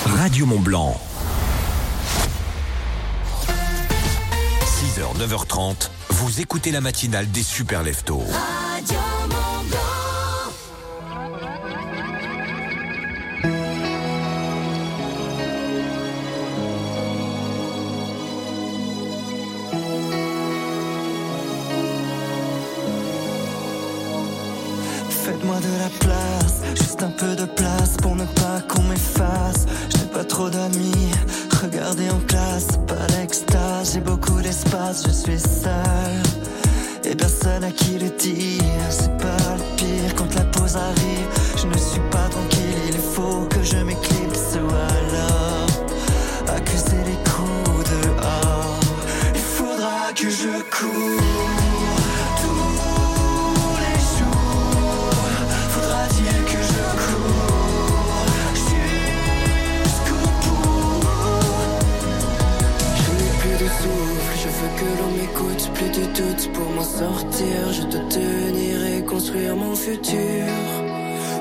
Radio 0.04 0.44
Mont 0.44 0.60
Blanc. 0.60 1.00
6h, 4.66 5.16
9h30, 5.18 5.88
vous 6.10 6.42
écoutez 6.42 6.72
la 6.72 6.82
matinale 6.82 7.30
des 7.30 7.42
super 7.42 7.82
leftos. 7.82 8.22
De 25.52 25.78
la 25.78 25.90
place, 26.00 26.62
juste 26.74 27.02
un 27.02 27.10
peu 27.10 27.36
de 27.36 27.44
place 27.44 27.98
pour 28.00 28.16
ne 28.16 28.24
pas 28.24 28.62
qu'on 28.68 28.82
m'efface. 28.84 29.66
J'ai 29.90 30.06
pas 30.06 30.24
trop 30.24 30.48
d'amis, 30.48 31.12
regardez 31.62 32.08
en 32.08 32.18
classe, 32.26 32.68
pas 32.86 33.06
l'extase. 33.14 33.92
J'ai 33.92 34.00
beaucoup 34.00 34.40
d'espace, 34.40 35.04
je 35.06 35.12
suis 35.12 35.38
sale. 35.38 36.22
Et 37.04 37.14
personne 37.14 37.64
à 37.64 37.70
qui 37.70 37.98
le 37.98 38.08
dire, 38.08 38.64
c'est 38.88 39.14
pas 39.18 39.56
le 39.58 39.76
pire 39.76 40.14
quand 40.16 40.34
la 40.34 40.44
pause 40.46 40.74
arrive. 40.74 41.28
Je 41.58 41.66
ne 41.66 41.76
suis 41.76 42.00
pas 42.10 42.28
tranquille, 42.30 42.88
il 42.88 42.98
faut 43.14 43.46
que 43.50 43.62
je 43.62 43.76
m'éclipse 43.76 44.54
ou 44.54 44.68
alors 44.68 46.56
accuser 46.56 47.02
les 47.04 47.30
coups 47.30 47.90
dehors. 47.90 48.80
Il 49.34 49.40
faudra 49.40 50.12
que 50.16 50.30
je 50.30 50.62
cours. 50.70 51.31
Doutes 65.90 66.52
pour 66.52 66.68
m'en 66.70 66.84
sortir. 66.84 67.72
Je 67.72 67.82
te 67.82 67.98
tenir 68.14 68.86
et 68.86 69.04
construire 69.04 69.56
mon 69.56 69.74
futur. 69.74 70.44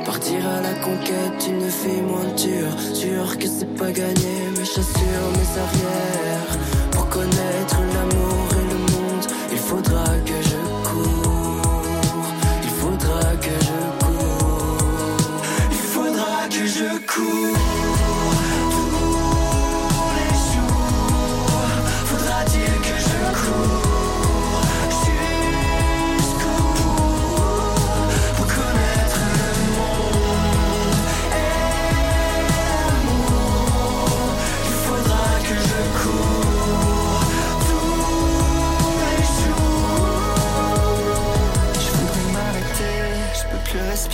Partir 0.06 0.40
à 0.48 0.62
la 0.62 0.74
conquête 0.86 1.38
d'une 1.46 1.70
fille 1.70 2.02
moins 2.02 2.34
dure. 2.36 2.76
Sûr 2.94 3.38
que 3.38 3.48
c'est 3.48 3.74
pas 3.76 3.92
gagné, 3.92 4.34
mes 4.58 4.66
chassures, 4.66 5.30
mes 5.38 5.52
arrières. 5.66 6.58
Pour 6.92 7.08
connaître 7.10 7.78
l'amour 7.94 8.48
et 8.60 8.74
le 8.74 8.80
monde, 8.94 9.26
il 9.52 9.58
faudra 9.58 10.06
que 10.26 10.38
je 10.50 10.60
cours. 10.90 11.84
Il 12.64 12.70
faudra 12.82 13.36
que 13.46 13.56
je 13.68 14.06
cours. 14.06 15.42
Il 15.72 15.78
faudra 15.78 16.48
que 16.50 16.66
je 16.66 16.90
cours. 17.06 17.81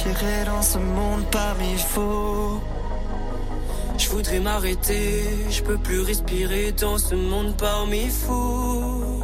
Respirer 0.07 0.45
dans 0.45 0.61
ce 0.61 0.77
monde 0.77 1.23
parmi 1.31 1.77
faux. 1.77 2.61
Je 3.97 4.09
voudrais 4.09 4.39
m'arrêter, 4.39 5.23
je 5.49 5.61
peux 5.63 5.77
plus 5.77 6.01
respirer 6.01 6.71
dans 6.71 6.97
ce 6.97 7.15
monde 7.15 7.55
parmi 7.57 8.09
fous. 8.09 9.23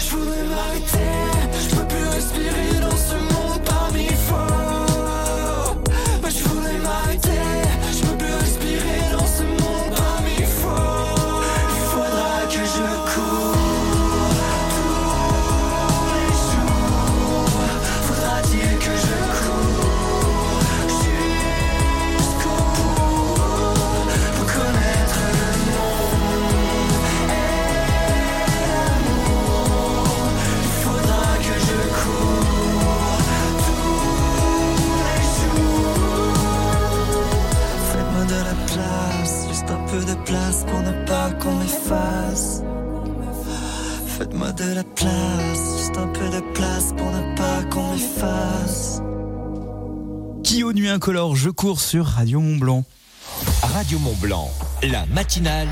Je 0.00 0.16
voudrais 0.16 0.44
m'arrêter, 0.44 1.23
qu'on 41.44 41.54
m'efface. 41.56 42.62
Faites-moi 44.06 44.52
de 44.52 44.74
la 44.74 44.84
place, 44.84 45.78
juste 45.78 45.96
un 45.98 46.06
peu 46.08 46.28
de 46.30 46.40
place 46.54 46.94
pour 46.96 47.10
ne 47.10 47.36
pas 47.36 47.62
qu'on 47.70 47.92
m'efface. 47.92 49.02
Qui 50.42 50.64
aux 50.64 50.72
nuits 50.72 50.88
incolores, 50.88 51.36
je 51.36 51.50
cours 51.50 51.80
sur 51.80 52.06
Radio 52.06 52.40
Mont 52.40 52.56
Blanc. 52.56 52.84
Radio 53.62 53.98
Mont 53.98 54.16
Blanc, 54.20 54.50
la 54.82 55.04
matinale. 55.06 55.68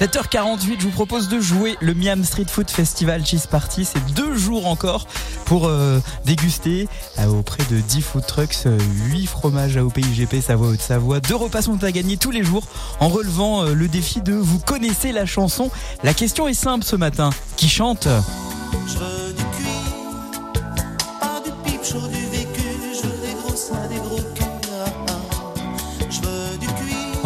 7h48, 0.00 0.78
je 0.78 0.84
vous 0.84 0.90
propose 0.92 1.28
de 1.28 1.40
jouer 1.40 1.76
le 1.82 1.92
Miam 1.92 2.24
Street 2.24 2.46
Food 2.48 2.70
Festival 2.70 3.22
Cheese 3.26 3.46
Party. 3.50 3.84
C'est 3.84 4.02
deux 4.14 4.34
jours 4.34 4.66
encore 4.66 5.06
pour 5.44 5.66
euh, 5.66 6.00
déguster 6.24 6.88
euh, 7.18 7.26
auprès 7.26 7.62
de 7.70 7.76
10 7.80 8.00
food 8.00 8.24
trucks, 8.26 8.56
euh, 8.64 8.78
8 9.10 9.26
fromages 9.26 9.76
AOP 9.76 9.98
IGP 9.98 10.40
Savoie 10.40 10.68
Haute-Savoie. 10.68 11.20
Deux 11.20 11.34
repas 11.36 11.60
sont 11.60 11.84
à 11.84 11.92
gagner 11.92 12.16
tous 12.16 12.30
les 12.30 12.42
jours 12.42 12.66
en 12.98 13.10
relevant 13.10 13.64
euh, 13.64 13.74
le 13.74 13.88
défi 13.88 14.22
de 14.22 14.32
vous 14.32 14.58
connaissez 14.58 15.12
la 15.12 15.26
chanson. 15.26 15.70
La 16.02 16.14
question 16.14 16.48
est 16.48 16.54
simple 16.54 16.86
ce 16.86 16.96
matin. 16.96 17.28
Qui 17.58 17.68
chante? 17.68 18.08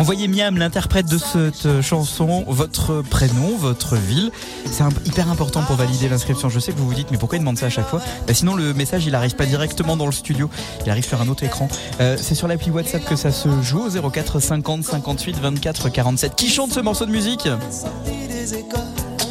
Envoyez 0.05 0.29
Miam, 0.29 0.59
l'interprète 0.59 1.07
de 1.07 1.17
cette 1.17 1.65
euh, 1.65 1.81
chanson, 1.81 2.45
votre 2.47 3.01
prénom, 3.01 3.57
votre 3.57 3.97
ville. 3.97 4.31
C'est 4.71 4.85
hyper 5.07 5.31
important 5.31 5.63
pour 5.63 5.77
valider 5.77 6.11
l'inscription. 6.11 6.51
Je 6.51 6.59
sais 6.59 6.73
que 6.73 6.77
vous 6.77 6.87
vous 6.87 6.93
dites, 6.93 7.11
mais 7.11 7.17
pourquoi 7.17 7.39
il 7.39 7.41
demande 7.41 7.57
ça 7.57 7.65
à 7.65 7.71
chaque 7.71 7.89
fois? 7.89 8.03
Bah, 8.27 8.35
Sinon, 8.35 8.55
le 8.55 8.75
message, 8.75 9.07
il 9.07 9.15
arrive 9.15 9.35
pas 9.35 9.47
directement 9.47 9.97
dans 9.97 10.05
le 10.05 10.13
studio. 10.13 10.51
Il 10.85 10.91
arrive 10.91 11.07
sur 11.07 11.23
un 11.23 11.29
autre 11.29 11.43
écran. 11.43 11.69
Euh, 12.03 12.19
c'est 12.21 12.35
sur 12.35 12.49
l'appli 12.49 12.71
WhatsApp 12.71 13.03
que 13.07 13.17
ça 13.17 13.33
se 13.33 13.49
joue 13.63 13.87
au 13.87 14.11
04 14.11 14.41
50 14.41 14.85
58 14.85 15.39
24 15.39 15.89
47. 15.89 16.35
Qui 16.35 16.51
chante 16.51 16.75
ce 16.75 16.81
morceau 16.81 17.07
de 17.07 17.11
musique? 17.11 17.49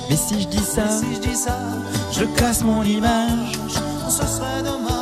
Mais 0.09 0.15
si 0.15 0.41
je 0.41 0.47
dis 0.47 0.57
ça, 0.57 0.87
je 2.11 2.23
casse 2.35 2.63
mon 2.63 2.81
image. 2.81 3.51
serait. 4.09 4.92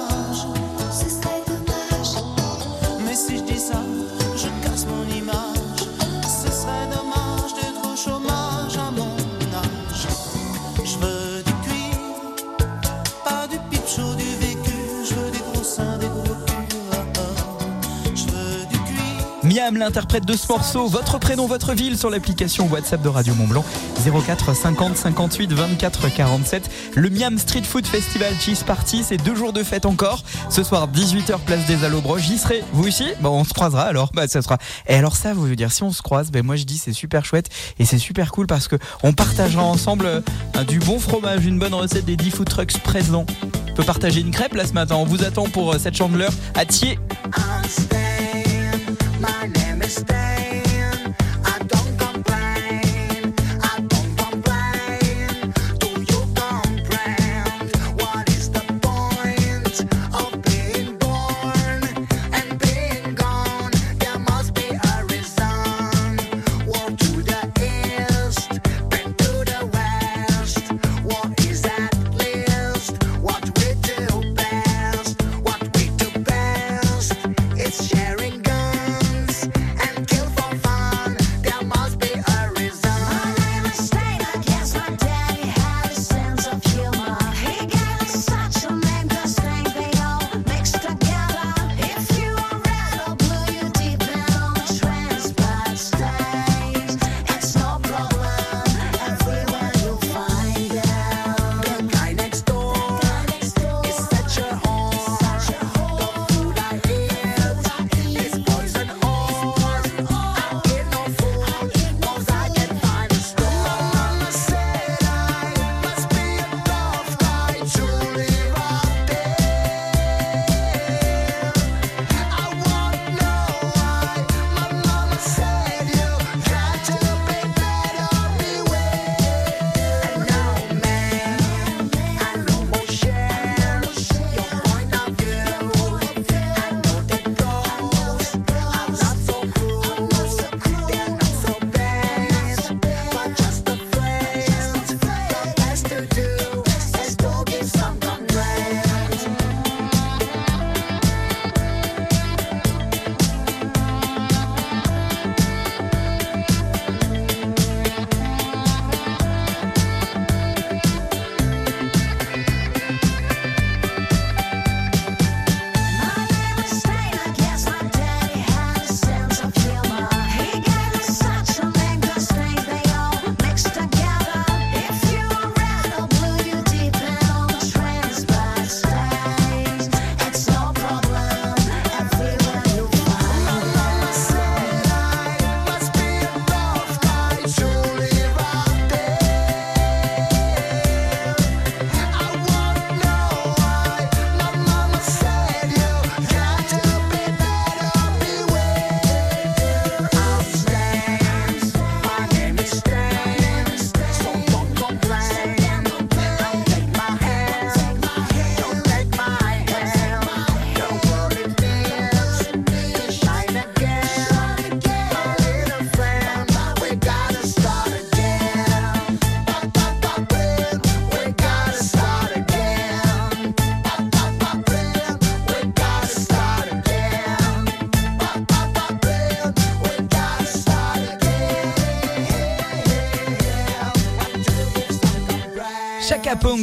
L'interprète 19.78 20.26
de 20.26 20.34
ce 20.34 20.48
morceau, 20.48 20.88
votre 20.88 21.20
prénom, 21.20 21.48
votre 21.48 21.74
ville 21.74 21.98
sur 21.98 22.10
l'application 22.10 22.68
WhatsApp 22.68 23.02
de 23.02 23.10
Radio 23.10 23.34
Mont 23.36 23.48
Blanc 23.48 23.66
04 24.04 24.56
50 24.56 24.98
58 24.98 25.54
24 25.54 26.14
47. 26.14 26.70
Le 26.96 27.10
Miam 27.10 27.38
Street 27.38 27.64
Food 27.64 27.86
Festival 27.86 28.34
Cheese 28.40 28.64
Party, 28.66 29.04
c'est 29.04 29.18
deux 29.18 29.36
jours 29.36 29.54
de 29.54 29.64
fête 29.64 29.86
encore. 29.86 30.24
Ce 30.50 30.64
soir 30.64 30.88
18h 30.90 31.40
place 31.40 31.66
des 31.68 31.84
Allobroges, 31.84 32.24
j'y 32.24 32.38
serai. 32.38 32.64
Vous 32.74 32.88
aussi? 32.88 33.06
Bon, 33.22 33.30
on 33.30 33.44
se 33.44 33.54
croisera 33.54 33.84
alors. 33.84 34.12
Bah 34.14 34.28
ça 34.28 34.42
sera. 34.42 34.58
Et 34.88 34.96
alors 34.96 35.16
ça, 35.16 35.34
vous 35.34 35.56
dire 35.56 35.72
si 35.72 35.84
on 35.84 35.92
se 35.92 36.02
croise, 36.02 36.32
ben 36.32 36.46
moi 36.46 36.56
je 36.56 36.64
dis 36.64 36.78
c'est 36.78 36.94
super 36.94 37.26
chouette 37.26 37.50
et 37.80 37.86
c'est 37.86 38.00
super 38.00 38.32
cool 38.32 38.48
parce 38.48 38.68
que 38.68 38.76
on 39.04 39.14
partagera 39.14 39.64
ensemble 39.64 40.06
euh, 40.06 40.64
du 40.68 40.80
bon 40.80 41.00
fromage, 41.00 41.46
une 41.46 41.60
bonne 41.60 41.74
recette 41.74 42.06
des 42.06 42.18
10 42.18 42.32
food 42.32 42.50
trucks 42.50 42.78
présents. 42.80 43.26
On 43.70 43.74
peut 43.74 43.84
partager 43.84 44.22
une 44.22 44.32
crêpe 44.32 44.54
là 44.54 44.66
ce 44.66 44.74
matin. 44.74 44.96
On 44.96 45.06
vous 45.06 45.24
attend 45.24 45.46
pour 45.46 45.74
euh, 45.74 45.78
cette 45.80 45.96
chandeleur 45.96 46.32
à 46.56 46.66
Thiers. 46.66 47.00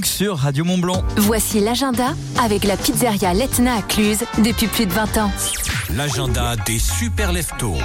Sur 0.04 0.36
Radio 0.38 0.64
Mont 0.64 0.78
Blanc. 0.78 1.02
Voici 1.16 1.60
l'agenda 1.60 2.14
avec 2.42 2.64
la 2.64 2.76
pizzeria 2.76 3.32
Letna 3.34 3.76
à 3.76 3.82
Cluse 3.82 4.24
depuis 4.38 4.66
plus 4.66 4.86
de 4.86 4.92
20 4.92 5.16
ans. 5.18 5.30
L'agenda 5.94 6.56
des 6.66 6.78
super 6.78 7.32
leftos. 7.32 7.76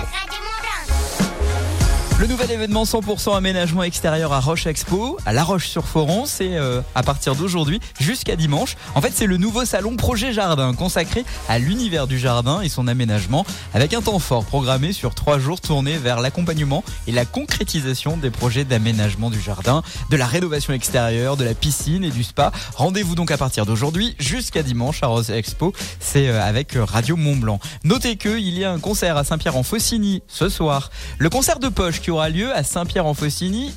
Le 2.23 2.29
nouvel 2.29 2.51
événement 2.51 2.85
100% 2.85 3.35
aménagement 3.35 3.83
extérieur 3.83 4.31
à 4.31 4.39
Roche 4.39 4.65
Expo, 4.65 5.17
à 5.25 5.33
La 5.33 5.43
Roche-sur-Foron, 5.43 6.23
c'est 6.25 6.55
euh, 6.55 6.79
à 6.95 7.03
partir 7.03 7.35
d'aujourd'hui 7.35 7.81
jusqu'à 7.99 8.37
dimanche. 8.37 8.77
En 8.95 9.01
fait, 9.01 9.11
c'est 9.13 9.25
le 9.25 9.35
nouveau 9.35 9.65
salon 9.65 9.97
Projet 9.97 10.31
Jardin 10.31 10.73
consacré 10.73 11.25
à 11.49 11.59
l'univers 11.59 12.07
du 12.07 12.17
jardin 12.17 12.61
et 12.61 12.69
son 12.69 12.87
aménagement 12.87 13.45
avec 13.73 13.93
un 13.93 14.01
temps 14.01 14.19
fort 14.19 14.45
programmé 14.45 14.93
sur 14.93 15.13
trois 15.15 15.37
jours 15.37 15.59
tourné 15.59 15.97
vers 15.97 16.21
l'accompagnement 16.21 16.85
et 17.07 17.11
la 17.11 17.25
concrétisation 17.25 18.15
des 18.15 18.29
projets 18.29 18.63
d'aménagement 18.63 19.29
du 19.29 19.41
jardin, 19.41 19.83
de 20.09 20.15
la 20.15 20.25
rénovation 20.25 20.71
extérieure, 20.71 21.35
de 21.35 21.43
la 21.43 21.53
piscine 21.53 22.05
et 22.05 22.09
du 22.09 22.23
spa. 22.23 22.53
Rendez-vous 22.75 23.15
donc 23.15 23.31
à 23.31 23.37
partir 23.37 23.65
d'aujourd'hui 23.65 24.15
jusqu'à 24.17 24.63
dimanche 24.63 25.03
à 25.03 25.07
Roche 25.07 25.29
Expo. 25.29 25.73
C'est 25.99 26.29
euh, 26.29 26.41
avec 26.41 26.77
Radio 26.77 27.17
Mont 27.17 27.35
Blanc. 27.35 27.59
Notez 27.83 28.15
qu'il 28.15 28.57
y 28.57 28.63
a 28.63 28.71
un 28.71 28.79
concert 28.79 29.17
à 29.17 29.25
Saint-Pierre-en-Faucigny 29.25 30.23
ce 30.29 30.47
soir. 30.47 30.89
Le 31.17 31.29
concert 31.29 31.59
de 31.59 31.67
poche 31.67 31.99
qui 31.99 32.12
aura 32.13 32.29
lieu 32.29 32.55
à 32.55 32.63
Saint-Pierre-en-Faucigny, 32.63 33.73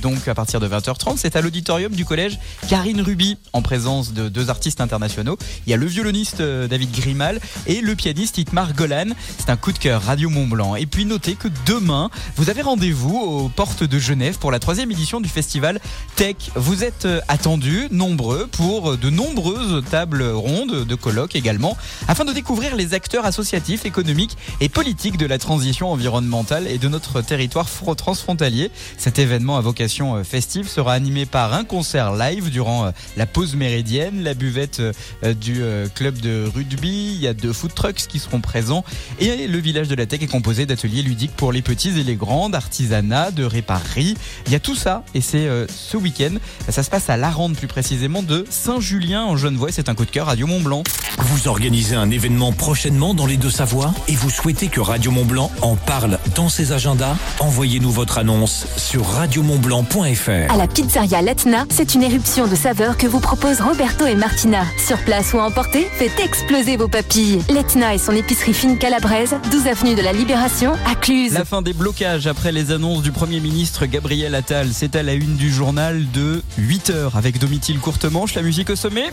donc 0.00 0.28
à 0.28 0.34
partir 0.34 0.60
de 0.60 0.68
20h30. 0.68 1.16
C'est 1.16 1.36
à 1.36 1.40
l'auditorium 1.40 1.92
du 1.92 2.04
collège 2.04 2.38
Karine 2.68 3.00
Ruby, 3.00 3.36
en 3.52 3.62
présence 3.62 4.12
de 4.12 4.28
deux 4.28 4.48
artistes 4.48 4.80
internationaux. 4.80 5.36
Il 5.66 5.70
y 5.70 5.74
a 5.74 5.76
le 5.76 5.86
violoniste 5.86 6.40
euh, 6.40 6.68
David 6.68 6.92
Grimal 6.92 7.40
et 7.66 7.80
le 7.80 7.94
pianiste 7.96 8.38
Itmar 8.38 8.74
Golan. 8.74 9.06
C'est 9.38 9.50
un 9.50 9.56
coup 9.56 9.72
de 9.72 9.78
cœur 9.78 10.02
Radio 10.02 10.30
Mont 10.30 10.46
Blanc. 10.46 10.76
Et 10.76 10.86
puis 10.86 11.04
notez 11.04 11.34
que 11.34 11.48
demain, 11.66 12.10
vous 12.36 12.48
avez 12.48 12.62
rendez-vous 12.62 13.18
aux 13.18 13.48
portes 13.48 13.82
de 13.82 13.98
Genève 13.98 14.38
pour 14.38 14.52
la 14.52 14.60
troisième 14.60 14.90
édition 14.90 15.20
du 15.20 15.28
festival 15.28 15.80
Tech. 16.14 16.36
Vous 16.54 16.84
êtes 16.84 17.06
euh, 17.06 17.20
attendus, 17.26 17.88
nombreux, 17.90 18.46
pour 18.46 18.96
de 18.96 19.10
nombreuses 19.10 19.82
tables 19.90 20.22
rondes, 20.22 20.84
de 20.86 20.94
colloques 20.94 21.34
également, 21.34 21.76
afin 22.06 22.24
de 22.24 22.32
découvrir 22.32 22.76
les 22.76 22.94
acteurs 22.94 23.26
associatifs, 23.26 23.84
économiques 23.84 24.36
et 24.60 24.68
politiques 24.68 25.16
de 25.16 25.26
la 25.26 25.38
transition 25.38 25.90
environnementale 25.90 26.68
et 26.68 26.78
de 26.78 26.88
notre 26.88 27.20
territoire 27.20 27.68
transfrontalier. 27.94 28.70
Cet 28.96 29.18
événement 29.18 29.56
à 29.56 29.60
vocation 29.60 30.16
euh, 30.16 30.24
festive 30.24 30.68
sera 30.68 30.92
animé 30.92 31.26
par 31.26 31.54
un 31.54 31.64
concert 31.64 32.14
live 32.14 32.50
durant 32.50 32.86
euh, 32.86 32.90
la 33.16 33.26
pause 33.26 33.54
méridienne, 33.54 34.22
la 34.22 34.34
buvette 34.34 34.80
euh, 34.80 35.34
du 35.34 35.62
club 35.94 36.18
de 36.20 36.48
rugby, 36.54 37.12
il 37.14 37.20
y 37.20 37.26
a 37.26 37.34
deux 37.34 37.52
food 37.52 37.74
trucks 37.74 38.06
qui 38.08 38.18
seront 38.18 38.40
présents 38.40 38.84
et 39.18 39.46
le 39.46 39.58
village 39.58 39.88
de 39.88 39.94
la 39.94 40.06
Tech 40.06 40.22
est 40.22 40.26
composé 40.26 40.66
d'ateliers 40.66 41.02
ludiques 41.02 41.34
pour 41.36 41.52
les 41.52 41.62
petits 41.62 41.98
et 41.98 42.04
les 42.04 42.16
grands, 42.16 42.48
d'artisanat, 42.50 43.30
de 43.30 43.44
réparerie. 43.44 44.16
Il 44.46 44.52
y 44.52 44.54
a 44.54 44.60
tout 44.60 44.74
ça 44.74 45.04
et 45.14 45.20
c'est 45.20 45.48
ce 45.68 45.96
week-end. 45.96 46.34
Ça 46.68 46.82
se 46.82 46.90
passe 46.90 47.10
à 47.10 47.16
Larande 47.16 47.56
plus 47.56 47.66
précisément 47.66 48.22
de 48.22 48.44
Saint-Julien 48.50 49.24
en 49.24 49.36
Genevois. 49.36 49.70
C'est 49.72 49.88
un 49.88 49.94
coup 49.94 50.04
de 50.04 50.10
cœur 50.10 50.26
Radio 50.26 50.46
Mont 50.46 50.60
Blanc. 50.60 50.82
Vous 51.18 51.48
organisez 51.48 51.96
un 51.96 52.10
événement 52.10 52.52
prochainement 52.52 53.14
dans 53.14 53.26
les 53.26 53.36
Deux-Savoies 53.36 53.92
et 54.08 54.14
vous 54.14 54.30
souhaitez 54.30 54.68
que 54.68 54.80
Radio 54.80 55.10
Mont 55.10 55.24
Blanc 55.24 55.50
en 55.62 55.76
parle 55.76 56.18
dans 56.34 56.48
ses 56.48 56.72
agendas 56.72 57.16
Envoyez-nous 57.60 57.90
votre 57.90 58.16
annonce 58.16 58.66
sur 58.78 59.04
radiomontblanc.fr. 59.04 60.50
À 60.50 60.56
la 60.56 60.66
pizzeria 60.66 61.20
Letna, 61.20 61.66
c'est 61.68 61.94
une 61.94 62.02
éruption 62.02 62.46
de 62.46 62.54
saveurs 62.54 62.96
que 62.96 63.06
vous 63.06 63.20
proposent 63.20 63.60
Roberto 63.60 64.06
et 64.06 64.14
Martina. 64.14 64.64
Sur 64.78 64.96
place 65.04 65.34
ou 65.34 65.40
à 65.40 65.44
emporter, 65.44 65.84
faites 65.98 66.18
exploser 66.20 66.78
vos 66.78 66.88
papilles. 66.88 67.42
Letna 67.50 67.94
et 67.94 67.98
son 67.98 68.12
épicerie 68.12 68.54
fine 68.54 68.78
calabraise, 68.78 69.36
12 69.50 69.66
avenue 69.66 69.94
de 69.94 70.00
la 70.00 70.14
Libération, 70.14 70.72
à 70.90 70.94
Cluse. 70.94 71.34
La 71.34 71.44
fin 71.44 71.60
des 71.60 71.74
blocages 71.74 72.26
après 72.26 72.50
les 72.50 72.72
annonces 72.72 73.02
du 73.02 73.12
Premier 73.12 73.40
ministre 73.40 73.84
Gabriel 73.84 74.34
Attal, 74.34 74.68
c'est 74.72 74.96
à 74.96 75.02
la 75.02 75.12
une 75.12 75.36
du 75.36 75.52
journal 75.52 76.10
de 76.12 76.42
8h 76.58 77.14
avec 77.14 77.38
Domitil 77.38 77.78
Courtemanche, 77.78 78.32
la 78.36 78.40
musique 78.40 78.70
au 78.70 78.76
sommet. 78.76 79.10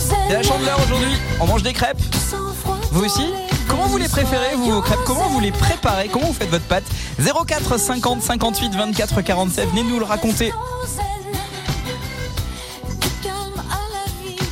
C'est 0.00 0.32
la 0.32 0.42
chandeleur 0.42 0.76
aujourd'hui, 0.84 1.14
on 1.38 1.46
mange 1.46 1.62
des 1.62 1.72
crêpes. 1.72 2.02
Vous 2.90 3.04
aussi 3.04 3.22
Comment 3.68 3.86
vous 3.86 3.98
les 3.98 4.08
préférez, 4.08 4.54
vous, 4.56 4.70
vos 4.70 4.80
crêpes 4.82 4.98
Comment 5.06 5.28
vous 5.28 5.40
les 5.40 5.52
préparez? 5.52 6.08
Comment 6.08 6.26
vous 6.26 6.32
faites 6.32 6.50
votre 6.50 6.64
pâte? 6.64 6.84
04 7.18 7.78
50 7.78 8.22
58 8.22 8.74
24 8.74 9.22
47, 9.22 9.68
venez 9.70 9.82
nous 9.84 9.98
le 9.98 10.04
raconter. 10.04 10.52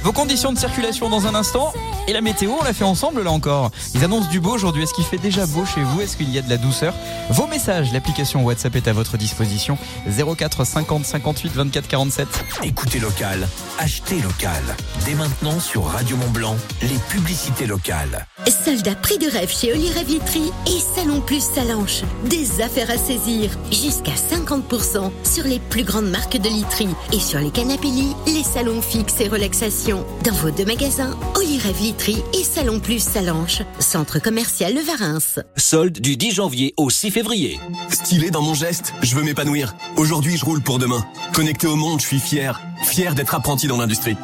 Vos 0.03 0.13
conditions 0.13 0.53
de 0.53 0.59
circulation 0.59 1.09
dans 1.09 1.27
un 1.27 1.35
instant. 1.35 1.73
Et 2.09 2.13
la 2.13 2.21
météo, 2.21 2.51
on 2.61 2.65
l'a 2.65 2.73
fait 2.73 2.85
ensemble 2.85 3.23
là 3.23 3.31
encore. 3.31 3.71
Ils 3.95 4.03
annoncent 4.03 4.29
du 4.29 4.41
beau 4.41 4.51
aujourd'hui. 4.51 4.83
Est-ce 4.83 4.93
qu'il 4.93 5.05
fait 5.05 5.19
déjà 5.19 5.47
beau 5.47 5.65
chez 5.65 5.83
vous? 5.83 6.01
Est-ce 6.01 6.17
qu'il 6.17 6.31
y 6.31 6.39
a 6.39 6.43
de 6.43 6.51
la 6.51 6.57
douceur? 6.57 6.95
Vos 7.31 7.47
messages, 7.47 7.93
l'application 7.93 8.43
WhatsApp 8.45 8.75
est 8.75 8.89
à 8.89 8.93
votre 8.93 9.17
disposition. 9.17 9.79
04 10.07 10.65
50 10.65 11.05
58 11.05 11.53
24 11.53 11.87
47. 11.89 12.29
Écoutez 12.65 12.99
local, 12.99 13.47
achetez 13.79 14.21
local. 14.21 14.63
Dès 15.05 15.15
maintenant 15.15 15.61
sur 15.61 15.85
Radio 15.85 16.17
Mont 16.17 16.31
Blanc, 16.31 16.57
les 16.83 16.99
publicités 17.09 17.67
locales. 17.67 18.27
Soldat 18.65 18.95
prix 18.95 19.19
de 19.19 19.29
rêve 19.29 19.51
chez 19.51 19.73
Olivier 19.73 20.05
Vitry 20.05 20.53
et 20.67 20.79
Salon 20.95 21.21
Plus 21.21 21.43
Salanche. 21.43 22.03
Des 22.27 22.61
affaires 22.61 22.91
à 22.91 22.97
saisir. 22.97 23.51
Jusqu'à 23.71 24.13
50% 24.13 25.11
sur 25.25 25.45
les 25.45 25.59
plus 25.59 25.83
grandes 25.83 26.11
marques 26.11 26.37
de 26.37 26.49
literie. 26.49 26.89
Et 27.13 27.19
sur 27.19 27.41
les 27.41 27.51
canapés 27.51 27.89
les 28.27 28.45
salons 28.45 28.81
fixes 28.81 29.21
et 29.21 29.29
relaxation. 29.29 30.05
Dans 30.25 30.35
vos 30.35 30.51
deux 30.51 30.65
magasins, 30.65 31.17
Olivier 31.35 31.73
Vitry 31.73 31.92
et 32.09 32.45
Salon 32.45 32.81
Plus 32.81 33.03
Salanche. 33.03 33.63
Centre 33.79 34.19
commercial 34.19 34.75
Le 34.75 34.81
Varins. 34.81 35.19
Solde 35.57 36.01
du 36.01 36.17
10 36.17 36.33
janvier 36.33 36.75
au 36.77 36.91
6 36.91 37.11
février. 37.11 37.59
Stylé 37.91 38.31
dans 38.31 38.43
mon 38.43 38.55
geste, 38.55 38.95
je 39.03 39.15
veux 39.15 39.23
m'épanouir. 39.23 39.75
Aujourd'hui, 39.97 40.37
je 40.37 40.45
roule 40.45 40.63
pour 40.63 40.79
demain. 40.79 41.05
Connecté 41.35 41.67
au 41.67 41.77
monde, 41.77 42.01
je 42.01 42.07
suis 42.07 42.19
fier. 42.19 42.61
Fier 42.85 43.15
d'être 43.15 43.35
apprenti 43.35 43.67
dans 43.67 43.79
l'industrie. 43.79 44.17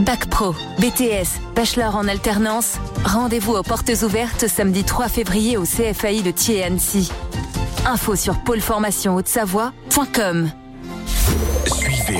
Bac 0.00 0.26
Pro, 0.26 0.54
BTS, 0.78 1.40
Bachelor 1.54 1.96
en 1.96 2.08
alternance. 2.08 2.74
Rendez-vous 3.04 3.54
aux 3.54 3.62
portes 3.62 3.90
ouvertes 4.02 4.46
samedi 4.46 4.84
3 4.84 5.08
février 5.08 5.56
au 5.56 5.64
CFAI 5.64 6.22
de 6.22 6.30
Thiers-Annecy. 6.30 7.10
Info 7.86 8.16
sur 8.16 8.38
pôleformation-haute-savoie.com. 8.40 10.50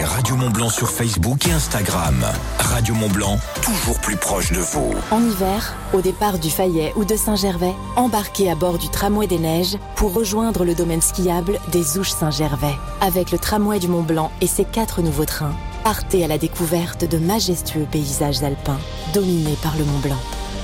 Radio 0.00 0.36
Mont 0.36 0.50
Blanc 0.50 0.70
sur 0.70 0.90
Facebook 0.90 1.46
et 1.46 1.52
Instagram. 1.52 2.24
Radio 2.58 2.94
Mont 2.94 3.10
Blanc, 3.10 3.38
toujours 3.60 3.98
plus 4.00 4.16
proche 4.16 4.50
de 4.50 4.58
vous. 4.58 4.94
En 5.10 5.22
hiver, 5.22 5.74
au 5.92 6.00
départ 6.00 6.38
du 6.38 6.50
Fayet 6.50 6.92
ou 6.96 7.04
de 7.04 7.14
Saint-Gervais, 7.14 7.74
embarquez 7.96 8.50
à 8.50 8.54
bord 8.54 8.78
du 8.78 8.88
tramway 8.88 9.26
des 9.26 9.38
neiges 9.38 9.76
pour 9.94 10.14
rejoindre 10.14 10.64
le 10.64 10.74
domaine 10.74 11.02
skiable 11.02 11.60
des 11.70 11.98
Ouches 11.98 12.12
Saint-Gervais. 12.12 12.74
Avec 13.02 13.30
le 13.30 13.38
tramway 13.38 13.78
du 13.78 13.88
Mont 13.88 14.02
Blanc 14.02 14.32
et 14.40 14.46
ses 14.46 14.64
quatre 14.64 15.02
nouveaux 15.02 15.26
trains, 15.26 15.54
partez 15.84 16.24
à 16.24 16.28
la 16.28 16.38
découverte 16.38 17.04
de 17.04 17.18
majestueux 17.18 17.86
paysages 17.90 18.42
alpins 18.42 18.80
dominés 19.12 19.58
par 19.62 19.76
le 19.76 19.84
Mont 19.84 19.98
Blanc. 19.98 20.20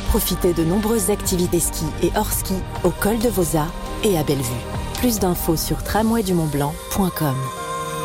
Profitez 0.08 0.54
de 0.54 0.64
nombreuses 0.64 1.10
activités 1.10 1.60
ski 1.60 1.84
et 2.02 2.10
hors 2.16 2.32
ski 2.32 2.54
au 2.82 2.90
col 2.90 3.18
de 3.18 3.28
Vosa 3.28 3.66
et 4.04 4.16
à 4.16 4.22
Bellevue. 4.22 4.64
Plus 4.94 5.18
d'infos 5.18 5.56
sur 5.56 5.82
tramwaydumontblanc.com. 5.84 7.36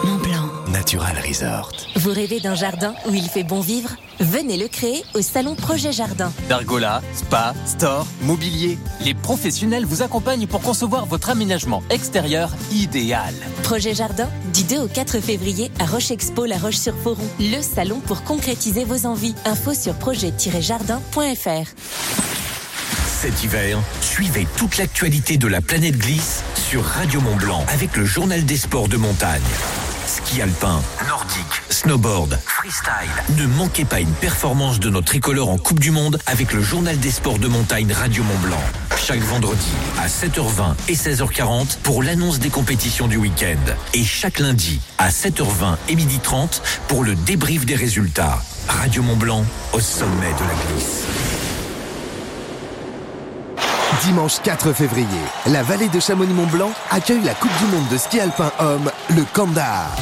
Mont 0.03 0.17
Blanc. 0.17 0.62
Natural 0.73 1.15
Resort. 1.25 1.71
Vous 1.97 2.11
rêvez 2.11 2.39
d'un 2.39 2.55
jardin 2.55 2.95
où 3.07 3.13
il 3.13 3.29
fait 3.29 3.43
bon 3.43 3.61
vivre? 3.61 3.91
Venez 4.19 4.57
le 4.57 4.67
créer 4.67 5.03
au 5.13 5.21
salon 5.21 5.53
Projet 5.53 5.91
Jardin. 5.91 6.33
Pergola, 6.49 7.03
spa, 7.13 7.53
store, 7.67 8.07
mobilier. 8.23 8.79
Les 9.05 9.13
professionnels 9.13 9.85
vous 9.85 10.01
accompagnent 10.01 10.47
pour 10.47 10.61
concevoir 10.61 11.05
votre 11.05 11.29
aménagement 11.29 11.83
extérieur 11.91 12.49
idéal. 12.71 13.35
Projet 13.61 13.93
Jardin, 13.93 14.27
du 14.51 14.63
2 14.63 14.79
au 14.79 14.87
4 14.87 15.19
février 15.19 15.71
à 15.79 15.85
Roche 15.85 16.09
Expo 16.09 16.45
La 16.45 16.57
Roche-sur-Foron. 16.57 17.27
Le 17.39 17.61
salon 17.61 17.99
pour 17.99 18.23
concrétiser 18.23 18.83
vos 18.83 19.05
envies. 19.05 19.35
Info 19.45 19.75
sur 19.75 19.93
projet-jardin.fr. 19.93 21.69
Cet 23.05 23.43
hiver, 23.43 23.77
suivez 24.01 24.47
toute 24.57 24.77
l'actualité 24.77 25.37
de 25.37 25.47
la 25.47 25.61
planète 25.61 25.97
glisse 25.97 26.43
sur 26.55 26.83
Radio 26.83 27.21
Mont 27.21 27.35
Blanc 27.35 27.63
avec 27.67 27.95
le 27.95 28.05
journal 28.05 28.43
des 28.43 28.57
sports 28.57 28.87
de 28.87 28.97
montagne. 28.97 29.41
Ski 30.13 30.43
alpin, 30.43 30.79
nordique, 31.07 31.63
snowboard, 31.71 32.39
freestyle. 32.45 33.09
Ne 33.35 33.47
manquez 33.47 33.83
pas 33.83 33.99
une 33.99 34.11
performance 34.11 34.79
de 34.79 34.91
notre 34.91 35.07
tricolore 35.07 35.49
en 35.49 35.57
Coupe 35.57 35.79
du 35.79 35.89
Monde 35.89 36.19
avec 36.27 36.53
le 36.53 36.61
journal 36.61 36.99
des 36.99 37.09
sports 37.09 37.39
de 37.39 37.47
montagne 37.47 37.91
Radio 37.91 38.23
Mont 38.23 38.37
Blanc. 38.43 38.61
Chaque 38.95 39.21
vendredi 39.21 39.71
à 39.97 40.05
7h20 40.05 40.75
et 40.87 40.93
16h40 40.93 41.79
pour 41.81 42.03
l'annonce 42.03 42.37
des 42.37 42.51
compétitions 42.51 43.07
du 43.07 43.17
week-end. 43.17 43.73
Et 43.95 44.03
chaque 44.03 44.37
lundi 44.37 44.79
à 44.99 45.09
7h20 45.09 45.77
et 45.89 45.95
12h30 45.95 46.61
pour 46.87 47.03
le 47.03 47.15
débrief 47.15 47.65
des 47.65 47.75
résultats. 47.75 48.39
Radio 48.67 49.01
Mont 49.01 49.17
Blanc 49.17 49.43
au 49.73 49.79
sommet 49.79 50.11
de 50.11 50.43
la 50.43 50.75
glisse. 50.75 51.22
Dimanche 54.01 54.41
4 54.41 54.73
février, 54.73 55.07
la 55.45 55.61
vallée 55.61 55.87
de 55.87 55.99
Chamonix-Mont-Blanc 55.99 56.71
accueille 56.89 57.23
la 57.23 57.35
Coupe 57.35 57.55
du 57.59 57.65
Monde 57.65 57.87
de 57.91 57.97
ski 57.97 58.19
alpin 58.19 58.51
homme, 58.59 58.89
le 59.09 59.23
Kandahar. 59.33 59.95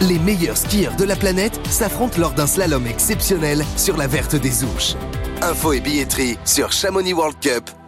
Les 0.00 0.18
meilleurs 0.18 0.56
skieurs 0.56 0.96
de 0.96 1.04
la 1.04 1.14
planète 1.14 1.60
s'affrontent 1.68 2.18
lors 2.18 2.32
d'un 2.32 2.46
slalom 2.46 2.86
exceptionnel 2.86 3.64
sur 3.76 3.96
la 3.96 4.06
verte 4.06 4.36
des 4.36 4.64
Ouches. 4.64 4.96
Info 5.42 5.72
et 5.72 5.80
billetterie 5.80 6.38
sur 6.44 6.72
chamonixworldcup.fr. 6.72 7.81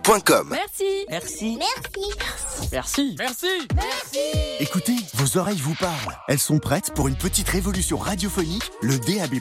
Merci. 0.51 1.07
Merci. 1.09 1.59
Merci. 1.59 2.69
Merci. 2.71 3.17
Merci. 3.19 3.47
Merci. 3.75 4.19
Écoutez, 4.61 4.97
vos 5.15 5.39
oreilles 5.39 5.61
vous 5.61 5.75
parlent. 5.75 6.15
Elles 6.29 6.39
sont 6.39 6.59
prêtes 6.59 6.93
pour 6.95 7.09
une 7.09 7.17
petite 7.17 7.49
révolution 7.49 7.97
radiophonique, 7.97 8.71
le 8.83 8.99
DAB+. 8.99 9.41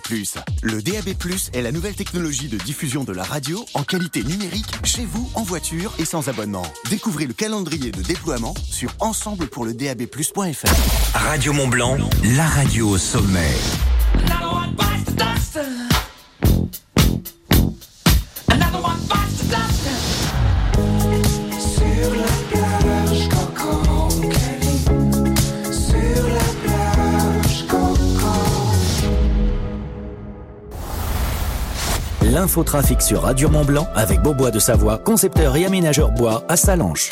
Le 0.61 0.81
DAB+, 0.81 1.09
est 1.53 1.61
la 1.61 1.73
nouvelle 1.73 1.95
technologie 1.95 2.47
de 2.47 2.57
diffusion 2.57 3.03
de 3.03 3.11
la 3.11 3.23
radio 3.23 3.65
en 3.73 3.83
qualité 3.83 4.23
numérique 4.23 4.85
chez 4.85 5.05
vous, 5.05 5.29
en 5.35 5.43
voiture 5.43 5.93
et 5.99 6.05
sans 6.05 6.29
abonnement. 6.29 6.65
Découvrez 6.89 7.25
le 7.25 7.33
calendrier 7.33 7.91
de 7.91 8.01
déploiement 8.01 8.53
sur 8.63 8.91
ensemblepourledab+.fr. 8.99 11.13
Radio 11.13 11.51
Mont 11.51 11.67
Blanc, 11.67 11.97
la 12.23 12.45
radio 12.45 12.89
au 12.89 12.97
sommet. 12.97 13.51
L'infotrafic 32.33 32.99
sur 33.03 33.21
Radio 33.21 33.47
Mont 33.47 33.63
Blanc 33.63 33.87
avec 33.93 34.19
Beaubois 34.23 34.49
de 34.49 34.57
Savoie, 34.57 34.97
concepteur 34.97 35.55
et 35.55 35.65
aménageur 35.65 36.09
bois 36.09 36.43
à 36.49 36.57
Salanches. 36.57 37.11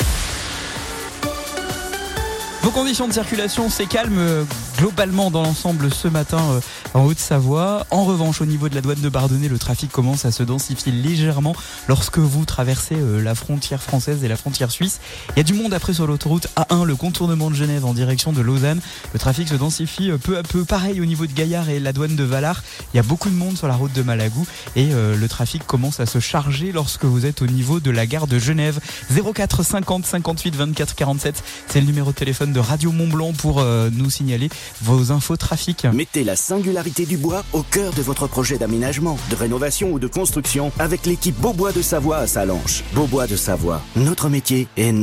Conditions 2.74 3.06
de 3.06 3.12
circulation, 3.12 3.68
c'est 3.68 3.84
calme 3.84 4.16
euh, 4.16 4.44
globalement 4.78 5.30
dans 5.30 5.42
l'ensemble 5.42 5.92
ce 5.92 6.08
matin 6.08 6.40
euh, 6.52 6.60
en 6.94 7.04
Haute-Savoie. 7.04 7.86
En 7.90 8.04
revanche, 8.04 8.40
au 8.40 8.46
niveau 8.46 8.70
de 8.70 8.74
la 8.74 8.80
douane 8.80 9.00
de 9.00 9.10
Bardonnay, 9.10 9.48
le 9.48 9.58
trafic 9.58 9.92
commence 9.92 10.24
à 10.24 10.32
se 10.32 10.42
densifier 10.42 10.90
légèrement 10.90 11.54
lorsque 11.86 12.16
vous 12.16 12.46
traversez 12.46 12.94
euh, 12.94 13.22
la 13.22 13.34
frontière 13.34 13.82
française 13.82 14.24
et 14.24 14.28
la 14.28 14.36
frontière 14.36 14.70
suisse. 14.70 15.00
Il 15.30 15.36
y 15.36 15.40
a 15.40 15.42
du 15.42 15.52
monde 15.52 15.74
après 15.74 15.92
sur 15.92 16.06
l'autoroute 16.06 16.48
A1, 16.56 16.84
le 16.84 16.96
contournement 16.96 17.50
de 17.50 17.54
Genève 17.54 17.84
en 17.84 17.92
direction 17.92 18.32
de 18.32 18.40
Lausanne. 18.40 18.80
Le 19.12 19.18
trafic 19.18 19.48
se 19.48 19.54
densifie 19.54 20.10
peu 20.22 20.38
à 20.38 20.42
peu. 20.42 20.64
Pareil 20.64 20.98
au 21.02 21.04
niveau 21.04 21.26
de 21.26 21.32
Gaillard 21.32 21.68
et 21.68 21.78
la 21.78 21.92
douane 21.92 22.16
de 22.16 22.24
Valar. 22.24 22.62
Il 22.94 22.96
y 22.96 23.00
a 23.00 23.04
beaucoup 23.04 23.28
de 23.28 23.36
monde 23.36 23.58
sur 23.58 23.68
la 23.68 23.74
route 23.74 23.92
de 23.92 24.02
Malagou 24.02 24.46
et 24.76 24.86
le 24.92 25.26
trafic 25.28 25.66
commence 25.66 26.00
à 26.00 26.06
se 26.06 26.20
charger 26.20 26.72
lorsque 26.72 27.04
vous 27.04 27.26
êtes 27.26 27.42
au 27.42 27.46
niveau 27.46 27.80
de 27.80 27.90
la 27.90 28.06
gare 28.06 28.26
de 28.26 28.38
Genève. 28.38 28.80
04 29.10 29.62
50 29.62 30.06
58 30.06 30.56
24 30.56 30.94
47, 30.94 31.44
c'est 31.68 31.80
le 31.80 31.86
numéro 31.86 32.10
de 32.10 32.16
téléphone 32.16 32.52
de 32.52 32.61
Radio 32.62 32.92
Mont 32.92 33.08
Blanc 33.08 33.32
pour 33.32 33.60
euh, 33.60 33.90
nous 33.92 34.10
signaler 34.10 34.48
vos 34.80 35.12
infos 35.12 35.36
trafic. 35.36 35.86
Mettez 35.92 36.24
la 36.24 36.36
singularité 36.36 37.04
du 37.04 37.16
bois 37.16 37.44
au 37.52 37.62
cœur 37.62 37.92
de 37.92 38.02
votre 38.02 38.26
projet 38.26 38.58
d'aménagement, 38.58 39.18
de 39.30 39.36
rénovation 39.36 39.92
ou 39.92 39.98
de 39.98 40.06
construction 40.06 40.72
avec 40.78 41.04
l'équipe 41.06 41.38
Beaubois 41.38 41.72
de 41.72 41.82
Savoie 41.82 42.18
à 42.18 42.26
Salanches. 42.26 42.82
Beaubois 42.94 43.26
de 43.26 43.36
Savoie, 43.36 43.82
notre 43.96 44.28
métier 44.28 44.68
est 44.76 44.92
notre 44.92 45.02